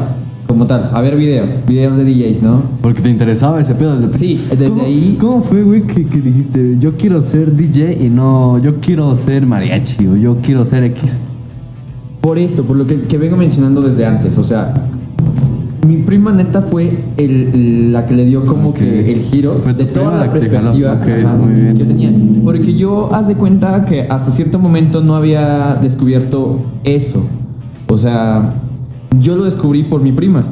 como 0.48 0.68
tal, 0.68 0.92
a 0.94 1.02
ver 1.02 1.16
videos, 1.16 1.62
videos 1.68 1.98
de 1.98 2.06
DJs, 2.06 2.44
¿no? 2.44 2.62
Porque 2.82 3.02
te 3.02 3.10
interesaba 3.10 3.60
ese 3.60 3.74
pedo 3.74 4.00
desde 4.00 4.16
Sí, 4.18 4.40
desde 4.52 4.70
¿Cómo- 4.70 4.84
ahí- 4.84 5.18
¿Cómo 5.20 5.42
fue, 5.42 5.64
güey, 5.64 5.82
que, 5.82 6.06
que 6.06 6.18
dijiste, 6.22 6.78
yo 6.80 6.96
quiero 6.96 7.24
ser 7.24 7.56
DJ 7.56 7.98
y 8.06 8.10
no, 8.10 8.60
yo 8.60 8.76
quiero 8.80 9.16
ser 9.16 9.46
mariachi 9.48 10.06
o 10.08 10.16
yo 10.16 10.38
quiero 10.44 10.64
ser 10.66 10.84
X? 10.84 11.18
Por 12.22 12.38
esto, 12.38 12.64
por 12.64 12.76
lo 12.78 12.86
que, 12.86 13.02
que 13.02 13.18
vengo 13.18 13.36
mencionando 13.36 13.82
desde 13.82 14.06
antes, 14.06 14.38
o 14.38 14.44
sea, 14.44 14.88
mi 15.88 15.98
prima 15.98 16.32
neta 16.32 16.62
fue 16.62 16.92
el- 17.18 17.92
la 17.92 18.06
que 18.06 18.14
le 18.14 18.26
dio 18.26 18.46
como 18.46 18.72
que 18.76 19.12
el 19.12 19.20
giro 19.22 19.60
Fue 19.64 19.74
de 19.74 19.86
toda 19.86 20.18
la 20.24 20.32
perspectiva 20.32 20.94
Ok, 20.94 21.02
ajá, 21.02 21.38
que 21.76 21.84
tenía. 21.84 22.12
Porque 22.44 22.76
yo, 22.76 23.12
haz 23.12 23.28
de 23.28 23.34
cuenta 23.36 23.84
que 23.86 24.02
hasta 24.04 24.30
cierto 24.30 24.60
momento 24.60 25.02
no 25.02 25.16
había 25.16 25.80
descubierto 25.82 26.60
eso. 26.84 27.26
O 27.92 27.98
sea, 27.98 28.54
yo 29.20 29.36
lo 29.36 29.44
descubrí 29.44 29.84
por 29.84 30.02
mi 30.02 30.12
prima. 30.12 30.44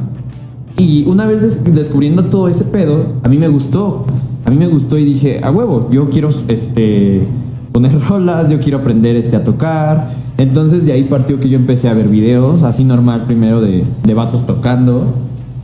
Y 0.78 1.06
una 1.08 1.26
vez 1.26 1.42
des- 1.42 1.74
descubriendo 1.74 2.26
todo 2.26 2.48
ese 2.50 2.66
pedo, 2.66 3.14
a 3.24 3.30
mí 3.30 3.38
me 3.38 3.48
gustó. 3.48 4.06
A 4.46 4.50
mí 4.52 4.58
me 4.58 4.68
gustó 4.68 4.98
y 4.98 5.04
dije, 5.06 5.42
a 5.44 5.52
huevo, 5.52 5.90
yo 5.92 6.10
quiero 6.10 6.30
este, 6.48 7.26
poner 7.72 7.98
rolas, 8.10 8.50
yo 8.50 8.60
quiero 8.60 8.80
aprender 8.80 9.16
este, 9.16 9.36
a 9.36 9.44
tocar. 9.44 10.12
Entonces 10.38 10.86
de 10.86 10.94
ahí 10.94 11.04
partió 11.06 11.40
que 11.40 11.50
yo 11.50 11.58
empecé 11.58 11.90
a 11.90 11.94
ver 11.94 12.08
videos, 12.08 12.64
así 12.64 12.84
normal 12.86 13.26
primero 13.26 13.62
de, 13.62 13.84
de 14.04 14.14
vatos 14.14 14.46
tocando. 14.46 15.06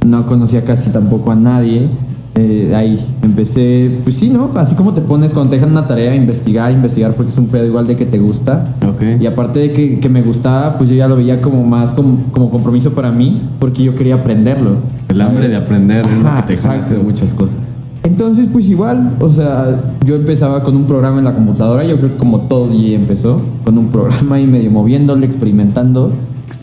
No 0.05 0.25
conocía 0.27 0.63
casi 0.65 0.91
tampoco 0.91 1.31
a 1.31 1.35
nadie. 1.35 1.89
Eh, 2.37 2.73
ahí 2.75 2.99
empecé, 3.23 3.99
pues 4.03 4.15
sí, 4.15 4.29
¿no? 4.29 4.51
Así 4.55 4.75
como 4.75 4.93
te 4.93 4.99
pones 4.99 5.33
cuando 5.33 5.51
te 5.51 5.55
dejan 5.55 5.71
una 5.71 5.87
tarea, 5.87 6.13
investigar, 6.13 6.69
investigar, 6.69 7.15
porque 7.15 7.31
es 7.31 7.37
un 7.37 7.47
pedo 7.47 7.65
igual 7.65 7.87
de 7.87 7.95
que 7.95 8.05
te 8.05 8.19
gusta. 8.19 8.75
Ok. 8.85 9.21
Y 9.21 9.25
aparte 9.25 9.59
de 9.59 9.71
que, 9.71 10.01
que 10.01 10.09
me 10.09 10.21
gustaba, 10.21 10.77
pues 10.77 10.89
yo 10.89 10.95
ya 10.97 11.07
lo 11.07 11.15
veía 11.15 11.41
como 11.41 11.63
más 11.63 11.93
como, 11.93 12.23
como 12.31 12.49
compromiso 12.49 12.91
para 12.93 13.09
mí, 13.09 13.41
porque 13.57 13.83
yo 13.83 13.95
quería 13.95 14.15
aprenderlo. 14.15 14.77
El 15.07 15.21
hambre 15.21 15.47
de 15.47 15.55
aprender 15.55 16.05
Ajá, 16.05 16.41
que 16.41 16.47
te 16.47 16.53
exacto. 16.53 16.97
muchas 17.01 17.33
cosas. 17.33 17.55
Entonces, 18.03 18.47
pues 18.51 18.69
igual, 18.69 19.15
o 19.19 19.29
sea, 19.29 19.81
yo 20.05 20.15
empezaba 20.15 20.61
con 20.61 20.75
un 20.75 20.83
programa 20.85 21.19
en 21.19 21.25
la 21.25 21.33
computadora, 21.33 21.83
yo 21.85 21.97
creo 21.97 22.11
que 22.11 22.17
como 22.17 22.41
todo 22.41 22.67
DJ 22.67 22.95
empezó, 22.95 23.41
con 23.63 23.77
un 23.77 23.87
programa 23.87 24.39
y 24.39 24.45
medio 24.45 24.69
moviéndole, 24.71 25.25
experimentando. 25.25 26.11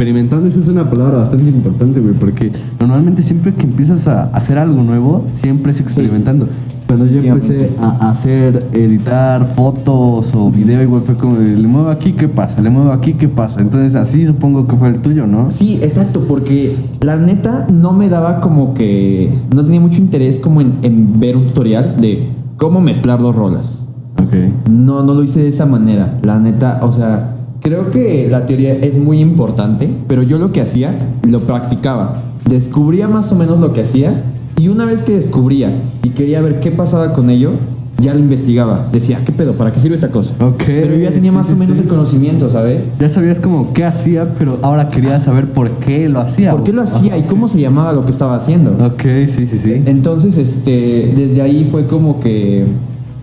Experimentando, 0.03 0.49
esa 0.49 0.59
es 0.59 0.67
una 0.67 0.91
palabra 0.91 1.19
bastante 1.19 1.49
importante, 1.49 2.01
güey, 2.01 2.15
porque 2.15 2.51
normalmente 2.81 3.23
siempre 3.23 3.55
que 3.55 3.63
empiezas 3.63 4.09
a 4.09 4.25
hacer 4.35 4.59
algo 4.59 4.83
nuevo, 4.83 5.25
siempre 5.33 5.71
es 5.71 5.81
experimentando. 5.81 6.49
Cuando 6.89 7.07
yo 7.07 7.21
empecé 7.21 7.71
a 7.81 8.11
hacer, 8.11 8.67
editar 8.73 9.45
fotos 9.45 10.35
o 10.35 10.51
video, 10.51 10.83
igual 10.83 11.03
fue 11.03 11.15
como, 11.15 11.37
le 11.39 11.69
muevo 11.69 11.89
aquí, 11.89 12.13
¿qué 12.13 12.29
pasa? 12.29 12.61
Le 12.61 12.69
muevo 12.69 12.91
aquí, 12.91 13.15
¿qué 13.15 13.29
pasa? 13.29 13.61
Entonces 13.61 13.95
así 13.95 14.27
supongo 14.27 14.67
que 14.67 14.77
fue 14.77 14.89
el 14.89 14.99
tuyo, 14.99 15.27
¿no? 15.27 15.51
Sí, 15.51 15.79
exacto, 15.81 16.25
porque 16.29 16.75
la 17.01 17.17
neta 17.17 17.67
no 17.71 17.93
me 17.93 18.09
daba 18.09 18.41
como 18.41 18.75
que. 18.75 19.33
No 19.55 19.65
tenía 19.65 19.81
mucho 19.81 20.03
interés 20.03 20.41
como 20.41 20.61
en, 20.61 20.75
en 20.83 21.19
ver 21.19 21.37
un 21.37 21.47
tutorial 21.47 21.99
de 22.01 22.27
cómo 22.57 22.81
mezclar 22.81 23.21
dos 23.21 23.37
rolas. 23.37 23.87
Ok. 24.19 24.69
No, 24.69 25.03
no 25.03 25.15
lo 25.15 25.23
hice 25.23 25.43
de 25.43 25.49
esa 25.49 25.65
manera. 25.65 26.19
La 26.23 26.39
neta, 26.39 26.81
o 26.83 26.93
sea, 26.93 27.37
creo 27.63 27.91
que 27.91 28.29
la 28.29 28.45
teoría 28.45 28.75
es 28.75 28.99
muy 28.99 29.21
importante, 29.21 29.89
pero 30.09 30.23
yo 30.23 30.39
lo 30.39 30.53
que 30.53 30.61
hacía, 30.61 31.15
lo 31.27 31.47
practicaba. 31.47 32.23
Descubría 32.49 33.09
más 33.09 33.33
o 33.33 33.37
menos 33.37 33.61
lo 33.61 33.73
que 33.73 33.81
hacía 33.81 34.25
y 34.61 34.69
una 34.69 34.85
vez 34.85 35.03
que 35.03 35.13
descubría 35.15 35.73
y 36.03 36.11
quería 36.11 36.41
ver 36.41 36.61
qué 36.61 36.73
pasaba 36.73 37.13
con 37.13 37.31
ello, 37.31 37.53
ya 38.01 38.15
lo 38.15 38.21
investigaba. 38.21 38.89
Decía, 38.93 39.21
¿qué 39.25 39.31
pedo? 39.31 39.55
¿Para 39.55 39.73
qué 39.73 39.79
sirve 39.79 39.95
esta 39.95 40.11
cosa? 40.11 40.35
Ok, 40.45 40.65
Pero 40.67 40.95
yo 40.97 41.03
ya 41.03 41.13
tenía 41.13 41.31
sí, 41.31 41.37
más 41.37 41.47
sí, 41.47 41.53
o 41.53 41.57
menos 41.57 41.79
sí. 41.79 41.85
el 41.85 41.89
conocimiento, 41.89 42.51
¿sabes? 42.51 42.87
Ya 42.99 43.09
sabías 43.09 43.39
como 43.39 43.73
qué 43.73 43.85
hacía, 43.85 44.35
pero 44.35 44.59
ahora 44.63 44.91
quería 44.91 45.21
saber 45.21 45.47
por 45.47 45.71
qué 45.71 46.09
lo 46.09 46.21
hacía. 46.21 46.51
¿Por 46.51 46.65
qué 46.65 46.73
lo 46.73 46.83
hacía 46.83 47.17
y 47.17 47.23
cómo 47.23 47.47
se 47.47 47.61
llamaba 47.61 47.93
lo 47.93 48.05
que 48.05 48.11
estaba 48.11 48.35
haciendo? 48.35 48.73
Ok, 48.85 49.03
sí, 49.29 49.47
sí, 49.47 49.59
sí. 49.59 49.83
Entonces, 49.87 50.37
este, 50.37 51.13
desde 51.17 51.43
ahí 51.43 51.65
fue 51.71 51.87
como 51.87 52.19
que 52.19 52.67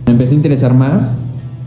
me 0.06 0.14
empecé 0.14 0.34
a 0.34 0.36
interesar 0.36 0.74
más. 0.74 1.18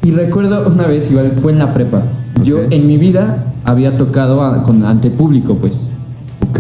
Y 0.03 0.11
recuerdo 0.11 0.67
una 0.67 0.87
vez, 0.87 1.11
igual 1.11 1.33
fue 1.41 1.53
en 1.53 1.59
la 1.59 1.75
prepa. 1.75 2.03
Yo 2.45 2.59
en 2.71 2.87
mi 2.87 2.97
vida 2.99 3.53
había 3.65 3.97
tocado 3.97 4.43
a- 4.43 4.63
con, 4.65 4.85
ante 4.85 5.11
público, 5.11 5.57
pues. 5.57 5.91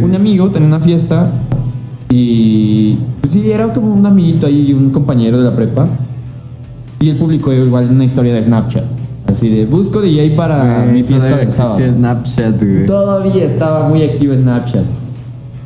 Un 0.02 0.14
amigo 0.14 0.50
tenía 0.50 0.68
una 0.68 0.80
fiesta 0.80 1.30
y 2.10 2.98
pues, 3.20 3.32
sí, 3.32 3.50
era 3.50 3.72
como 3.72 3.92
un 3.92 4.04
amiguito 4.06 4.46
ahí, 4.46 4.72
un 4.72 4.90
compañero 4.90 5.38
de 5.38 5.44
la 5.44 5.56
prepa. 5.56 5.86
Y 7.00 7.10
el 7.10 7.16
público 7.16 7.52
igual 7.52 7.88
una 7.90 8.04
historia 8.04 8.34
de 8.34 8.42
Snapchat. 8.42 8.84
Así 9.26 9.48
de, 9.48 9.66
busco 9.66 10.00
DJ 10.00 10.30
para 10.36 10.82
Güey, 10.84 10.94
mi 10.96 11.02
fiesta 11.02 11.36
del 11.36 11.50
sábado. 11.50 11.78
Snapchat, 11.78 12.58
güey. 12.62 12.86
Todavía 12.86 13.44
estaba 13.44 13.88
muy 13.88 14.02
activo 14.02 14.36
Snapchat. 14.36 14.84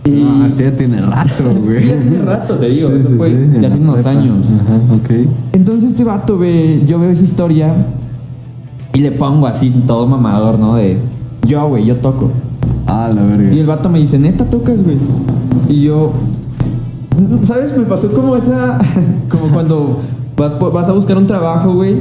Y 0.04 0.10
No, 0.10 0.46
este 0.46 0.64
ya 0.64 0.76
tiene 0.76 1.00
rato, 1.00 1.44
güey. 1.64 1.78
Sí, 1.82 1.88
ya 1.88 1.98
tiene 2.00 2.22
rato, 2.24 2.54
te 2.54 2.68
digo, 2.68 2.90
Sí, 2.90 2.96
eso 2.96 3.08
sí, 3.08 3.14
fue- 3.16 3.30
sí, 3.32 3.36
ya 3.60 3.66
en 3.66 3.72
tiene 3.72 3.76
unos 3.88 4.02
prepa. 4.02 4.10
años. 4.10 4.50
Ajá, 4.52 4.94
ok. 4.94 5.28
Entonces 5.52 5.90
este 5.90 6.04
vato 6.04 6.38
ve, 6.38 6.82
yo 6.86 6.98
veo 7.00 7.10
esa 7.10 7.24
historia 7.24 7.74
y 8.96 9.00
le 9.00 9.12
pongo 9.12 9.46
así 9.46 9.68
todo 9.86 10.06
mamador, 10.06 10.58
¿no? 10.58 10.74
De 10.74 10.96
yo, 11.46 11.68
güey, 11.68 11.84
yo 11.84 11.96
toco. 11.96 12.30
Ah, 12.86 13.10
la 13.14 13.22
verga. 13.24 13.52
Y 13.52 13.58
el 13.58 13.66
vato 13.66 13.90
me 13.90 13.98
dice, 13.98 14.18
neta 14.18 14.46
tocas, 14.46 14.82
güey. 14.82 14.96
Y 15.68 15.82
yo, 15.82 16.12
¿sabes? 17.42 17.76
Me 17.76 17.84
pasó 17.84 18.10
como 18.12 18.34
esa, 18.36 18.78
como 19.28 19.52
cuando 19.52 19.98
vas, 20.34 20.58
vas 20.72 20.88
a 20.88 20.92
buscar 20.92 21.18
un 21.18 21.26
trabajo, 21.26 21.74
güey, 21.74 21.96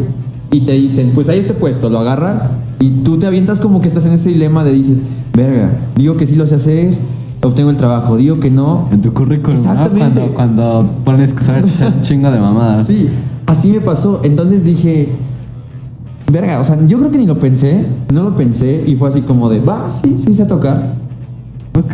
y 0.52 0.62
te 0.62 0.72
dicen, 0.72 1.12
pues 1.14 1.28
hay 1.28 1.40
este 1.40 1.54
puesto, 1.54 1.90
lo 1.90 2.00
agarras 2.00 2.56
y 2.80 2.90
tú 3.04 3.18
te 3.18 3.28
avientas 3.28 3.60
como 3.60 3.82
que 3.82 3.90
estás 3.90 4.06
en 4.06 4.14
ese 4.14 4.30
dilema 4.30 4.64
de 4.64 4.72
dices, 4.72 5.00
verga, 5.34 5.72
digo 5.98 6.16
que 6.16 6.26
sí 6.26 6.38
lo 6.38 6.48
sé 6.48 6.56
hacer, 6.56 6.94
obtengo 7.44 7.72
el 7.72 7.78
trabajo, 7.78 8.16
digo 8.16 8.40
que 8.40 8.52
no. 8.52 8.88
En 8.94 9.02
tu 9.02 9.14
currículum. 9.14 9.58
Exactamente. 9.58 10.22
Cuando, 10.34 10.34
cuando 10.34 10.90
pones 11.04 11.34
que 11.34 11.44
sabes 11.44 11.66
hacer 11.66 11.94
un 11.94 12.02
chingo 12.04 12.32
de 12.32 12.40
mamadas. 12.40 12.88
Sí, 12.88 13.10
así 13.48 13.72
me 13.72 13.82
pasó. 13.82 14.22
Entonces 14.24 14.64
dije, 14.64 15.10
verga, 16.32 16.60
o 16.60 16.64
sea, 16.64 16.78
yo 16.86 16.98
creo 17.00 17.12
que 17.12 17.18
ni 17.18 17.26
lo 17.26 17.38
pensé, 17.40 17.86
no 18.12 18.24
lo 18.24 18.36
pensé 18.36 18.84
y 18.86 18.96
fue 18.96 19.10
así 19.10 19.22
como 19.22 19.50
de, 19.50 19.60
va, 19.60 19.90
sí, 19.90 20.18
sí 20.20 20.34
sé 20.34 20.46
tocar. 20.46 20.94
Ok. 21.78 21.94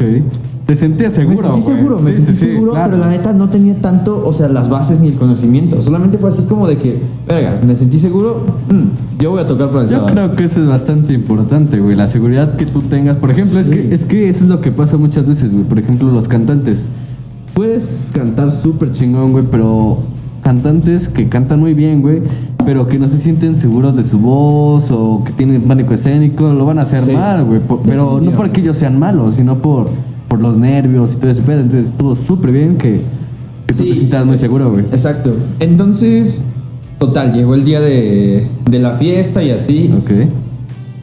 Te 0.66 0.76
sentías 0.76 1.12
seguro, 1.14 1.50
me 1.50 1.54
sentí 1.56 1.62
güey. 1.66 1.76
seguro, 1.78 2.00
me 2.00 2.14
Sí, 2.14 2.22
sentí 2.22 2.40
sí, 2.40 2.46
seguro, 2.46 2.72
claro. 2.72 2.92
pero 2.92 3.02
la 3.04 3.10
neta 3.10 3.34
no 3.34 3.50
tenía 3.50 3.76
tanto, 3.82 4.26
o 4.26 4.32
sea, 4.32 4.48
las 4.48 4.70
bases 4.70 5.02
ni 5.02 5.10
el 5.10 5.16
conocimiento. 5.16 5.82
Solamente 5.82 6.18
fue 6.18 6.30
así 6.30 6.44
como 6.48 6.66
de 6.68 6.78
que, 6.78 7.02
verga, 7.28 7.60
me 7.66 7.76
sentí 7.76 8.00
seguro, 8.00 8.46
mm, 8.70 9.20
yo 9.22 9.32
voy 9.32 9.42
a 9.42 9.48
tocar 9.48 9.70
para 9.70 9.82
el 9.82 9.88
Yo 9.90 9.98
sábado. 9.98 10.14
creo 10.14 10.32
que 10.36 10.44
eso 10.46 10.62
es 10.62 10.68
bastante 10.68 11.12
importante, 11.14 11.80
güey. 11.80 11.96
La 11.98 12.08
seguridad 12.08 12.56
que 12.56 12.66
tú 12.66 12.84
tengas. 12.84 13.18
Por 13.18 13.32
ejemplo, 13.32 13.60
es, 13.60 13.66
Sí. 13.66 13.72
que, 13.72 13.94
es 13.96 14.06
que 14.06 14.30
eso 14.30 14.44
es 14.46 14.50
lo 14.50 14.62
que 14.62 14.72
pasa 14.72 14.96
muchas 14.98 15.26
veces, 15.28 15.52
güey. 15.52 15.66
Por 15.66 15.78
ejemplo, 15.80 16.10
los 16.10 16.30
cantantes. 16.30 16.86
Puedes 17.54 18.10
cantar 18.14 18.52
súper 18.54 18.94
chingón, 18.94 19.34
güey, 19.34 19.44
pero 19.52 19.98
cantantes 20.42 21.10
que 21.10 21.28
cantan 21.28 21.60
muy 21.60 21.74
bien, 21.74 22.02
güey, 22.02 22.22
pero 22.72 22.88
que 22.88 22.98
no 22.98 23.10
se 23.10 23.20
sienten 23.20 23.58
seguros 23.58 23.98
de 23.98 24.06
su 24.06 24.18
voz 24.18 24.92
o 24.92 25.22
que 25.26 25.34
tienen 25.34 25.62
pánico 25.64 25.94
escénico, 25.94 26.54
lo 26.54 26.64
van 26.64 26.80
a 26.80 26.84
hacer 26.84 27.04
Sí, 27.04 27.12
mal, 27.12 27.44
güey. 27.44 27.60
Pero 27.86 28.22
no 28.22 28.32
porque 28.32 28.62
ellos 28.62 28.78
sean 28.78 28.98
malos, 28.98 29.34
sino 29.36 29.58
por, 29.58 29.90
por 30.30 30.40
los 30.40 30.56
nervios 30.58 31.16
y 31.16 31.18
todo 31.18 31.32
ese 31.32 31.42
pedo. 31.42 31.60
Entonces 31.60 31.90
estuvo 31.90 32.16
súper 32.16 32.54
bien 32.54 32.78
que, 32.78 33.02
que 33.68 33.74
tú 33.74 33.84
Sí. 33.84 33.90
te 33.90 33.96
sientas 33.96 34.26
muy 34.26 34.38
seguro, 34.38 34.72
güey. 34.72 34.86
Exacto. 34.86 35.36
Entonces, 35.60 36.46
total, 36.98 37.34
llegó 37.34 37.56
el 37.56 37.66
día 37.66 37.82
de, 37.82 38.48
de 38.70 38.80
la 38.80 38.92
fiesta 38.92 39.44
y 39.44 39.52
así. 39.52 39.94
Ok. 40.02 40.12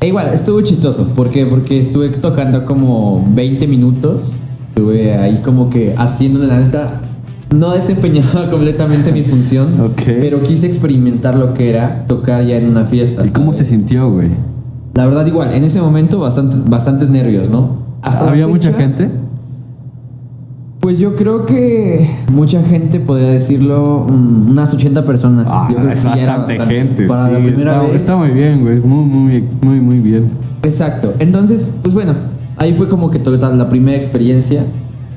E 0.00 0.07
igual, 0.09 0.28
estuvo 0.33 0.62
chistoso. 0.62 1.09
¿Por 1.14 1.28
qué? 1.28 1.44
Porque 1.44 1.81
estuve 1.81 2.09
tocando 2.09 2.64
como 2.64 3.28
20 3.35 3.66
minutos. 3.66 4.33
Estuve 4.70 5.18
ahí 5.18 5.42
como 5.44 5.68
que 5.68 5.94
haciendo 5.98 6.38
la 6.38 6.61
neta. 6.61 7.02
No 7.50 7.70
desempeñaba 7.70 8.50
completamente 8.50 9.12
mi 9.12 9.22
función. 9.22 9.92
Pero 10.04 10.42
quise 10.42 10.66
experimentar 10.66 11.37
lo 11.37 11.54
que 11.54 11.70
era 11.70 12.04
tocar 12.06 12.44
ya 12.44 12.56
en 12.56 12.68
una 12.68 12.84
fiesta. 12.84 13.24
¿Y 13.26 13.30
cómo 13.30 13.52
se 13.52 13.64
sintió, 13.64 14.11
güey? 14.11 14.28
La 14.94 15.06
verdad, 15.06 15.26
igual, 15.26 15.52
en 15.52 15.64
ese 15.64 15.80
momento 15.80 16.18
bastante, 16.18 16.56
bastantes 16.66 17.08
nervios, 17.11 17.50
¿no? 17.50 17.78
Hasta 18.02 18.28
¿Había 18.28 18.46
mucha 18.48 18.72
gente? 18.72 19.08
Pues 20.80 20.98
yo 20.98 21.16
creo 21.16 21.44
que 21.44 22.08
mucha 22.32 22.62
gente 22.62 23.00
podría 23.00 23.28
decirlo, 23.28 24.06
mm, 24.08 24.50
unas 24.50 24.72
80 24.74 25.04
personas. 25.04 25.48
Ah, 25.50 25.66
yo 25.70 25.76
creo 25.76 25.88
que 25.88 25.94
es 25.94 26.00
sí 26.00 26.08
ya 26.14 26.22
era 26.22 26.37
bastante 26.38 26.58
bastante. 26.58 26.82
gente. 26.82 27.06
Para 27.06 27.26
sí, 27.26 27.32
la 27.32 27.38
primera 27.38 27.72
está, 27.72 27.82
vez. 27.82 27.96
está 27.96 28.16
muy 28.16 28.30
bien, 28.30 28.62
güey. 28.62 28.80
Muy, 28.80 29.04
muy, 29.04 29.44
muy, 29.62 29.80
muy 29.80 29.98
bien. 30.00 30.26
Exacto. 30.62 31.14
Entonces, 31.18 31.70
pues 31.82 31.94
bueno, 31.94 32.14
ahí 32.56 32.72
fue 32.72 32.88
como 32.88 33.11
que 33.11 33.18
total 33.18 33.58
la 33.58 33.68
primera 33.68 33.96
experiencia. 33.96 34.64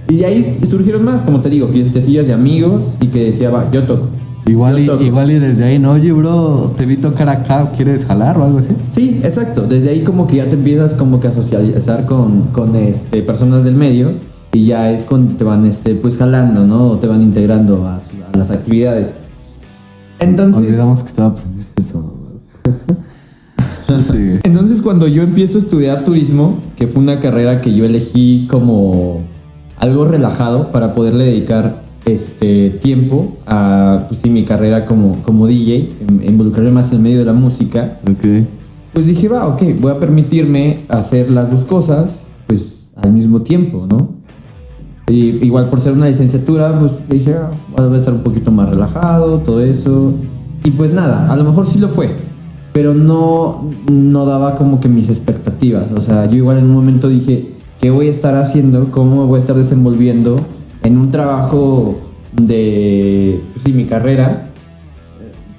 Y 0.09 0.17
de 0.17 0.25
ahí 0.25 0.59
surgieron 0.63 1.03
más, 1.03 1.23
como 1.23 1.41
te 1.41 1.49
digo, 1.49 1.67
fiestecillas 1.67 2.27
de 2.27 2.33
amigos 2.33 2.93
y 2.99 3.07
que 3.07 3.25
decía, 3.25 3.49
va, 3.49 3.69
yo 3.71 3.83
toco. 3.83 4.09
Igual 4.45 4.79
y, 4.79 4.85
toco. 4.87 5.03
igual 5.03 5.31
y 5.31 5.39
desde 5.39 5.63
ahí, 5.63 5.79
no, 5.79 5.91
oye, 5.91 6.11
bro, 6.11 6.73
te 6.75 6.85
vi 6.85 6.97
tocar 6.97 7.29
acá, 7.29 7.71
¿quieres 7.75 8.05
jalar 8.05 8.37
o 8.37 8.43
algo 8.43 8.57
así? 8.57 8.73
Sí, 8.89 9.21
exacto. 9.23 9.61
Desde 9.67 9.91
ahí 9.91 10.01
como 10.01 10.27
que 10.27 10.37
ya 10.37 10.45
te 10.45 10.55
empiezas 10.55 10.95
como 10.95 11.19
que 11.19 11.27
a 11.27 11.31
socializar 11.31 12.05
con, 12.05 12.43
con 12.51 12.75
este, 12.75 13.21
personas 13.21 13.63
del 13.63 13.75
medio 13.75 14.13
y 14.51 14.65
ya 14.65 14.91
es 14.91 15.03
cuando 15.03 15.35
te 15.35 15.43
van 15.43 15.65
este, 15.65 15.95
pues 15.95 16.17
jalando, 16.17 16.65
¿no? 16.65 16.87
O 16.87 16.97
te 16.97 17.07
van 17.07 17.21
integrando 17.21 17.87
a, 17.87 17.99
las 18.37 18.51
actividades. 18.51 19.13
Entonces... 20.19 20.63
Olvidamos 20.63 21.01
que 21.01 21.09
estaba 21.09 21.29
aprendiendo 21.29 21.71
eso. 21.79 22.17
Sí. 24.09 24.39
Entonces 24.43 24.81
cuando 24.81 25.05
yo 25.05 25.21
empiezo 25.21 25.57
a 25.57 25.61
estudiar 25.61 26.05
turismo, 26.05 26.59
que 26.77 26.87
fue 26.87 27.03
una 27.03 27.19
carrera 27.19 27.59
que 27.59 27.73
yo 27.73 27.83
elegí 27.83 28.47
como 28.49 29.23
algo 29.81 30.05
relajado 30.05 30.71
para 30.71 30.93
poderle 30.93 31.25
dedicar 31.25 31.81
este 32.05 32.69
tiempo 32.69 33.37
a 33.45 34.05
pues 34.07 34.21
sí, 34.21 34.29
mi 34.29 34.43
carrera 34.43 34.85
como, 34.85 35.17
como 35.23 35.45
DJ, 35.47 35.89
en- 36.07 36.23
involucrarme 36.25 36.71
más 36.71 36.91
en 36.91 36.97
el 36.97 37.03
medio 37.03 37.19
de 37.19 37.25
la 37.25 37.33
música, 37.33 37.99
Ok. 38.09 38.45
pues 38.93 39.05
dije, 39.07 39.27
va, 39.27 39.47
ok, 39.47 39.61
voy 39.79 39.91
a 39.91 39.99
permitirme 39.99 40.79
hacer 40.87 41.29
las 41.29 41.51
dos 41.51 41.65
cosas 41.65 42.23
pues 42.47 42.85
al 42.95 43.13
mismo 43.13 43.41
tiempo, 43.41 43.85
¿no? 43.89 44.09
Y 45.09 45.43
igual 45.45 45.67
por 45.69 45.79
ser 45.81 45.93
una 45.93 46.07
licenciatura, 46.07 46.77
pues 46.79 46.93
dije, 47.09 47.33
ah, 47.35 47.51
voy 47.75 47.95
a 47.95 47.97
estar 47.97 48.13
un 48.13 48.21
poquito 48.21 48.49
más 48.51 48.69
relajado, 48.69 49.39
todo 49.39 49.59
eso. 49.61 50.13
Y 50.63 50.71
pues 50.71 50.93
nada, 50.93 51.29
a 51.31 51.35
lo 51.35 51.43
mejor 51.43 51.65
sí 51.65 51.79
lo 51.79 51.89
fue, 51.89 52.11
pero 52.71 52.93
no, 52.93 53.69
no 53.91 54.25
daba 54.25 54.55
como 54.55 54.79
que 54.79 54.87
mis 54.87 55.09
expectativas. 55.09 55.85
O 55.95 56.01
sea, 56.01 56.27
yo 56.29 56.37
igual 56.37 56.59
en 56.59 56.65
un 56.65 56.71
momento 56.73 57.09
dije, 57.09 57.50
¿qué 57.81 57.89
voy 57.89 58.07
a 58.07 58.11
estar 58.11 58.35
haciendo? 58.35 58.89
¿Cómo 58.91 59.21
me 59.23 59.27
voy 59.27 59.35
a 59.37 59.39
estar 59.39 59.55
desenvolviendo 59.55 60.35
en 60.83 60.97
un 60.97 61.11
trabajo 61.11 61.97
de, 62.33 63.41
pues 63.53 63.63
sí, 63.65 63.73
mi 63.73 63.85
carrera? 63.85 64.47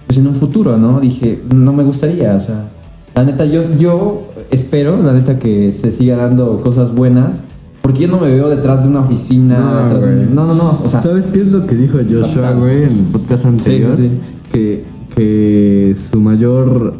pues 0.06 0.18
en 0.18 0.26
un 0.26 0.34
futuro, 0.34 0.76
¿no? 0.76 1.00
Dije, 1.00 1.40
no 1.54 1.72
me 1.72 1.84
gustaría, 1.84 2.34
o 2.34 2.40
sea, 2.40 2.68
la 3.14 3.24
neta, 3.24 3.46
yo, 3.46 3.62
yo 3.78 4.22
espero, 4.50 5.02
la 5.02 5.14
neta, 5.14 5.38
que 5.38 5.72
se 5.72 5.90
siga 5.90 6.16
dando 6.16 6.60
cosas 6.60 6.94
buenas, 6.94 7.42
porque 7.80 8.00
yo 8.02 8.08
no 8.08 8.18
me 8.20 8.28
veo 8.30 8.50
detrás 8.50 8.82
de 8.82 8.90
una 8.90 9.00
oficina, 9.00 9.88
No, 9.88 9.98
de- 9.98 10.26
no, 10.26 10.46
no, 10.46 10.54
no, 10.54 10.78
o 10.84 10.88
sea, 10.88 11.00
¿Sabes 11.00 11.26
qué 11.28 11.40
es 11.40 11.46
lo 11.46 11.66
que 11.66 11.74
dijo 11.76 11.96
Joshua, 11.98 12.52
güey, 12.52 12.82
en 12.82 12.90
el 12.90 13.04
podcast 13.10 13.46
anterior? 13.46 13.94
sí, 13.96 14.02
sí. 14.08 14.10
Que, 14.52 14.84
que 15.16 15.96
su 16.10 16.20
mayor. 16.20 16.94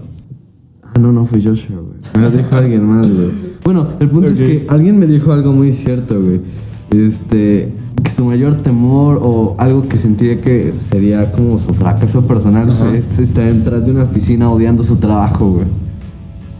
Ah, 0.95 0.99
no, 0.99 1.11
no 1.13 1.25
fue 1.25 1.41
Joshua, 1.43 1.77
güey. 1.77 1.97
Me 2.15 2.23
lo 2.23 2.31
dijo 2.37 2.55
alguien 2.57 2.85
más, 2.85 3.09
güey. 3.09 3.29
Bueno, 3.65 3.87
el 4.01 4.09
punto 4.09 4.29
es 4.29 4.39
que 4.39 4.67
alguien 4.69 4.99
me 4.99 5.07
dijo 5.07 5.33
algo 5.33 5.53
muy 5.53 5.73
cierto, 5.73 6.21
güey. 6.21 6.41
Este. 6.91 7.73
Que 8.03 8.11
su 8.11 8.25
mayor 8.25 8.57
temor 8.63 9.21
o 9.23 9.55
algo 9.59 9.83
que 9.83 9.97
sentía 9.97 10.41
que 10.41 10.75
sería 10.81 11.31
como 11.31 11.59
su 11.59 11.73
fracaso 11.73 12.27
personal 12.27 12.69
es 12.97 13.19
estar 13.21 13.53
detrás 13.53 13.85
de 13.87 13.93
una 13.93 14.03
oficina 14.03 14.51
odiando 14.51 14.83
su 14.83 14.97
trabajo, 14.97 15.49
güey. 15.53 15.67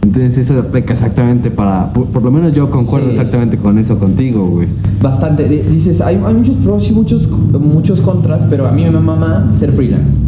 Entonces 0.03 0.37
eso 0.37 0.59
aplica 0.59 0.93
exactamente 0.93 1.49
para... 1.51 1.91
Por, 1.93 2.05
por 2.07 2.23
lo 2.23 2.29
menos 2.31 2.53
yo 2.53 2.69
concuerdo 2.69 3.07
Sí. 3.07 3.13
exactamente 3.15 3.57
con 3.57 3.77
eso 3.77 3.97
contigo, 3.99 4.45
güey. 4.47 4.67
Bastante. 5.01 5.47
Di- 5.49 5.61
Dices, 5.69 6.01
hay, 6.01 6.19
hay 6.25 6.33
muchos 6.33 6.55
pros 6.57 6.89
y 6.89 6.93
muchos, 6.93 7.29
muchos 7.29 7.99
contras, 8.01 8.43
pero 8.49 8.67
a 8.67 8.71
mí 8.71 8.83
me 8.85 8.99
mama 8.99 9.47
ser 9.51 9.71
freelance. 9.71 10.19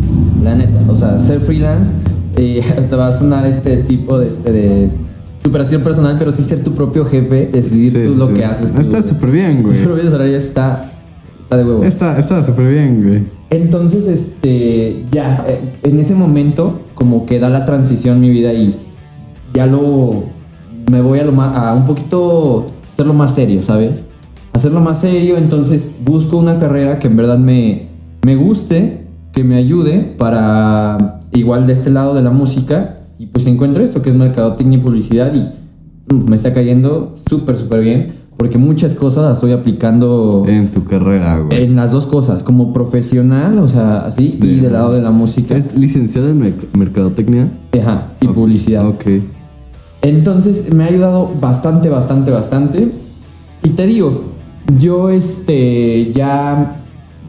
La 0.44 0.56
neta. 0.56 0.80
O 0.90 0.96
sea, 0.96 1.20
ser 1.20 1.40
freelance, 1.42 1.96
eh, 2.38 2.62
hasta 2.80 2.96
va 2.96 3.08
a 3.08 3.12
sonar 3.12 3.46
este 3.46 3.78
tipo 3.78 4.20
de, 4.20 4.30
este, 4.30 4.52
de 4.52 4.90
superación 5.42 5.82
personal, 5.84 6.16
pero 6.18 6.32
sí 6.32 6.44
ser 6.44 6.64
tu 6.64 6.74
propio 6.74 7.06
jefe, 7.06 7.48
decidir 7.52 7.92
Sí, 7.94 8.10
tú 8.10 8.16
lo 8.16 8.28
sí. 8.30 8.34
que 8.34 8.46
haces. 8.46 8.74
tú. 8.74 8.82
Está 8.82 9.04
súper 9.04 9.32
bien, 9.32 9.64
güey. 9.64 9.78
propios 9.84 10.14
horarios 10.14 10.44
está, 10.44 10.92
está 11.42 11.58
de 11.58 11.64
huevos. 11.66 11.86
Está 11.86 12.18
está 12.18 12.44
súper 12.44 12.70
bien, 12.70 13.02
güey. 13.02 13.24
Entonces, 13.52 14.08
este, 14.08 15.04
ya, 15.12 15.46
eh, 15.48 15.60
en 15.84 16.00
ese 16.00 16.16
momento, 16.16 16.82
como 16.96 17.26
que 17.26 17.40
da 17.40 17.50
la 17.50 17.66
transición 17.66 18.20
mi 18.20 18.30
vida 18.30 18.54
y 18.54 18.76
ya 19.54 19.68
lo, 19.68 20.24
me 20.92 21.02
voy 21.02 21.20
a 21.20 21.26
lo 21.26 21.32
más, 21.32 21.56
a 21.56 21.74
un 21.74 21.86
poquito, 21.86 22.66
hacerlo 22.92 23.14
más 23.14 23.34
serio, 23.36 23.62
¿sabes? 23.62 24.02
Hacerlo 24.52 24.80
más 24.82 25.00
serio, 25.00 25.38
entonces 25.38 25.96
busco 26.04 26.38
una 26.38 26.58
carrera 26.60 26.98
que 26.98 27.08
en 27.08 27.16
verdad 27.18 27.38
me, 27.38 27.90
me 28.24 28.36
guste, 28.36 29.06
que 29.32 29.44
me 29.44 29.58
ayude 29.58 30.00
para, 30.18 31.18
igual 31.36 31.68
de 31.68 31.74
este 31.74 31.90
lado 31.92 32.14
de 32.16 32.22
la 32.22 32.32
música, 32.32 33.00
y 33.20 33.28
pues 33.28 33.46
encuentro 33.48 33.84
esto 33.84 34.02
que 34.02 34.10
es 34.10 34.16
mercadotecnia 34.16 34.78
y 34.80 34.82
publicidad 34.82 35.34
y 35.34 36.14
mm, 36.14 36.30
me 36.30 36.36
está 36.36 36.54
cayendo 36.54 37.14
súper, 37.30 37.58
súper 37.58 37.82
bien, 37.82 38.14
porque 38.38 38.58
muchas 38.58 38.96
cosas 38.96 39.24
las 39.24 39.34
estoy 39.38 39.54
aplicando 39.54 40.44
En 40.48 40.68
tu 40.70 40.84
carrera, 40.84 41.40
güey. 41.40 41.64
en 41.64 41.76
las 41.78 41.92
dos 41.94 42.06
cosas, 42.06 42.44
como 42.44 42.74
profesional, 42.74 43.60
o 43.60 43.68
sea, 43.68 44.00
así, 44.00 44.38
y 44.42 44.46
De- 44.46 44.62
del 44.64 44.74
lado 44.74 44.92
de 44.94 45.02
la 45.02 45.12
música. 45.12 45.56
¿Es 45.56 45.74
licenciado 45.78 46.28
en 46.30 46.42
merc- 46.42 46.68
mercadotecnia? 46.74 47.50
Ajá, 47.82 48.12
y 48.20 48.28
publicidad. 48.28 48.86
Ok. 48.88 49.06
Entonces 50.02 50.74
me 50.74 50.84
ha 50.84 50.88
ayudado 50.88 51.32
bastante, 51.40 51.90
bastante, 51.90 52.32
bastante. 52.32 52.92
Y 53.64 53.70
te 53.70 53.88
digo, 53.88 54.24
yo 54.80 55.10
este 55.10 56.12
ya, 56.14 56.78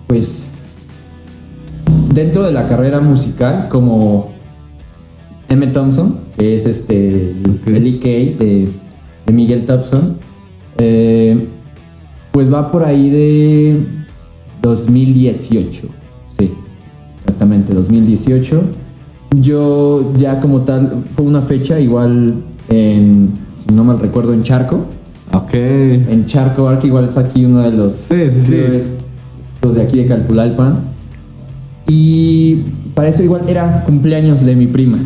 pues, 0.07 0.46
dentro 2.13 2.43
de 2.43 2.53
la 2.53 2.65
carrera 2.69 3.01
musical, 3.01 3.69
como 3.69 4.33
M. 5.49 5.67
Thompson, 5.69 6.19
que 6.37 6.57
es 6.57 6.67
este 6.67 7.33
el 7.67 7.87
EK 7.87 8.03
de, 8.39 8.69
de 9.27 9.33
Miguel 9.33 9.65
Thompson, 9.65 10.19
eh, 10.79 11.47
pues 12.33 12.53
va 12.53 12.71
por 12.71 12.85
ahí 12.85 13.11
de 13.11 13.79
2018. 14.63 15.89
Sí, 16.29 16.55
exactamente, 17.17 17.73
2018. 17.75 18.63
Yo 19.41 20.13
ya 20.17 20.41
como 20.41 20.63
tal, 20.63 21.05
fue 21.15 21.25
una 21.25 21.43
fecha 21.43 21.79
igual 21.81 22.43
en, 22.69 23.31
si 23.57 23.75
no 23.75 23.85
mal 23.85 23.99
recuerdo, 23.99 24.33
en 24.33 24.43
Charco. 24.43 24.87
Ok. 25.33 25.55
En 25.55 26.27
Charco, 26.27 26.69
que 26.81 26.87
igual 26.87 27.05
es 27.05 27.17
aquí 27.17 27.45
uno 27.45 27.63
de 27.63 27.71
los 27.73 27.93
Sí, 27.93 28.27
sí, 28.31 28.55
sí. 28.79 28.95
los 29.63 29.75
de 29.75 29.83
aquí 29.83 29.99
de 29.99 30.07
Calpulalpan. 30.07 30.86
Y 31.89 32.57
para 32.95 33.09
eso 33.09 33.23
igual 33.23 33.43
era 33.49 33.85
cumpleaños 33.85 34.45
de 34.45 34.57
mi 34.57 34.67
prima. 34.67 34.99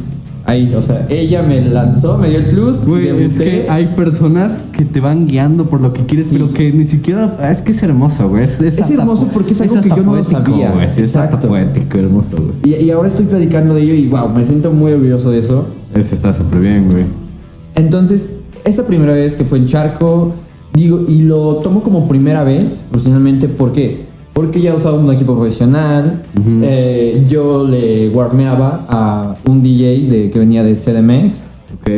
Ahí, 0.46 0.72
o 0.74 0.82
sea, 0.82 1.06
ella 1.10 1.42
me 1.42 1.60
lanzó, 1.60 2.18
me 2.18 2.28
dio 2.30 2.38
el 2.38 2.46
plus. 2.46 2.86
Güey, 2.86 3.08
es 3.24 3.38
que 3.38 3.66
hay 3.68 3.86
personas 3.94 4.64
que 4.72 4.84
te 4.84 4.98
van 4.98 5.28
guiando 5.28 5.66
por 5.68 5.80
lo 5.80 5.92
que 5.92 6.02
quieres, 6.06 6.28
Sí. 6.28 6.36
pero 6.38 6.52
que 6.52 6.72
ni 6.72 6.86
siquiera. 6.86 7.38
Es 7.52 7.60
que 7.62 7.70
es 7.72 7.82
hermoso, 7.82 8.28
güey. 8.28 8.44
Es, 8.44 8.60
hermoso 8.90 9.26
po- 9.26 9.32
porque 9.34 9.52
es 9.52 9.60
algo 9.60 9.80
que 9.80 9.90
yo 9.90 9.96
no 9.96 10.02
lo 10.16 10.22
poético, 10.22 10.40
sabía. 10.40 10.70
güey. 10.72 10.86
Es 10.86 10.92
hasta 10.92 11.24
Exacto. 11.24 11.48
poético, 11.48 11.98
hermoso, 11.98 12.36
güey. 12.36 12.74
Y, 12.80 12.84
y 12.86 12.90
ahora 12.90 13.08
estoy 13.08 13.26
platicando 13.26 13.74
de 13.74 13.82
ello 13.82 13.94
y 13.94 14.08
wow, 14.08 14.28
me 14.30 14.42
siento 14.44 14.72
muy 14.72 14.92
orgulloso 14.92 15.30
de 15.30 15.38
eso. 15.40 15.66
Ese 15.94 16.14
está 16.14 16.32
súper 16.32 16.60
bien, 16.60 16.90
güey. 16.90 17.04
Entonces, 17.76 18.36
esa 18.64 18.86
primera 18.86 19.12
vez 19.12 19.36
que 19.36 19.44
fue 19.44 19.58
en 19.58 19.66
Charco, 19.66 20.32
digo, 20.74 21.04
y 21.08 21.22
lo 21.22 21.56
tomo 21.56 21.82
como 21.82 22.08
primera 22.08 22.42
vez, 22.44 22.82
profesionalmente, 22.90 23.46
¿por 23.46 23.72
qué? 23.72 24.06
Porque 24.40 24.59
ya 24.62 24.74
usaba 24.74 24.96
un 24.96 25.12
equipo 25.12 25.35
profesional, 25.35 26.22
eh, 26.62 27.26
yo 27.29 27.68
le 27.68 28.09
warmeaba 28.09 28.87
a 28.88 29.37
un 29.46 29.62
DJ 29.62 30.07
de, 30.07 30.31
que 30.31 30.38
venía 30.38 30.64
de 30.64 30.72
CDMX. 30.72 31.50
Ok. 31.79 31.90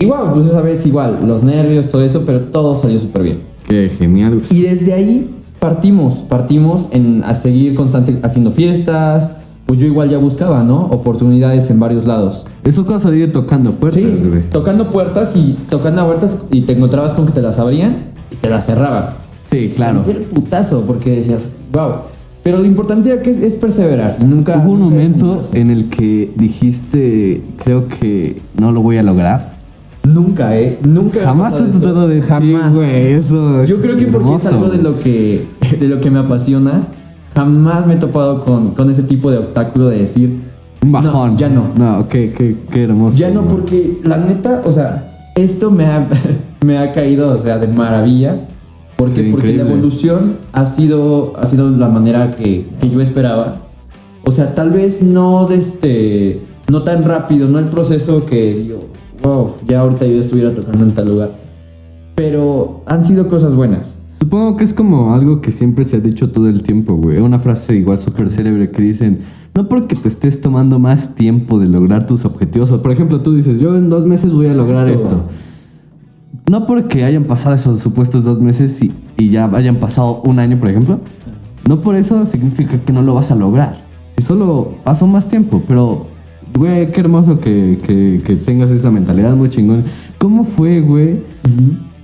Y 0.00 0.06
wow, 0.06 0.32
pues 0.34 0.46
esa 0.46 0.62
vez 0.62 0.84
igual, 0.84 1.20
los 1.28 1.44
nervios, 1.44 1.88
todo 1.88 2.02
eso, 2.02 2.24
pero 2.26 2.40
todo 2.40 2.74
salió 2.74 2.98
súper 2.98 3.22
bien. 3.22 3.38
Qué 3.68 3.88
genial. 3.96 4.42
Y 4.50 4.62
desde 4.62 4.94
ahí 4.94 5.32
partimos, 5.60 6.24
partimos 6.28 6.88
en 6.90 7.22
a 7.22 7.34
seguir 7.34 7.76
constante 7.76 8.18
haciendo 8.24 8.50
fiestas. 8.50 9.36
Pues 9.66 9.78
yo 9.78 9.86
igual 9.86 10.10
ya 10.10 10.18
buscaba, 10.18 10.64
¿no? 10.64 10.86
Oportunidades 10.86 11.70
en 11.70 11.78
varios 11.78 12.04
lados. 12.04 12.46
Eso 12.64 12.84
cosa 12.84 13.12
de 13.12 13.18
ir 13.18 13.32
tocando 13.32 13.74
puertas, 13.74 14.02
Sí, 14.02 14.44
tocando 14.50 14.90
puertas 14.90 15.36
y 15.36 15.56
tocando 15.68 16.04
puertas 16.04 16.46
y 16.50 16.62
te 16.62 16.72
encontrabas 16.72 17.14
con 17.14 17.26
que 17.26 17.32
te 17.32 17.42
las 17.42 17.60
abrían 17.60 18.06
y 18.32 18.34
te 18.34 18.50
las 18.50 18.66
cerraban. 18.66 19.10
Sí, 19.48 19.68
claro. 19.68 20.02
El 20.08 20.22
putazo 20.22 20.84
porque 20.86 21.16
decías, 21.16 21.52
wow. 21.72 21.92
Pero 22.42 22.58
lo 22.58 22.64
importante 22.64 23.12
aquí 23.12 23.30
es, 23.30 23.38
es 23.38 23.54
perseverar. 23.54 24.16
Nunca. 24.22 24.56
Hubo 24.56 24.72
un 24.72 24.80
nunca 24.80 24.94
momento 24.94 25.38
en 25.52 25.70
el 25.70 25.90
que 25.90 26.32
dijiste, 26.36 27.42
creo 27.62 27.88
que 27.88 28.40
no 28.58 28.72
lo 28.72 28.80
voy 28.80 28.96
a 28.96 29.02
lograr. 29.02 29.60
Nunca, 30.04 30.56
¿eh? 30.56 30.78
Nunca. 30.82 31.20
Jamás 31.22 31.60
eso. 31.60 31.78
tratado 31.78 32.08
de 32.08 32.22
Jamás. 32.22 32.72
Sí, 32.72 32.78
güey, 32.78 33.12
eso. 33.12 33.64
Yo 33.64 33.80
creo 33.80 33.96
que 33.96 34.06
porque 34.06 34.34
es 34.34 34.44
hermoso, 34.44 34.48
algo 34.48 34.68
de 34.68 34.82
lo 34.82 34.98
que, 34.98 35.44
de 35.78 35.88
lo 35.88 36.00
que 36.00 36.10
me 36.10 36.18
apasiona. 36.18 36.88
Jamás 37.34 37.86
me 37.86 37.94
he 37.94 37.96
topado 37.96 38.44
con, 38.44 38.70
con 38.74 38.90
ese 38.90 39.02
tipo 39.02 39.30
de 39.30 39.38
obstáculo 39.38 39.88
de 39.88 39.98
decir. 39.98 40.40
Un 40.82 40.92
bajón. 40.92 41.32
No, 41.32 41.36
ya 41.36 41.48
no. 41.50 41.72
No, 41.76 42.08
qué, 42.08 42.32
qué, 42.32 42.56
qué 42.72 42.84
hermoso. 42.84 43.18
Ya 43.18 43.30
no, 43.30 43.42
güey. 43.42 43.54
porque 43.54 44.00
la 44.02 44.16
neta, 44.16 44.62
o 44.64 44.72
sea, 44.72 45.30
esto 45.36 45.70
me 45.70 45.84
ha, 45.84 46.08
me 46.64 46.78
ha 46.78 46.92
caído, 46.92 47.30
o 47.30 47.36
sea, 47.36 47.58
de 47.58 47.68
maravilla. 47.68 48.46
Porque, 49.00 49.24
Sí, 49.24 49.30
porque 49.30 49.56
la 49.56 49.62
evolución 49.62 50.36
ha 50.52 50.66
sido, 50.66 51.32
ha 51.38 51.46
sido 51.46 51.70
la 51.70 51.88
manera 51.88 52.36
que, 52.36 52.68
que 52.80 52.90
yo 52.90 53.00
esperaba. 53.00 53.62
O 54.24 54.30
sea, 54.30 54.54
tal 54.54 54.72
vez 54.72 55.02
no 55.02 55.46
de 55.46 55.56
este, 55.56 56.42
no 56.70 56.82
tan 56.82 57.02
rápido, 57.04 57.48
no 57.48 57.58
el 57.58 57.64
proceso 57.66 58.26
que 58.26 58.52
digo, 58.52 58.84
wow, 59.22 59.52
ya 59.66 59.80
ahorita 59.80 60.06
yo 60.06 60.20
estuviera 60.20 60.54
tocando 60.54 60.84
en 60.84 60.92
tal 60.92 61.08
lugar. 61.08 61.30
Pero 62.14 62.82
han 62.84 63.02
sido 63.02 63.26
cosas 63.26 63.54
buenas. 63.54 63.96
Supongo 64.20 64.58
que 64.58 64.64
es 64.64 64.74
como 64.74 65.14
algo 65.14 65.40
que 65.40 65.50
siempre 65.50 65.86
se 65.86 65.96
ha 65.96 66.00
dicho 66.00 66.30
todo 66.30 66.50
el 66.50 66.62
tiempo, 66.62 66.96
güey. 66.96 67.20
Una 67.20 67.38
frase 67.38 67.74
igual 67.74 68.00
súper 68.00 68.30
célebre 68.30 68.70
que 68.70 68.82
dicen, 68.82 69.20
no 69.54 69.66
porque 69.66 69.96
te 69.96 70.08
estés 70.08 70.42
tomando 70.42 70.78
más 70.78 71.14
tiempo 71.14 71.58
de 71.58 71.68
lograr 71.68 72.06
tus 72.06 72.26
objetivos. 72.26 72.70
O, 72.70 72.82
por 72.82 72.92
ejemplo, 72.92 73.22
tú 73.22 73.34
dices, 73.34 73.58
yo 73.58 73.74
en 73.76 73.88
dos 73.88 74.04
meses 74.04 74.30
voy 74.30 74.48
a 74.48 74.54
lograr 74.54 74.90
Exacto. 74.90 75.16
esto. 75.16 75.49
No 76.50 76.66
porque 76.66 77.04
hayan 77.04 77.24
pasado 77.24 77.54
esos 77.54 77.80
supuestos 77.80 78.24
dos 78.24 78.40
meses 78.40 78.82
y, 78.82 78.92
y 79.16 79.28
ya 79.28 79.44
hayan 79.54 79.76
pasado 79.76 80.20
un 80.24 80.40
año, 80.40 80.58
por 80.58 80.68
ejemplo. 80.68 80.98
No 81.68 81.80
por 81.80 81.94
eso 81.94 82.26
significa 82.26 82.76
que 82.78 82.92
no 82.92 83.02
lo 83.02 83.14
vas 83.14 83.30
a 83.30 83.36
lograr. 83.36 83.84
Si 84.16 84.24
solo 84.24 84.72
pasó 84.82 85.06
más 85.06 85.28
tiempo, 85.28 85.62
pero, 85.68 86.08
güey, 86.58 86.90
qué 86.90 87.00
hermoso 87.02 87.38
que, 87.38 87.78
que- 87.86 88.20
que 88.26 88.34
tengas 88.34 88.68
esa 88.70 88.90
mentalidad, 88.90 89.36
muy 89.36 89.48
chingón. 89.48 89.84
¿Cómo 90.18 90.42
fue, 90.42 90.80
güey? 90.80 91.22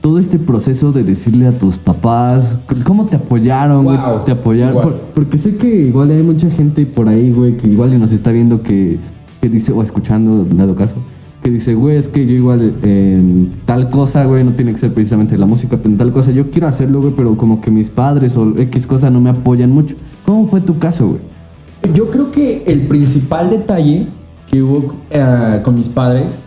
Todo 0.01 0.21
este 0.21 0.39
proceso 0.39 0.93
de 0.93 1.03
decirle 1.03 1.49
a 1.49 1.59
tus 1.59 1.77
papás, 1.79 2.55
¿cómo 2.85 3.07
te 3.07 3.17
apoyaron, 3.17 3.85
güey? 3.85 3.99
Te 4.25 4.31
apoyaron. 4.31 4.81
Por- 4.81 4.95
porque 5.13 5.39
sé 5.39 5.57
que 5.57 5.67
igual 5.83 6.13
hay 6.13 6.23
mucha 6.23 6.49
gente 6.51 6.87
por 6.87 7.09
ahí, 7.09 7.33
güey, 7.33 7.57
que 7.57 7.67
igual 7.67 7.99
nos 7.99 8.13
está 8.13 8.31
viendo 8.31 8.63
que, 8.63 8.99
que 9.41 9.49
dice, 9.49 9.73
o 9.73 9.83
escuchando, 9.83 10.47
dado 10.55 10.77
caso, 10.77 10.95
que 11.47 11.53
dice, 11.53 11.75
güey, 11.77 11.97
es 11.97 12.09
que 12.09 12.27
yo 12.27 12.33
igual 12.33 12.75
en 12.83 13.53
tal 13.67 13.89
cosa, 13.89 14.25
güey, 14.25 14.43
no 14.43 14.51
tiene 14.55 14.73
que 14.73 14.79
ser 14.79 14.93
precisamente 14.93 15.39
la 15.39 15.47
música, 15.47 15.77
pero 15.77 15.91
en 15.91 15.97
tal 15.97 16.13
cosa 16.13 16.33
yo 16.33 16.51
quiero 16.51 16.67
hacerlo, 16.67 17.01
güey, 17.01 17.13
pero 17.15 17.37
como 17.37 17.61
que 17.61 17.71
mis 17.71 17.89
padres 17.89 18.37
o 18.37 18.53
X 18.59 18.85
cosa 18.85 19.11
no 19.11 19.21
me 19.21 19.31
apoyan 19.31 19.71
mucho. 19.71 19.95
¿Cómo 20.25 20.49
fue 20.49 20.61
tu 20.61 20.81
caso, 20.81 21.07
güey? 21.07 21.21
Yo 21.95 22.11
creo 22.11 22.33
que 22.33 22.65
el 22.67 22.89
principal 22.89 23.49
detalle 23.49 24.09
que 24.51 24.61
hubo 24.61 24.93
eh, 25.09 25.61
con 25.63 25.77
mis 25.77 25.89
padres 25.89 26.47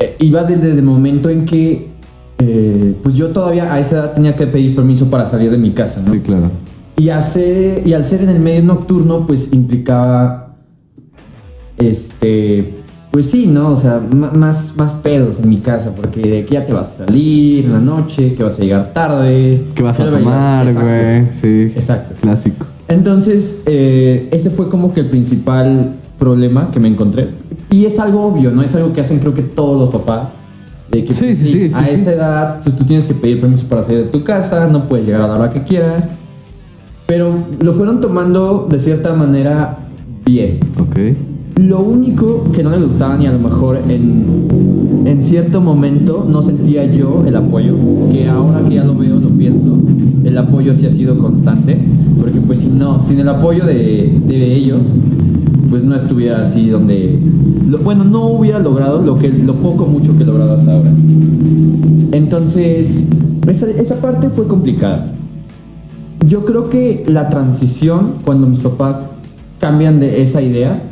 eh, 0.00 0.16
iba 0.20 0.42
desde 0.42 0.72
el 0.72 0.82
momento 0.82 1.28
en 1.28 1.44
que, 1.44 1.90
eh, 2.38 2.96
pues 3.02 3.14
yo 3.14 3.28
todavía 3.28 3.70
a 3.70 3.78
esa 3.78 3.96
edad 3.96 4.14
tenía 4.14 4.34
que 4.34 4.46
pedir 4.46 4.74
permiso 4.74 5.10
para 5.10 5.26
salir 5.26 5.50
de 5.50 5.58
mi 5.58 5.72
casa, 5.72 6.00
¿no? 6.00 6.12
Sí, 6.12 6.20
claro. 6.20 6.50
Y, 6.96 7.10
hacer, 7.10 7.86
y 7.86 7.92
al 7.92 8.06
ser 8.06 8.22
en 8.22 8.30
el 8.30 8.40
medio 8.40 8.62
nocturno, 8.62 9.26
pues 9.26 9.52
implicaba, 9.52 10.56
este, 11.76 12.77
pues 13.18 13.32
sí, 13.32 13.48
¿no? 13.48 13.70
O 13.70 13.76
sea, 13.76 13.98
más, 13.98 14.76
más 14.76 14.92
pedos 14.92 15.40
en 15.40 15.48
mi 15.48 15.56
casa, 15.56 15.92
porque 15.96 16.20
de 16.20 16.44
que 16.44 16.54
ya 16.54 16.64
te 16.64 16.72
vas 16.72 17.00
a 17.00 17.06
salir 17.06 17.64
en 17.64 17.72
la 17.72 17.80
noche, 17.80 18.34
que 18.34 18.44
vas 18.44 18.60
a 18.60 18.62
llegar 18.62 18.92
tarde. 18.92 19.64
¿Qué 19.74 19.82
vas 19.82 19.98
a 19.98 20.04
que 20.04 20.10
tomar, 20.12 20.72
güey? 20.72 21.26
Sí. 21.32 21.72
Exacto. 21.74 22.14
Clásico. 22.20 22.64
Entonces, 22.86 23.62
eh, 23.66 24.28
ese 24.30 24.50
fue 24.50 24.68
como 24.68 24.94
que 24.94 25.00
el 25.00 25.06
principal 25.10 25.96
problema 26.16 26.70
que 26.70 26.78
me 26.78 26.86
encontré. 26.86 27.26
Y 27.72 27.86
es 27.86 27.98
algo 27.98 28.24
obvio, 28.24 28.52
¿no? 28.52 28.62
Es 28.62 28.76
algo 28.76 28.92
que 28.92 29.00
hacen 29.00 29.18
creo 29.18 29.34
que 29.34 29.42
todos 29.42 29.80
los 29.80 29.90
papás. 29.90 30.34
De 30.88 31.04
que 31.04 31.12
Sí, 31.12 31.24
pues, 31.24 31.38
sí, 31.38 31.50
sí, 31.50 31.70
a 31.74 31.86
sí, 31.88 31.94
esa 31.94 32.12
edad, 32.12 32.60
pues 32.62 32.76
tú 32.76 32.84
tienes 32.84 33.08
que 33.08 33.14
pedir 33.14 33.40
permiso 33.40 33.66
para 33.66 33.82
salir 33.82 34.04
de 34.04 34.10
tu 34.10 34.22
casa, 34.22 34.68
no 34.68 34.86
puedes 34.86 35.06
llegar 35.06 35.22
a 35.22 35.26
la 35.26 35.34
hora 35.34 35.50
que 35.50 35.64
quieras. 35.64 36.14
Pero 37.04 37.48
lo 37.58 37.74
fueron 37.74 38.00
tomando 38.00 38.68
de 38.70 38.78
cierta 38.78 39.12
manera 39.12 39.88
bien. 40.24 40.60
Ok. 40.78 40.98
Lo 41.58 41.80
único 41.80 42.44
que 42.52 42.62
no 42.62 42.70
les 42.70 42.80
gustaba, 42.80 43.16
ni 43.16 43.26
a 43.26 43.32
lo 43.32 43.40
mejor 43.40 43.80
en, 43.88 45.02
en 45.04 45.22
cierto 45.22 45.60
momento 45.60 46.24
no 46.28 46.40
sentía 46.40 46.84
yo 46.84 47.24
el 47.26 47.34
apoyo, 47.34 47.74
que 48.12 48.28
ahora 48.28 48.62
que 48.64 48.76
ya 48.76 48.84
lo 48.84 48.94
veo, 48.94 49.18
lo 49.18 49.28
pienso, 49.30 49.76
el 50.22 50.38
apoyo 50.38 50.72
sí 50.76 50.86
ha 50.86 50.90
sido 50.90 51.18
constante, 51.18 51.76
porque 52.20 52.40
pues 52.40 52.60
si 52.60 52.70
no, 52.70 53.02
sin 53.02 53.18
el 53.18 53.28
apoyo 53.28 53.64
de, 53.64 54.20
de 54.24 54.54
ellos, 54.54 54.98
pues 55.68 55.82
no 55.82 55.96
estuviera 55.96 56.42
así 56.42 56.68
donde, 56.68 57.18
bueno, 57.82 58.04
no 58.04 58.26
hubiera 58.26 58.60
logrado 58.60 59.02
lo, 59.02 59.18
que, 59.18 59.28
lo 59.28 59.54
poco 59.56 59.86
mucho 59.86 60.16
que 60.16 60.22
he 60.22 60.26
logrado 60.26 60.54
hasta 60.54 60.74
ahora. 60.74 60.92
Entonces, 62.12 63.08
esa, 63.48 63.68
esa 63.68 63.96
parte 63.96 64.30
fue 64.30 64.46
complicada. 64.46 65.12
Yo 66.24 66.44
creo 66.44 66.70
que 66.70 67.02
la 67.08 67.30
transición, 67.30 68.12
cuando 68.24 68.46
mis 68.46 68.60
papás 68.60 69.10
cambian 69.58 69.98
de 69.98 70.22
esa 70.22 70.40
idea, 70.40 70.87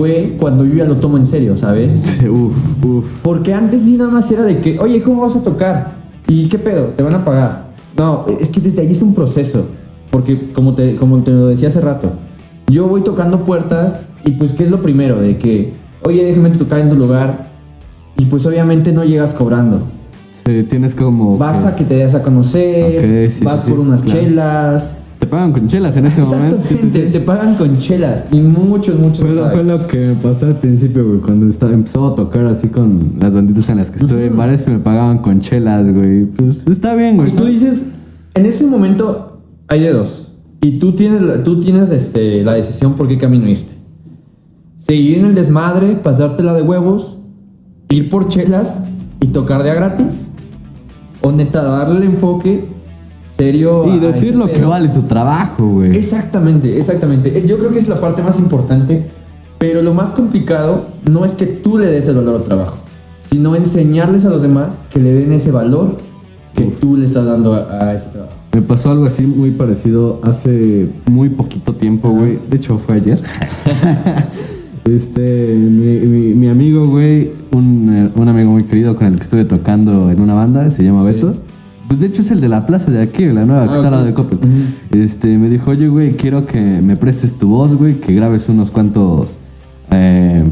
fue 0.00 0.34
cuando 0.40 0.64
yo 0.64 0.76
ya 0.76 0.86
lo 0.86 0.96
tomo 0.96 1.18
en 1.18 1.26
serio, 1.26 1.58
¿sabes? 1.58 2.00
Uf, 2.22 2.54
uf. 2.84 3.04
Porque 3.22 3.52
antes 3.52 3.82
sí 3.82 3.98
nada 3.98 4.10
más 4.10 4.30
era 4.30 4.44
de 4.44 4.58
que, 4.60 4.78
oye, 4.78 5.02
¿cómo 5.02 5.20
vas 5.20 5.36
a 5.36 5.44
tocar? 5.44 5.92
¿Y 6.26 6.48
qué 6.48 6.58
pedo? 6.58 6.86
¿Te 6.96 7.02
van 7.02 7.12
a 7.14 7.22
pagar? 7.22 7.66
No, 7.98 8.24
es 8.40 8.48
que 8.48 8.60
desde 8.60 8.80
ahí 8.80 8.90
es 8.92 9.02
un 9.02 9.14
proceso. 9.14 9.66
Porque 10.10 10.48
como 10.54 10.74
te, 10.74 10.96
como 10.96 11.22
te 11.22 11.32
lo 11.32 11.48
decía 11.48 11.68
hace 11.68 11.82
rato, 11.82 12.12
yo 12.68 12.88
voy 12.88 13.02
tocando 13.02 13.44
puertas 13.44 14.00
y 14.24 14.30
pues, 14.32 14.52
¿qué 14.52 14.64
es 14.64 14.70
lo 14.70 14.80
primero? 14.80 15.20
De 15.20 15.36
que, 15.36 15.74
oye, 16.02 16.24
déjame 16.24 16.48
tocar 16.50 16.80
en 16.80 16.88
tu 16.88 16.96
lugar. 16.96 17.50
Y 18.16 18.24
pues 18.24 18.46
obviamente 18.46 18.92
no 18.92 19.04
llegas 19.04 19.34
cobrando. 19.34 19.82
Sí, 20.46 20.62
tienes 20.68 20.94
como. 20.94 21.36
Vas 21.36 21.58
que- 21.64 21.68
a 21.68 21.76
que 21.76 21.84
te 21.84 21.94
des 21.96 22.14
a 22.14 22.22
conocer, 22.22 23.26
Ok, 23.26 23.30
sí, 23.32 23.44
vas 23.44 23.60
sí, 23.64 23.70
por 23.70 23.80
unas 23.80 24.02
claro. 24.02 24.18
chelas. 24.20 24.96
Te 25.20 25.26
pagan 25.26 25.52
con 25.52 25.68
chelas 25.68 25.96
en 25.96 26.06
ese 26.06 26.22
momento. 26.22 26.58
sí, 26.66 26.76
sí, 26.80 26.88
te 27.12 27.20
pagan 27.20 27.54
con 27.56 27.78
chelas. 27.78 28.28
Y 28.32 28.40
muchos, 28.40 28.98
muchos. 28.98 29.20
Fue, 29.20 29.34
lo- 29.34 29.50
fue 29.50 29.62
lo 29.64 29.86
que 29.86 29.98
me 29.98 30.14
pasó 30.14 30.46
al 30.46 30.56
principio, 30.56 31.06
güey. 31.06 31.20
Cuando 31.20 31.46
estaba, 31.46 31.72
empezaba 31.72 32.08
a 32.08 32.14
tocar 32.14 32.46
así 32.46 32.68
con 32.68 33.12
las 33.20 33.32
banditas 33.34 33.68
en 33.68 33.76
las 33.76 33.90
que 33.90 33.98
estuve 34.00 34.26
en 34.26 34.36
bares, 34.36 34.66
me 34.66 34.78
pagaban 34.78 35.18
con 35.18 35.40
chelas, 35.40 35.92
güey. 35.92 36.24
Pues 36.24 36.62
está 36.66 36.94
bien, 36.94 37.16
güey. 37.18 37.30
Y 37.30 37.36
tú 37.36 37.44
dices, 37.44 37.92
en 38.34 38.46
ese 38.46 38.66
momento 38.66 39.42
hay 39.68 39.80
de 39.82 39.92
dos. 39.92 40.34
Y 40.62 40.78
tú 40.78 40.92
tienes, 40.92 41.22
la- 41.22 41.44
tú 41.44 41.60
tienes 41.60 41.90
este, 41.90 42.42
la 42.42 42.54
decisión 42.54 42.94
por 42.94 43.06
qué 43.06 43.18
camino 43.18 43.46
irte. 43.46 43.74
Seguir 44.78 45.18
en 45.18 45.26
el 45.26 45.34
desmadre, 45.34 45.96
pasártela 46.02 46.54
de 46.54 46.62
huevos, 46.62 47.22
ir 47.90 48.08
por 48.08 48.28
chelas 48.28 48.84
y 49.20 49.26
tocar 49.28 49.62
de 49.62 49.70
a 49.70 49.74
gratis. 49.74 50.22
O 51.20 51.30
neta, 51.30 51.62
darle 51.62 51.98
el 51.98 52.04
enfoque 52.04 52.66
serio. 53.36 53.94
Y 53.94 53.98
decir 53.98 54.34
lo 54.36 54.46
que 54.48 54.62
vale 54.64 54.88
tu 54.88 55.02
trabajo, 55.02 55.66
güey. 55.66 55.96
Exactamente, 55.96 56.76
exactamente. 56.76 57.36
Eh, 57.38 57.44
Yo 57.46 57.58
creo 57.58 57.70
que 57.70 57.78
es 57.78 57.88
la 57.88 58.00
parte 58.00 58.22
más 58.22 58.38
importante, 58.38 59.06
pero 59.58 59.82
lo 59.82 59.94
más 59.94 60.10
complicado 60.12 60.86
no 61.10 61.24
es 61.24 61.34
que 61.34 61.46
tú 61.46 61.78
le 61.78 61.90
des 61.90 62.08
el 62.08 62.16
valor 62.16 62.36
al 62.36 62.44
trabajo, 62.44 62.76
sino 63.20 63.54
enseñarles 63.56 64.24
a 64.24 64.30
los 64.30 64.42
demás 64.42 64.80
que 64.90 64.98
le 65.00 65.12
den 65.14 65.32
ese 65.32 65.50
valor 65.52 65.96
que 66.54 66.64
tú 66.64 66.96
le 66.96 67.04
estás 67.04 67.26
dando 67.26 67.54
a, 67.54 67.84
a 67.88 67.94
ese 67.94 68.08
trabajo. 68.10 68.32
Me 68.52 68.62
pasó 68.62 68.90
algo 68.90 69.04
así 69.06 69.22
muy 69.22 69.52
parecido 69.52 70.18
hace 70.24 70.88
muy 71.08 71.28
poquito 71.28 71.74
tiempo, 71.74 72.10
güey. 72.10 72.38
De 72.50 72.56
hecho, 72.56 72.78
fue 72.84 72.96
ayer. 72.96 73.20
este, 74.84 75.54
mi, 75.56 76.00
mi- 76.06 76.34
mi 76.34 76.48
amigo, 76.48 76.86
güey, 76.88 77.30
un, 77.52 77.88
eh, 77.94 78.10
un 78.18 78.28
amigo 78.28 78.50
muy 78.50 78.64
querido 78.64 78.96
con 78.96 79.06
el 79.06 79.16
que 79.16 79.22
estuve 79.22 79.44
tocando 79.44 80.10
en 80.10 80.20
una 80.20 80.34
banda, 80.34 80.68
se 80.70 80.82
llama 80.82 81.02
Sí. 81.04 81.12
Beto. 81.12 81.34
Pues 81.90 81.98
de 81.98 82.06
hecho 82.06 82.22
es 82.22 82.30
el 82.30 82.40
de 82.40 82.48
la 82.48 82.66
plaza 82.66 82.92
de 82.92 83.02
aquí, 83.02 83.24
la 83.26 83.42
nueva, 83.42 83.64
que 83.64 83.70
Ah, 83.72 83.74
está 83.74 83.88
al 83.88 83.92
lado 83.94 84.04
de 84.04 84.14
Coppel. 84.14 84.38
Este, 84.92 85.36
me 85.38 85.48
dijo, 85.48 85.72
oye, 85.72 85.88
güey, 85.88 86.12
quiero 86.12 86.46
que 86.46 86.80
me 86.84 86.96
prestes 86.96 87.34
tu 87.36 87.48
voz, 87.48 87.74
güey, 87.74 87.94
que 87.94 88.14
grabes 88.14 88.48
unos 88.48 88.70
cuantos 88.70 89.30
eh, 89.90 90.44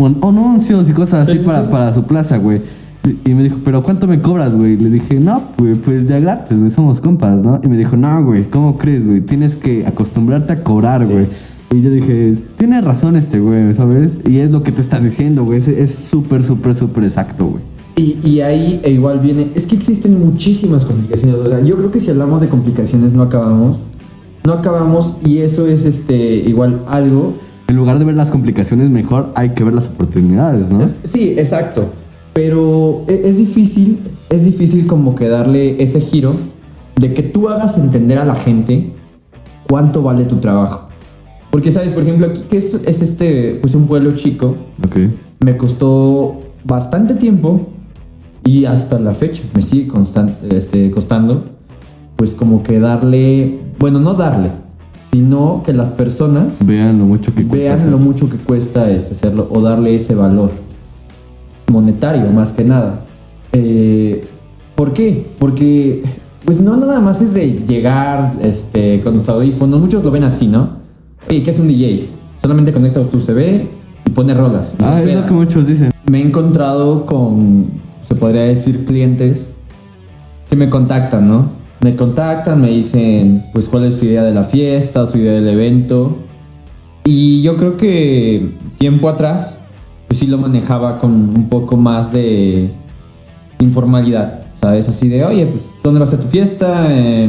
un- 0.00 0.18
anuncios 0.24 0.90
y 0.90 0.92
cosas 0.92 1.26
Sí, 1.26 1.30
así 1.30 1.40
sí, 1.40 1.46
para, 1.46 1.62
sí. 1.62 1.68
para 1.70 1.92
su 1.94 2.02
plaza, 2.02 2.38
güey. 2.38 2.62
Y 3.24 3.30
me 3.32 3.44
dijo, 3.44 3.58
¿pero 3.64 3.84
cuánto 3.84 4.08
me 4.08 4.18
cobras, 4.18 4.52
güey? 4.52 4.76
Le 4.76 4.90
dije, 4.90 5.20
no, 5.20 5.40
güey, 5.56 5.76
pues 5.76 6.08
ya 6.08 6.18
gratis, 6.18 6.58
güey, 6.58 6.70
somos 6.70 7.00
compas, 7.00 7.40
¿no? 7.44 7.60
Y 7.62 7.68
me 7.68 7.76
dijo, 7.76 7.96
no, 7.96 8.24
güey, 8.24 8.50
¿cómo 8.50 8.76
crees, 8.76 9.06
güey? 9.06 9.20
Tienes 9.20 9.54
que 9.54 9.86
acostumbrarte 9.86 10.52
a 10.54 10.64
cobrar, 10.64 11.06
Sí. 11.06 11.12
güey. 11.12 11.26
Y 11.72 11.80
yo 11.80 11.90
dije, 11.92 12.34
tiene 12.56 12.80
razón 12.80 13.14
este, 13.14 13.38
güey, 13.38 13.72
¿sabes? 13.74 14.18
Y 14.26 14.38
es 14.38 14.50
lo 14.50 14.64
que 14.64 14.72
tú 14.72 14.80
estás 14.80 15.00
diciendo, 15.04 15.44
güey. 15.44 15.58
Es 15.60 15.94
súper, 15.94 16.42
súper, 16.42 16.74
súper 16.74 17.04
exacto, 17.04 17.46
güey. 17.46 17.62
Y, 17.96 18.18
y 18.24 18.40
ahí 18.40 18.80
e 18.82 18.90
igual 18.90 19.20
viene, 19.20 19.50
es 19.54 19.66
que 19.66 19.76
existen 19.76 20.18
muchísimas 20.18 20.84
complicaciones, 20.84 21.36
o 21.36 21.46
sea, 21.46 21.60
yo 21.60 21.76
creo 21.76 21.90
que 21.92 22.00
si 22.00 22.10
hablamos 22.10 22.40
de 22.40 22.48
complicaciones 22.48 23.12
no 23.12 23.22
acabamos, 23.22 23.78
no 24.44 24.52
acabamos 24.52 25.18
y 25.24 25.38
eso 25.38 25.68
es 25.68 25.84
este 25.84 26.16
igual 26.36 26.82
algo 26.88 27.34
En 27.68 27.76
lugar 27.76 27.98
de 28.00 28.04
ver 28.04 28.16
las 28.16 28.30
complicaciones, 28.32 28.90
mejor 28.90 29.30
hay 29.36 29.50
que 29.50 29.62
ver 29.62 29.74
las 29.74 29.86
oportunidades, 29.88 30.70
¿no? 30.70 30.82
Es- 30.82 30.98
Sí, 31.04 31.34
exacto. 31.38 31.86
Pero 32.32 33.04
e- 33.06 33.22
es 33.26 33.38
difícil, 33.38 34.00
es 34.28 34.44
difícil 34.44 34.86
como 34.88 35.14
que 35.14 35.28
darle 35.28 35.80
ese 35.82 36.00
giro 36.00 36.34
de 37.00 37.14
que 37.14 37.22
tú 37.22 37.48
hagas 37.48 37.78
entender 37.78 38.18
a 38.18 38.24
la 38.24 38.34
gente 38.34 38.92
cuánto 39.68 40.02
vale 40.02 40.24
tu 40.24 40.36
trabajo. 40.36 40.88
Porque, 41.52 41.70
¿sabes? 41.70 41.92
Por 41.92 42.02
ejemplo, 42.02 42.26
aquí 42.26 42.42
que 42.50 42.56
es, 42.56 42.74
es 42.86 43.02
este, 43.02 43.58
pues 43.60 43.76
un 43.76 43.86
pueblo 43.86 44.12
chico, 44.16 44.56
Ok. 44.84 44.96
me 45.44 45.56
costó 45.56 46.40
bastante 46.64 47.14
tiempo 47.14 47.68
y 48.44 48.64
hasta 48.66 48.98
la 48.98 49.14
fecha 49.14 49.42
me 49.54 49.62
sigue 49.62 49.88
constan- 49.90 50.34
este, 50.50 50.90
costando, 50.90 51.44
pues 52.16 52.34
como 52.34 52.62
que 52.62 52.78
darle, 52.80 53.58
bueno, 53.78 53.98
no 54.00 54.14
darle, 54.14 54.50
sino 55.10 55.62
que 55.64 55.72
las 55.72 55.90
personas 55.92 56.56
Vean 56.64 56.98
lo 56.98 57.04
mucho 57.06 57.34
que 57.34 57.42
cuesta 57.44 57.56
vean 57.64 57.78
hacer. 57.78 57.90
lo 57.90 57.98
mucho 57.98 58.28
que 58.28 58.36
cuesta 58.36 58.90
este, 58.90 59.14
hacerlo 59.14 59.48
o 59.50 59.60
darle 59.60 59.94
ese 59.96 60.14
valor 60.14 60.50
monetario 61.68 62.30
más 62.30 62.52
que 62.52 62.64
nada. 62.64 63.00
Eh, 63.52 64.24
¿Por 64.74 64.92
qué? 64.92 65.26
Porque 65.38 66.02
pues 66.44 66.60
no 66.60 66.76
nada 66.76 67.00
más 67.00 67.20
es 67.22 67.32
de 67.32 67.52
llegar 67.66 68.32
este, 68.42 69.00
con 69.00 69.14
los 69.14 69.28
audífonos, 69.28 69.80
muchos 69.80 70.04
lo 70.04 70.10
ven 70.10 70.24
así, 70.24 70.46
¿no? 70.48 70.70
Oye, 71.28 71.42
¿qué 71.42 71.50
es 71.50 71.58
un 71.60 71.68
DJ? 71.68 72.08
Solamente 72.40 72.72
conecta 72.72 73.06
su 73.08 73.20
CV 73.20 73.66
y 74.06 74.10
pone 74.10 74.34
rolas. 74.34 74.74
y 74.78 74.84
Ah, 74.84 75.00
es 75.02 75.14
lo 75.14 75.24
que 75.26 75.32
muchos 75.32 75.66
dicen. 75.66 75.90
Me 76.06 76.20
he 76.20 76.26
encontrado 76.26 77.06
con, 77.06 77.64
se 78.06 78.14
podría 78.14 78.42
decir, 78.42 78.84
clientes 78.84 79.50
que 80.48 80.56
me 80.56 80.68
contactan, 80.68 81.28
¿no? 81.28 81.48
Me 81.80 81.96
contactan, 81.96 82.60
me 82.60 82.68
dicen, 82.68 83.44
pues, 83.52 83.68
cuál 83.68 83.84
es 83.84 83.98
su 83.98 84.06
idea 84.06 84.22
de 84.22 84.34
la 84.34 84.44
fiesta, 84.44 85.04
su 85.06 85.18
idea 85.18 85.32
del 85.32 85.48
evento. 85.48 86.16
Y 87.04 87.42
yo 87.42 87.56
creo 87.56 87.76
que 87.76 88.54
tiempo 88.78 89.08
atrás, 89.08 89.58
pues 90.06 90.18
sí 90.18 90.26
lo 90.26 90.38
manejaba 90.38 90.98
con 90.98 91.12
un 91.12 91.48
poco 91.48 91.76
más 91.76 92.12
de 92.12 92.70
informalidad, 93.60 94.44
¿sabes? 94.54 94.88
Así 94.88 95.08
de, 95.08 95.24
oye, 95.24 95.46
pues, 95.46 95.68
¿dónde 95.82 96.00
va 96.00 96.04
a 96.04 96.08
ser 96.08 96.20
tu 96.20 96.28
fiesta? 96.28 96.86
Eh, 96.90 97.28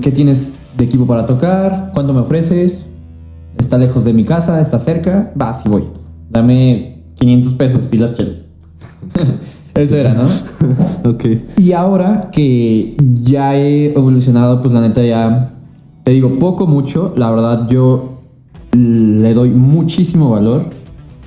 ¿Qué 0.00 0.12
tienes 0.12 0.52
de 0.76 0.84
equipo 0.84 1.06
para 1.06 1.26
tocar? 1.26 1.90
¿Cuánto 1.94 2.12
me 2.12 2.20
ofreces? 2.20 2.88
¿Está 3.58 3.78
lejos 3.78 4.04
de 4.04 4.12
mi 4.12 4.24
casa? 4.24 4.60
¿Está 4.60 4.78
cerca? 4.78 5.32
Va, 5.40 5.52
sí 5.52 5.68
voy. 5.68 5.84
Dame 6.30 7.02
500 7.18 7.52
pesos 7.54 7.88
y 7.92 7.96
las 7.96 8.14
chelas. 8.14 8.51
Eso 9.74 9.96
era, 9.96 10.12
¿no? 10.14 10.28
Ok. 11.10 11.24
Y 11.58 11.72
ahora 11.72 12.28
que 12.32 12.96
ya 13.22 13.56
he 13.56 13.86
evolucionado, 13.92 14.60
pues 14.60 14.72
la 14.74 14.80
neta 14.82 15.02
ya, 15.04 15.50
te 16.04 16.12
digo, 16.12 16.38
poco, 16.38 16.66
mucho, 16.66 17.14
la 17.16 17.30
verdad 17.30 17.68
yo 17.68 18.20
le 18.72 19.34
doy 19.34 19.50
muchísimo 19.50 20.30
valor 20.30 20.66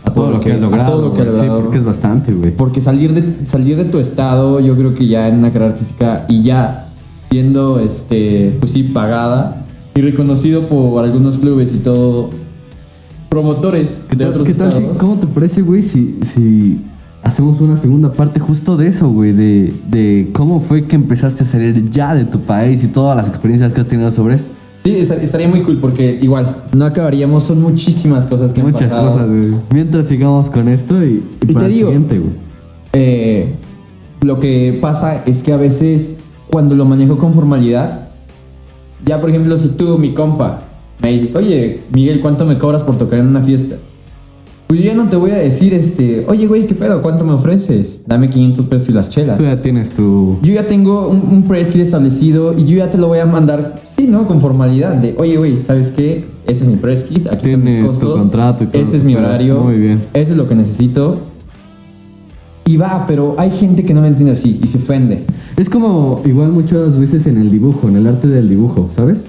A 0.03 0.11
todo 0.13 0.31
lo 0.31 0.39
que 0.39 0.51
has 0.51 0.57
a 0.57 0.61
logrado. 0.61 0.91
todo 0.91 1.01
lo 1.09 1.13
que 1.13 1.21
he 1.21 1.25
güey. 1.25 1.31
Sí, 1.35 1.41
logrado. 1.41 1.61
porque 1.63 1.77
es 1.79 1.85
bastante, 1.85 2.33
güey. 2.33 2.51
Porque 2.55 2.81
salir 2.81 3.13
de, 3.13 3.45
salir 3.47 3.77
de 3.77 3.85
tu 3.85 3.99
estado, 3.99 4.59
yo 4.59 4.75
creo 4.77 4.93
que 4.93 5.07
ya 5.07 5.27
en 5.27 5.37
una 5.39 5.49
carrera 5.51 5.71
artística 5.71 6.25
y 6.29 6.43
ya 6.43 6.89
siendo, 7.15 7.79
este, 7.79 8.55
pues 8.59 8.71
sí, 8.71 8.83
pagada 8.83 9.65
y 9.95 10.01
reconocido 10.01 10.67
por 10.67 11.03
algunos 11.03 11.37
clubes 11.39 11.73
y 11.73 11.77
todo, 11.79 12.29
promotores 13.29 14.05
¿Qué 14.09 14.15
de 14.15 14.25
otros 14.25 14.47
qué 14.47 14.53
tal 14.53 14.71
si- 14.71 14.77
estados. 14.77 14.97
¿Cómo 14.99 15.15
te 15.15 15.27
parece, 15.27 15.61
güey, 15.61 15.81
si, 15.83 16.19
si 16.21 16.81
hacemos 17.25 17.59
una 17.59 17.75
segunda 17.75 18.13
parte 18.13 18.39
justo 18.39 18.77
de 18.77 18.87
eso, 18.87 19.09
güey? 19.09 19.33
De, 19.33 19.73
de 19.89 20.29
cómo 20.31 20.61
fue 20.61 20.85
que 20.85 20.95
empezaste 20.95 21.43
a 21.43 21.47
salir 21.47 21.89
ya 21.89 22.13
de 22.13 22.23
tu 22.23 22.39
país 22.39 22.83
y 22.83 22.87
todas 22.87 23.17
las 23.17 23.27
experiencias 23.27 23.73
que 23.73 23.81
has 23.81 23.87
tenido 23.87 24.09
sobre 24.11 24.35
eso. 24.35 24.45
Sí, 24.83 24.95
esta- 24.95 25.15
estaría 25.15 25.47
muy 25.47 25.61
cool 25.63 25.79
porque 25.81 26.19
igual 26.21 26.63
no 26.71 26.85
acabaríamos, 26.85 27.43
son 27.43 27.61
muchísimas 27.61 28.27
cosas 28.27 28.53
que 28.53 28.61
han 28.61 28.67
Muchas 28.67 28.89
pasado. 28.91 29.09
cosas, 29.09 29.27
güey. 29.27 29.49
Mientras 29.71 30.07
sigamos 30.07 30.49
con 30.51 30.69
esto 30.69 31.03
y, 31.03 31.23
Y 31.41 31.53
para 31.53 31.65
te 31.65 31.71
el 31.71 31.73
digo- 31.73 31.87
siguiente, 31.89 32.19
güey. 32.19 32.31
Eh, 32.93 33.47
lo 34.21 34.39
que 34.39 34.77
pasa 34.81 35.23
es 35.25 35.41
que 35.43 35.51
a 35.51 35.57
veces 35.57 36.19
cuando 36.51 36.75
lo 36.75 36.85
manejo 36.85 37.17
con 37.17 37.33
formalidad, 37.33 38.09
ya 39.05 39.19
por 39.19 39.29
ejemplo 39.31 39.57
si 39.57 39.69
tú, 39.69 39.97
mi 39.97 40.13
compa, 40.13 40.61
me 41.01 41.11
dices, 41.11 41.35
oye, 41.35 41.81
Miguel, 41.91 42.21
¿cuánto 42.21 42.45
me 42.45 42.57
cobras 42.59 42.83
por 42.83 42.97
tocar 42.97 43.19
en 43.19 43.27
una 43.27 43.41
fiesta? 43.41 43.75
Pues 44.75 44.83
yo 44.83 44.91
ya 44.91 44.97
no 44.97 45.07
te 45.07 45.15
voy 45.15 45.31
a 45.31 45.37
decir, 45.37 45.73
este, 45.73 46.25
oye, 46.27 46.47
güey, 46.47 46.67
¿qué 46.67 46.75
pedo? 46.75 47.01
¿Cuánto 47.01 47.23
me 47.23 47.31
ofreces? 47.31 48.03
Dame 48.07 48.29
500 48.29 48.65
pesos 48.65 48.89
y 48.89 48.91
las 48.91 49.09
chelas. 49.09 49.37
Tú 49.37 49.43
ya 49.43 49.61
tienes 49.61 49.91
tu... 49.91 50.37
Yo 50.41 50.51
ya 50.53 50.67
tengo 50.67 51.07
un, 51.07 51.21
un 51.31 51.43
press 51.43 51.73
establecido 51.73 52.53
y 52.57 52.65
yo 52.65 52.75
ya 52.79 52.91
te 52.91 52.97
lo 52.97 53.07
voy 53.07 53.19
a 53.19 53.25
mandar, 53.25 53.81
sí, 53.87 54.07
¿no? 54.09 54.27
Con 54.27 54.41
formalidad 54.41 54.95
de, 54.95 55.15
oye, 55.17 55.37
güey, 55.37 55.63
¿sabes 55.63 55.91
qué? 55.91 56.25
Este 56.45 56.65
es 56.65 56.69
mi 56.69 56.75
press 56.75 57.05
kit, 57.05 57.27
aquí 57.27 57.45
están 57.45 57.63
mis 57.63 57.75
Tienes 57.75 57.93
tu 57.93 58.07
costos. 58.07 58.19
contrato 58.19 58.65
y 58.65 58.67
todo. 58.67 58.81
Este 58.81 58.97
es 58.97 59.05
mi 59.05 59.15
horario. 59.15 59.61
Muy 59.61 59.77
bien. 59.77 60.03
Eso 60.13 60.33
es 60.33 60.37
lo 60.37 60.49
que 60.49 60.55
necesito. 60.55 61.19
Y 62.65 62.75
va, 62.75 63.05
pero 63.07 63.35
hay 63.37 63.51
gente 63.51 63.85
que 63.85 63.93
no 63.93 64.01
lo 64.01 64.07
entiende 64.07 64.33
así 64.33 64.59
y 64.61 64.67
se 64.67 64.77
ofende. 64.79 65.23
Es 65.55 65.69
como 65.69 66.21
igual 66.25 66.51
muchas 66.51 66.99
veces 66.99 67.27
en 67.27 67.37
el 67.37 67.49
dibujo, 67.49 67.87
en 67.87 67.95
el 67.95 68.07
arte 68.07 68.27
del 68.27 68.49
dibujo, 68.49 68.89
¿sabes? 68.93 69.21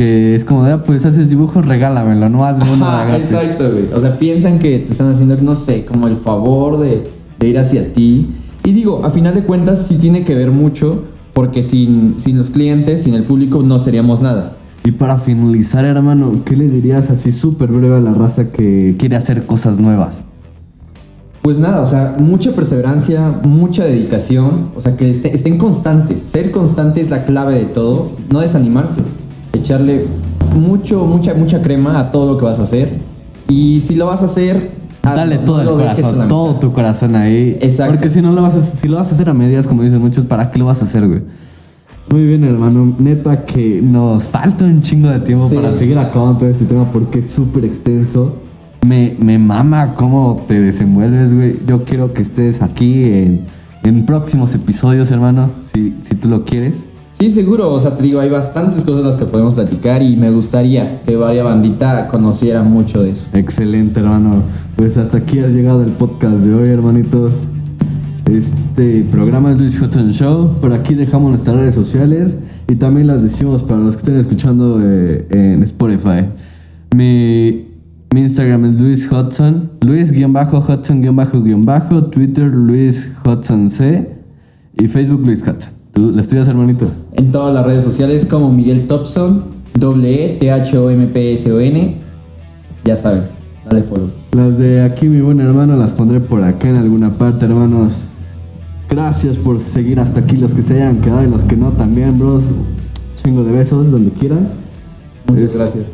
Que 0.00 0.34
es 0.34 0.46
como 0.46 0.64
ah, 0.64 0.82
pues 0.82 1.04
haces 1.04 1.28
dibujos, 1.28 1.66
regálamelo, 1.66 2.26
no 2.30 2.46
hazme 2.46 2.72
uno 2.72 2.86
Ajá, 2.86 3.18
exacto, 3.18 3.70
güey. 3.70 3.84
O 3.92 4.00
sea, 4.00 4.18
piensan 4.18 4.58
que 4.58 4.78
te 4.78 4.92
están 4.92 5.12
haciendo, 5.12 5.36
no 5.42 5.54
sé, 5.54 5.84
como 5.84 6.08
el 6.08 6.16
favor 6.16 6.80
de, 6.80 7.06
de 7.38 7.46
ir 7.46 7.58
hacia 7.58 7.92
ti. 7.92 8.26
Y 8.64 8.72
digo, 8.72 9.04
a 9.04 9.10
final 9.10 9.34
de 9.34 9.42
cuentas 9.42 9.86
sí 9.86 9.98
tiene 9.98 10.24
que 10.24 10.34
ver 10.34 10.52
mucho 10.52 11.04
porque 11.34 11.62
sin, 11.62 12.18
sin 12.18 12.38
los 12.38 12.48
clientes, 12.48 13.02
sin 13.02 13.12
el 13.12 13.24
público, 13.24 13.62
no 13.62 13.78
seríamos 13.78 14.22
nada. 14.22 14.56
Y 14.86 14.92
para 14.92 15.18
finalizar, 15.18 15.84
hermano, 15.84 16.32
¿qué 16.46 16.56
le 16.56 16.68
dirías 16.68 17.10
así 17.10 17.30
súper 17.30 17.68
breve 17.68 17.96
a 17.96 18.00
la 18.00 18.12
raza 18.14 18.50
que 18.50 18.96
quiere 18.98 19.16
hacer 19.16 19.44
cosas 19.44 19.78
nuevas? 19.78 20.22
Pues 21.42 21.58
nada, 21.58 21.82
o 21.82 21.86
sea, 21.86 22.14
mucha 22.18 22.52
perseverancia, 22.52 23.38
mucha 23.44 23.84
dedicación, 23.84 24.70
o 24.74 24.80
sea, 24.80 24.96
que 24.96 25.10
este- 25.10 25.34
estén 25.34 25.58
constantes. 25.58 26.20
Ser 26.20 26.52
constante 26.52 27.02
es 27.02 27.10
la 27.10 27.26
clave 27.26 27.52
de 27.54 27.66
todo, 27.66 28.12
no 28.30 28.40
desanimarse, 28.40 29.02
echarle 29.52 30.06
mucho, 30.54 31.04
mucha, 31.04 31.34
mucha 31.34 31.62
crema 31.62 31.98
a 31.98 32.10
todo 32.10 32.32
lo 32.32 32.38
que 32.38 32.44
vas 32.44 32.58
a 32.58 32.62
hacer. 32.62 32.90
Y 33.48 33.80
si 33.80 33.96
lo 33.96 34.06
vas 34.06 34.22
a 34.22 34.26
hacer, 34.26 34.70
Dale 35.02 35.38
no 35.38 35.44
todo 35.44 35.62
el 35.62 35.68
corazón, 35.68 36.28
todo 36.28 36.54
tu 36.56 36.72
corazón 36.72 37.16
ahí. 37.16 37.56
Exacto. 37.60 37.94
Porque 37.94 38.10
si 38.10 38.20
no 38.20 38.32
lo 38.32 38.42
vas 38.42 38.54
a, 38.54 38.62
si 38.62 38.86
lo 38.86 38.96
vas 38.96 39.10
a 39.10 39.14
hacer 39.14 39.28
a 39.28 39.34
medias, 39.34 39.66
como 39.66 39.82
dicen 39.82 40.00
muchos, 40.00 40.24
¿para 40.26 40.50
qué 40.50 40.58
lo 40.58 40.66
vas 40.66 40.82
a 40.82 40.84
hacer, 40.84 41.06
güey? 41.08 41.22
Muy 42.10 42.26
bien, 42.26 42.44
hermano. 42.44 42.94
Neta 42.98 43.44
que 43.44 43.80
nos 43.82 44.24
falta 44.24 44.64
un 44.64 44.80
chingo 44.82 45.08
de 45.08 45.20
tiempo 45.20 45.48
Sí. 45.48 45.56
para 45.56 45.72
seguir 45.72 45.98
acabando 45.98 46.40
todo 46.40 46.48
este 46.48 46.64
tema 46.64 46.84
porque 46.92 47.20
es 47.20 47.30
súper 47.30 47.64
extenso. 47.64 48.36
Me, 48.86 49.16
me 49.18 49.38
mama 49.38 49.94
cómo 49.94 50.42
te 50.46 50.60
desenvuelves, 50.60 51.34
güey. 51.34 51.56
Yo 51.66 51.84
quiero 51.84 52.12
que 52.12 52.22
estés 52.22 52.62
aquí 52.62 53.04
en, 53.04 53.46
en 53.84 54.04
próximos 54.06 54.54
episodios, 54.54 55.10
hermano, 55.10 55.50
si, 55.72 55.94
si 56.02 56.14
tú 56.14 56.28
lo 56.28 56.44
quieres. 56.44 56.84
Sí, 57.20 57.28
seguro, 57.28 57.70
o 57.70 57.78
sea, 57.78 57.94
te 57.94 58.02
digo, 58.02 58.18
hay 58.18 58.30
bastantes 58.30 58.82
cosas 58.82 59.04
las 59.04 59.16
que 59.16 59.26
podemos 59.26 59.52
platicar 59.52 60.02
y 60.02 60.16
me 60.16 60.30
gustaría 60.30 61.02
que 61.02 61.16
varias 61.16 61.44
bandita 61.44 62.08
conociera 62.08 62.62
mucho 62.62 63.02
de 63.02 63.10
eso. 63.10 63.26
Excelente, 63.34 64.00
hermano. 64.00 64.42
Pues 64.74 64.96
hasta 64.96 65.18
aquí 65.18 65.38
ha 65.40 65.48
llegado 65.48 65.84
el 65.84 65.90
podcast 65.90 66.36
de 66.36 66.54
hoy, 66.54 66.70
hermanitos. 66.70 67.42
Este 68.24 69.06
programa 69.10 69.50
es 69.50 69.58
Luis 69.58 69.78
Hudson 69.78 70.12
Show. 70.12 70.60
Por 70.62 70.72
aquí 70.72 70.94
dejamos 70.94 71.32
nuestras 71.32 71.56
redes 71.56 71.74
sociales 71.74 72.38
y 72.68 72.76
también 72.76 73.06
las 73.06 73.22
decimos 73.22 73.64
para 73.64 73.80
los 73.80 73.96
que 73.96 73.98
estén 73.98 74.16
escuchando 74.16 74.78
eh, 74.82 75.26
en 75.28 75.62
Spotify. 75.64 76.24
Mi, 76.96 77.66
Instagram 78.16 78.64
es 78.64 78.80
Luis 78.80 79.12
Hudson, 79.12 79.72
Luis-Hudson-Bajo, 79.82 82.04
Twitter 82.06 82.50
Luis 82.50 83.10
Hudson 83.26 83.68
C 83.68 84.08
y 84.78 84.88
Facebook 84.88 85.20
Luis 85.22 85.42
Hudson. 85.42 85.79
¿Tú 85.92 86.12
la 86.12 86.20
estudias, 86.20 86.48
hermanito? 86.48 86.86
En 87.12 87.32
todas 87.32 87.52
las 87.54 87.64
redes 87.66 87.84
sociales 87.84 88.24
como 88.24 88.52
Miguel 88.52 88.86
Thompson, 88.86 89.44
doble 89.78 90.34
E, 90.34 90.38
T-H-O-M-P-S-O-N. 90.38 91.96
Ya 92.84 92.96
saben, 92.96 93.24
dale 93.68 93.82
follow. 93.82 94.08
Las 94.32 94.58
de 94.58 94.82
aquí, 94.82 95.06
mi 95.08 95.20
buen 95.20 95.40
hermano, 95.40 95.76
las 95.76 95.92
pondré 95.92 96.20
por 96.20 96.42
acá 96.42 96.68
en 96.68 96.76
alguna 96.76 97.10
parte, 97.18 97.44
hermanos. 97.44 98.02
Gracias 98.88 99.36
por 99.36 99.60
seguir 99.60 100.00
hasta 100.00 100.20
aquí, 100.20 100.36
los 100.36 100.52
que 100.54 100.62
se 100.62 100.74
hayan 100.74 101.00
quedado 101.00 101.22
y 101.24 101.28
los 101.30 101.42
que 101.42 101.56
no 101.56 101.70
también, 101.72 102.18
bros. 102.18 102.44
Chingo 103.22 103.44
de 103.44 103.52
besos, 103.52 103.90
donde 103.90 104.10
quieran. 104.12 104.48
Muchas 105.26 105.44
Es- 105.44 105.54
gracias. 105.54 105.84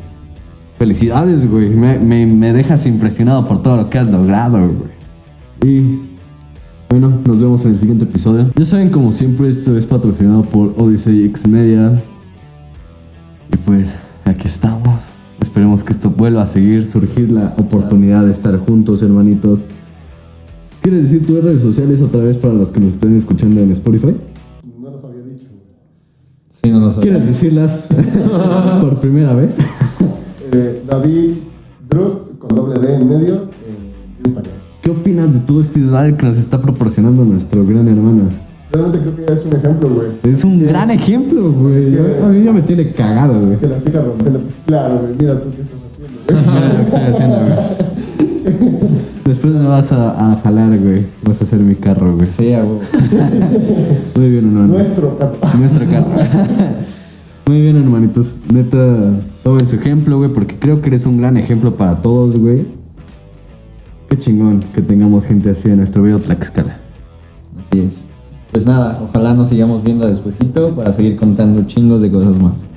Felicidades, 0.79 1.51
güey. 1.51 1.71
Me, 1.71 1.99
me- 1.99 2.27
me 2.27 2.53
dejas 2.53 2.87
impresionado 2.87 3.47
por 3.47 3.63
todo 3.63 3.77
lo 3.79 3.89
que 3.91 3.99
has 3.99 4.11
logrado, 4.11 4.59
güey. 4.59 4.97
Y 5.65 6.01
bueno, 6.89 7.21
nos 7.27 7.41
vemos 7.41 7.65
en 7.65 7.73
el 7.73 7.79
siguiente 7.79 8.05
episodio. 8.05 8.51
Ya 8.57 8.65
saben, 8.65 8.91
como 8.91 9.13
siempre, 9.13 9.49
esto 9.49 9.77
es 9.77 9.87
patrocinado 9.87 10.43
por 10.43 10.75
Odyssey 10.77 11.27
X 11.27 11.47
Media. 11.49 12.01
Y 13.53 13.57
pues, 13.57 13.97
aquí 14.25 14.47
estamos. 14.47 15.17
Esperemos 15.41 15.85
que 15.85 15.93
esto 15.93 16.11
vuelva 16.11 16.43
a 16.43 16.47
seguir, 16.47 16.85
surgir 16.85 17.31
la 17.31 17.55
oportunidad 17.59 18.25
de 18.25 18.33
estar 18.33 18.59
juntos, 18.59 19.03
hermanitos. 19.03 19.65
¿Quieres 20.81 21.03
decir 21.03 21.27
tus 21.27 21.43
redes 21.43 21.63
sociales 21.63 22.01
otra 22.01 22.21
vez 22.21 22.37
para 22.37 22.55
los 22.55 22.71
que 22.71 22.81
nos 22.81 22.95
estén 22.95 23.17
escuchando 23.17 23.61
en 23.61 23.73
Spotify? 23.73 24.15
No 24.81 24.91
los 24.91 25.05
había 25.05 25.23
dicho. 25.23 25.49
Sí, 26.49 26.71
no 26.71 26.79
lo 26.79 26.91
sabía. 26.91 27.11
¿Quieres 27.11 27.27
decirlas 27.27 27.89
por 28.81 29.01
primera 29.01 29.35
vez? 29.35 29.59
Eh, 30.53 30.83
David 30.89 31.33
Drug 31.89 32.39
con 32.39 32.55
doble 32.55 32.79
D 32.79 32.95
en 32.95 33.09
medio 33.09 33.35
en 33.67 34.25
Instagram. 34.25 34.56
¿Qué 34.87 34.93
opinas 34.93 35.33
de 35.33 35.41
todo 35.41 35.61
este 35.61 35.81
drive 35.81 36.17
que 36.17 36.27
nos 36.27 36.37
está 36.37 36.61
proporcionando 36.61 37.25
nuestro 37.25 37.67
gran 37.67 37.89
hermano? 37.89 38.29
Realmente 38.71 39.01
creo 39.01 39.17
que 39.17 39.33
es 39.33 39.45
un 39.45 39.53
ejemplo, 39.55 39.91
güey. 39.91 40.09
Es 40.23 40.45
un 40.45 40.63
gran 40.63 40.89
ejemplo, 40.93 41.51
güey. 41.51 41.99
A 42.23 42.29
mí 42.29 42.45
ya 42.45 42.53
me 42.53 42.63
tiene 42.63 42.93
cagado, 42.93 43.47
güey. 43.47 43.59
Que 43.59 43.67
la 43.67 43.81
siga 43.81 44.03
rompiendo. 44.03 44.43
Claro, 44.65 45.01
güey. 45.01 45.15
Mira 45.19 45.41
tú 45.41 45.49
qué 45.51 45.63
estás 45.63 45.81
haciendo, 45.91 46.21
güey. 46.29 46.55
Mira 46.55 46.69
lo 46.69 46.77
que 46.77 46.83
estoy 46.83 47.01
haciendo, 47.01 47.37
güey. 47.37 48.95
Después 49.25 49.55
me 49.55 49.67
vas 49.67 49.91
a, 49.91 50.33
a 50.33 50.37
jalar, 50.37 50.79
güey. 50.79 51.05
Vas 51.25 51.41
a 51.41 51.45
hacer 51.45 51.59
mi 51.59 51.75
carro, 51.75 52.15
güey. 52.15 52.27
Sí, 52.29 52.51
huevo. 52.53 52.81
Muy 54.15 54.31
bien, 54.31 54.47
hermano. 54.47 54.69
Nuestro 54.69 55.19
carro. 55.19 55.35
Nuestro 55.59 55.85
carro. 55.91 56.07
Muy 57.47 57.61
bien, 57.61 57.77
hermanitos. 57.77 58.37
Neta, 58.53 59.19
tomen 59.43 59.67
su 59.67 59.75
ejemplo, 59.75 60.19
güey, 60.19 60.33
porque 60.33 60.61
creo 60.61 60.81
que 60.81 60.91
eres 60.91 61.07
un 61.07 61.17
gran 61.19 61.37
ejemplo 61.37 61.75
para 61.75 62.01
todos, 62.01 62.39
güey. 62.39 62.86
Qué 64.09 64.19
chingón 64.19 64.61
que 64.75 64.83
tengamos 64.83 65.25
gente 65.27 65.51
así 65.51 65.69
en 65.69 65.79
nuestro 65.79 66.03
video 66.03 66.19
Tlaxcala. 66.19 66.79
Así 67.59 67.81
es. 67.81 68.09
Pues 68.53 68.67
nada, 68.67 69.01
ojalá 69.03 69.35
nos 69.35 69.49
sigamos 69.49 69.83
viendo 69.83 70.07
despuesito 70.07 70.75
para 70.75 70.93
seguir 70.93 71.17
contando 71.17 71.67
chingos 71.67 72.03
de 72.03 72.11
cosas 72.11 72.39
más. 72.39 72.69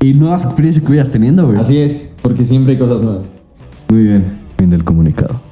Y 0.00 0.14
nuevas 0.14 0.44
experiencias 0.44 0.84
que 0.84 0.90
vayas 0.90 1.10
teniendo, 1.10 1.46
güey. 1.46 1.58
Así 1.60 1.76
es, 1.76 2.14
porque 2.22 2.44
siempre 2.44 2.72
hay 2.72 2.78
cosas 2.78 3.02
nuevas. 3.02 3.28
Muy 3.90 4.04
bien. 4.04 4.40
Fin 4.56 4.70
del 4.70 4.82
comunicado. 4.82 5.49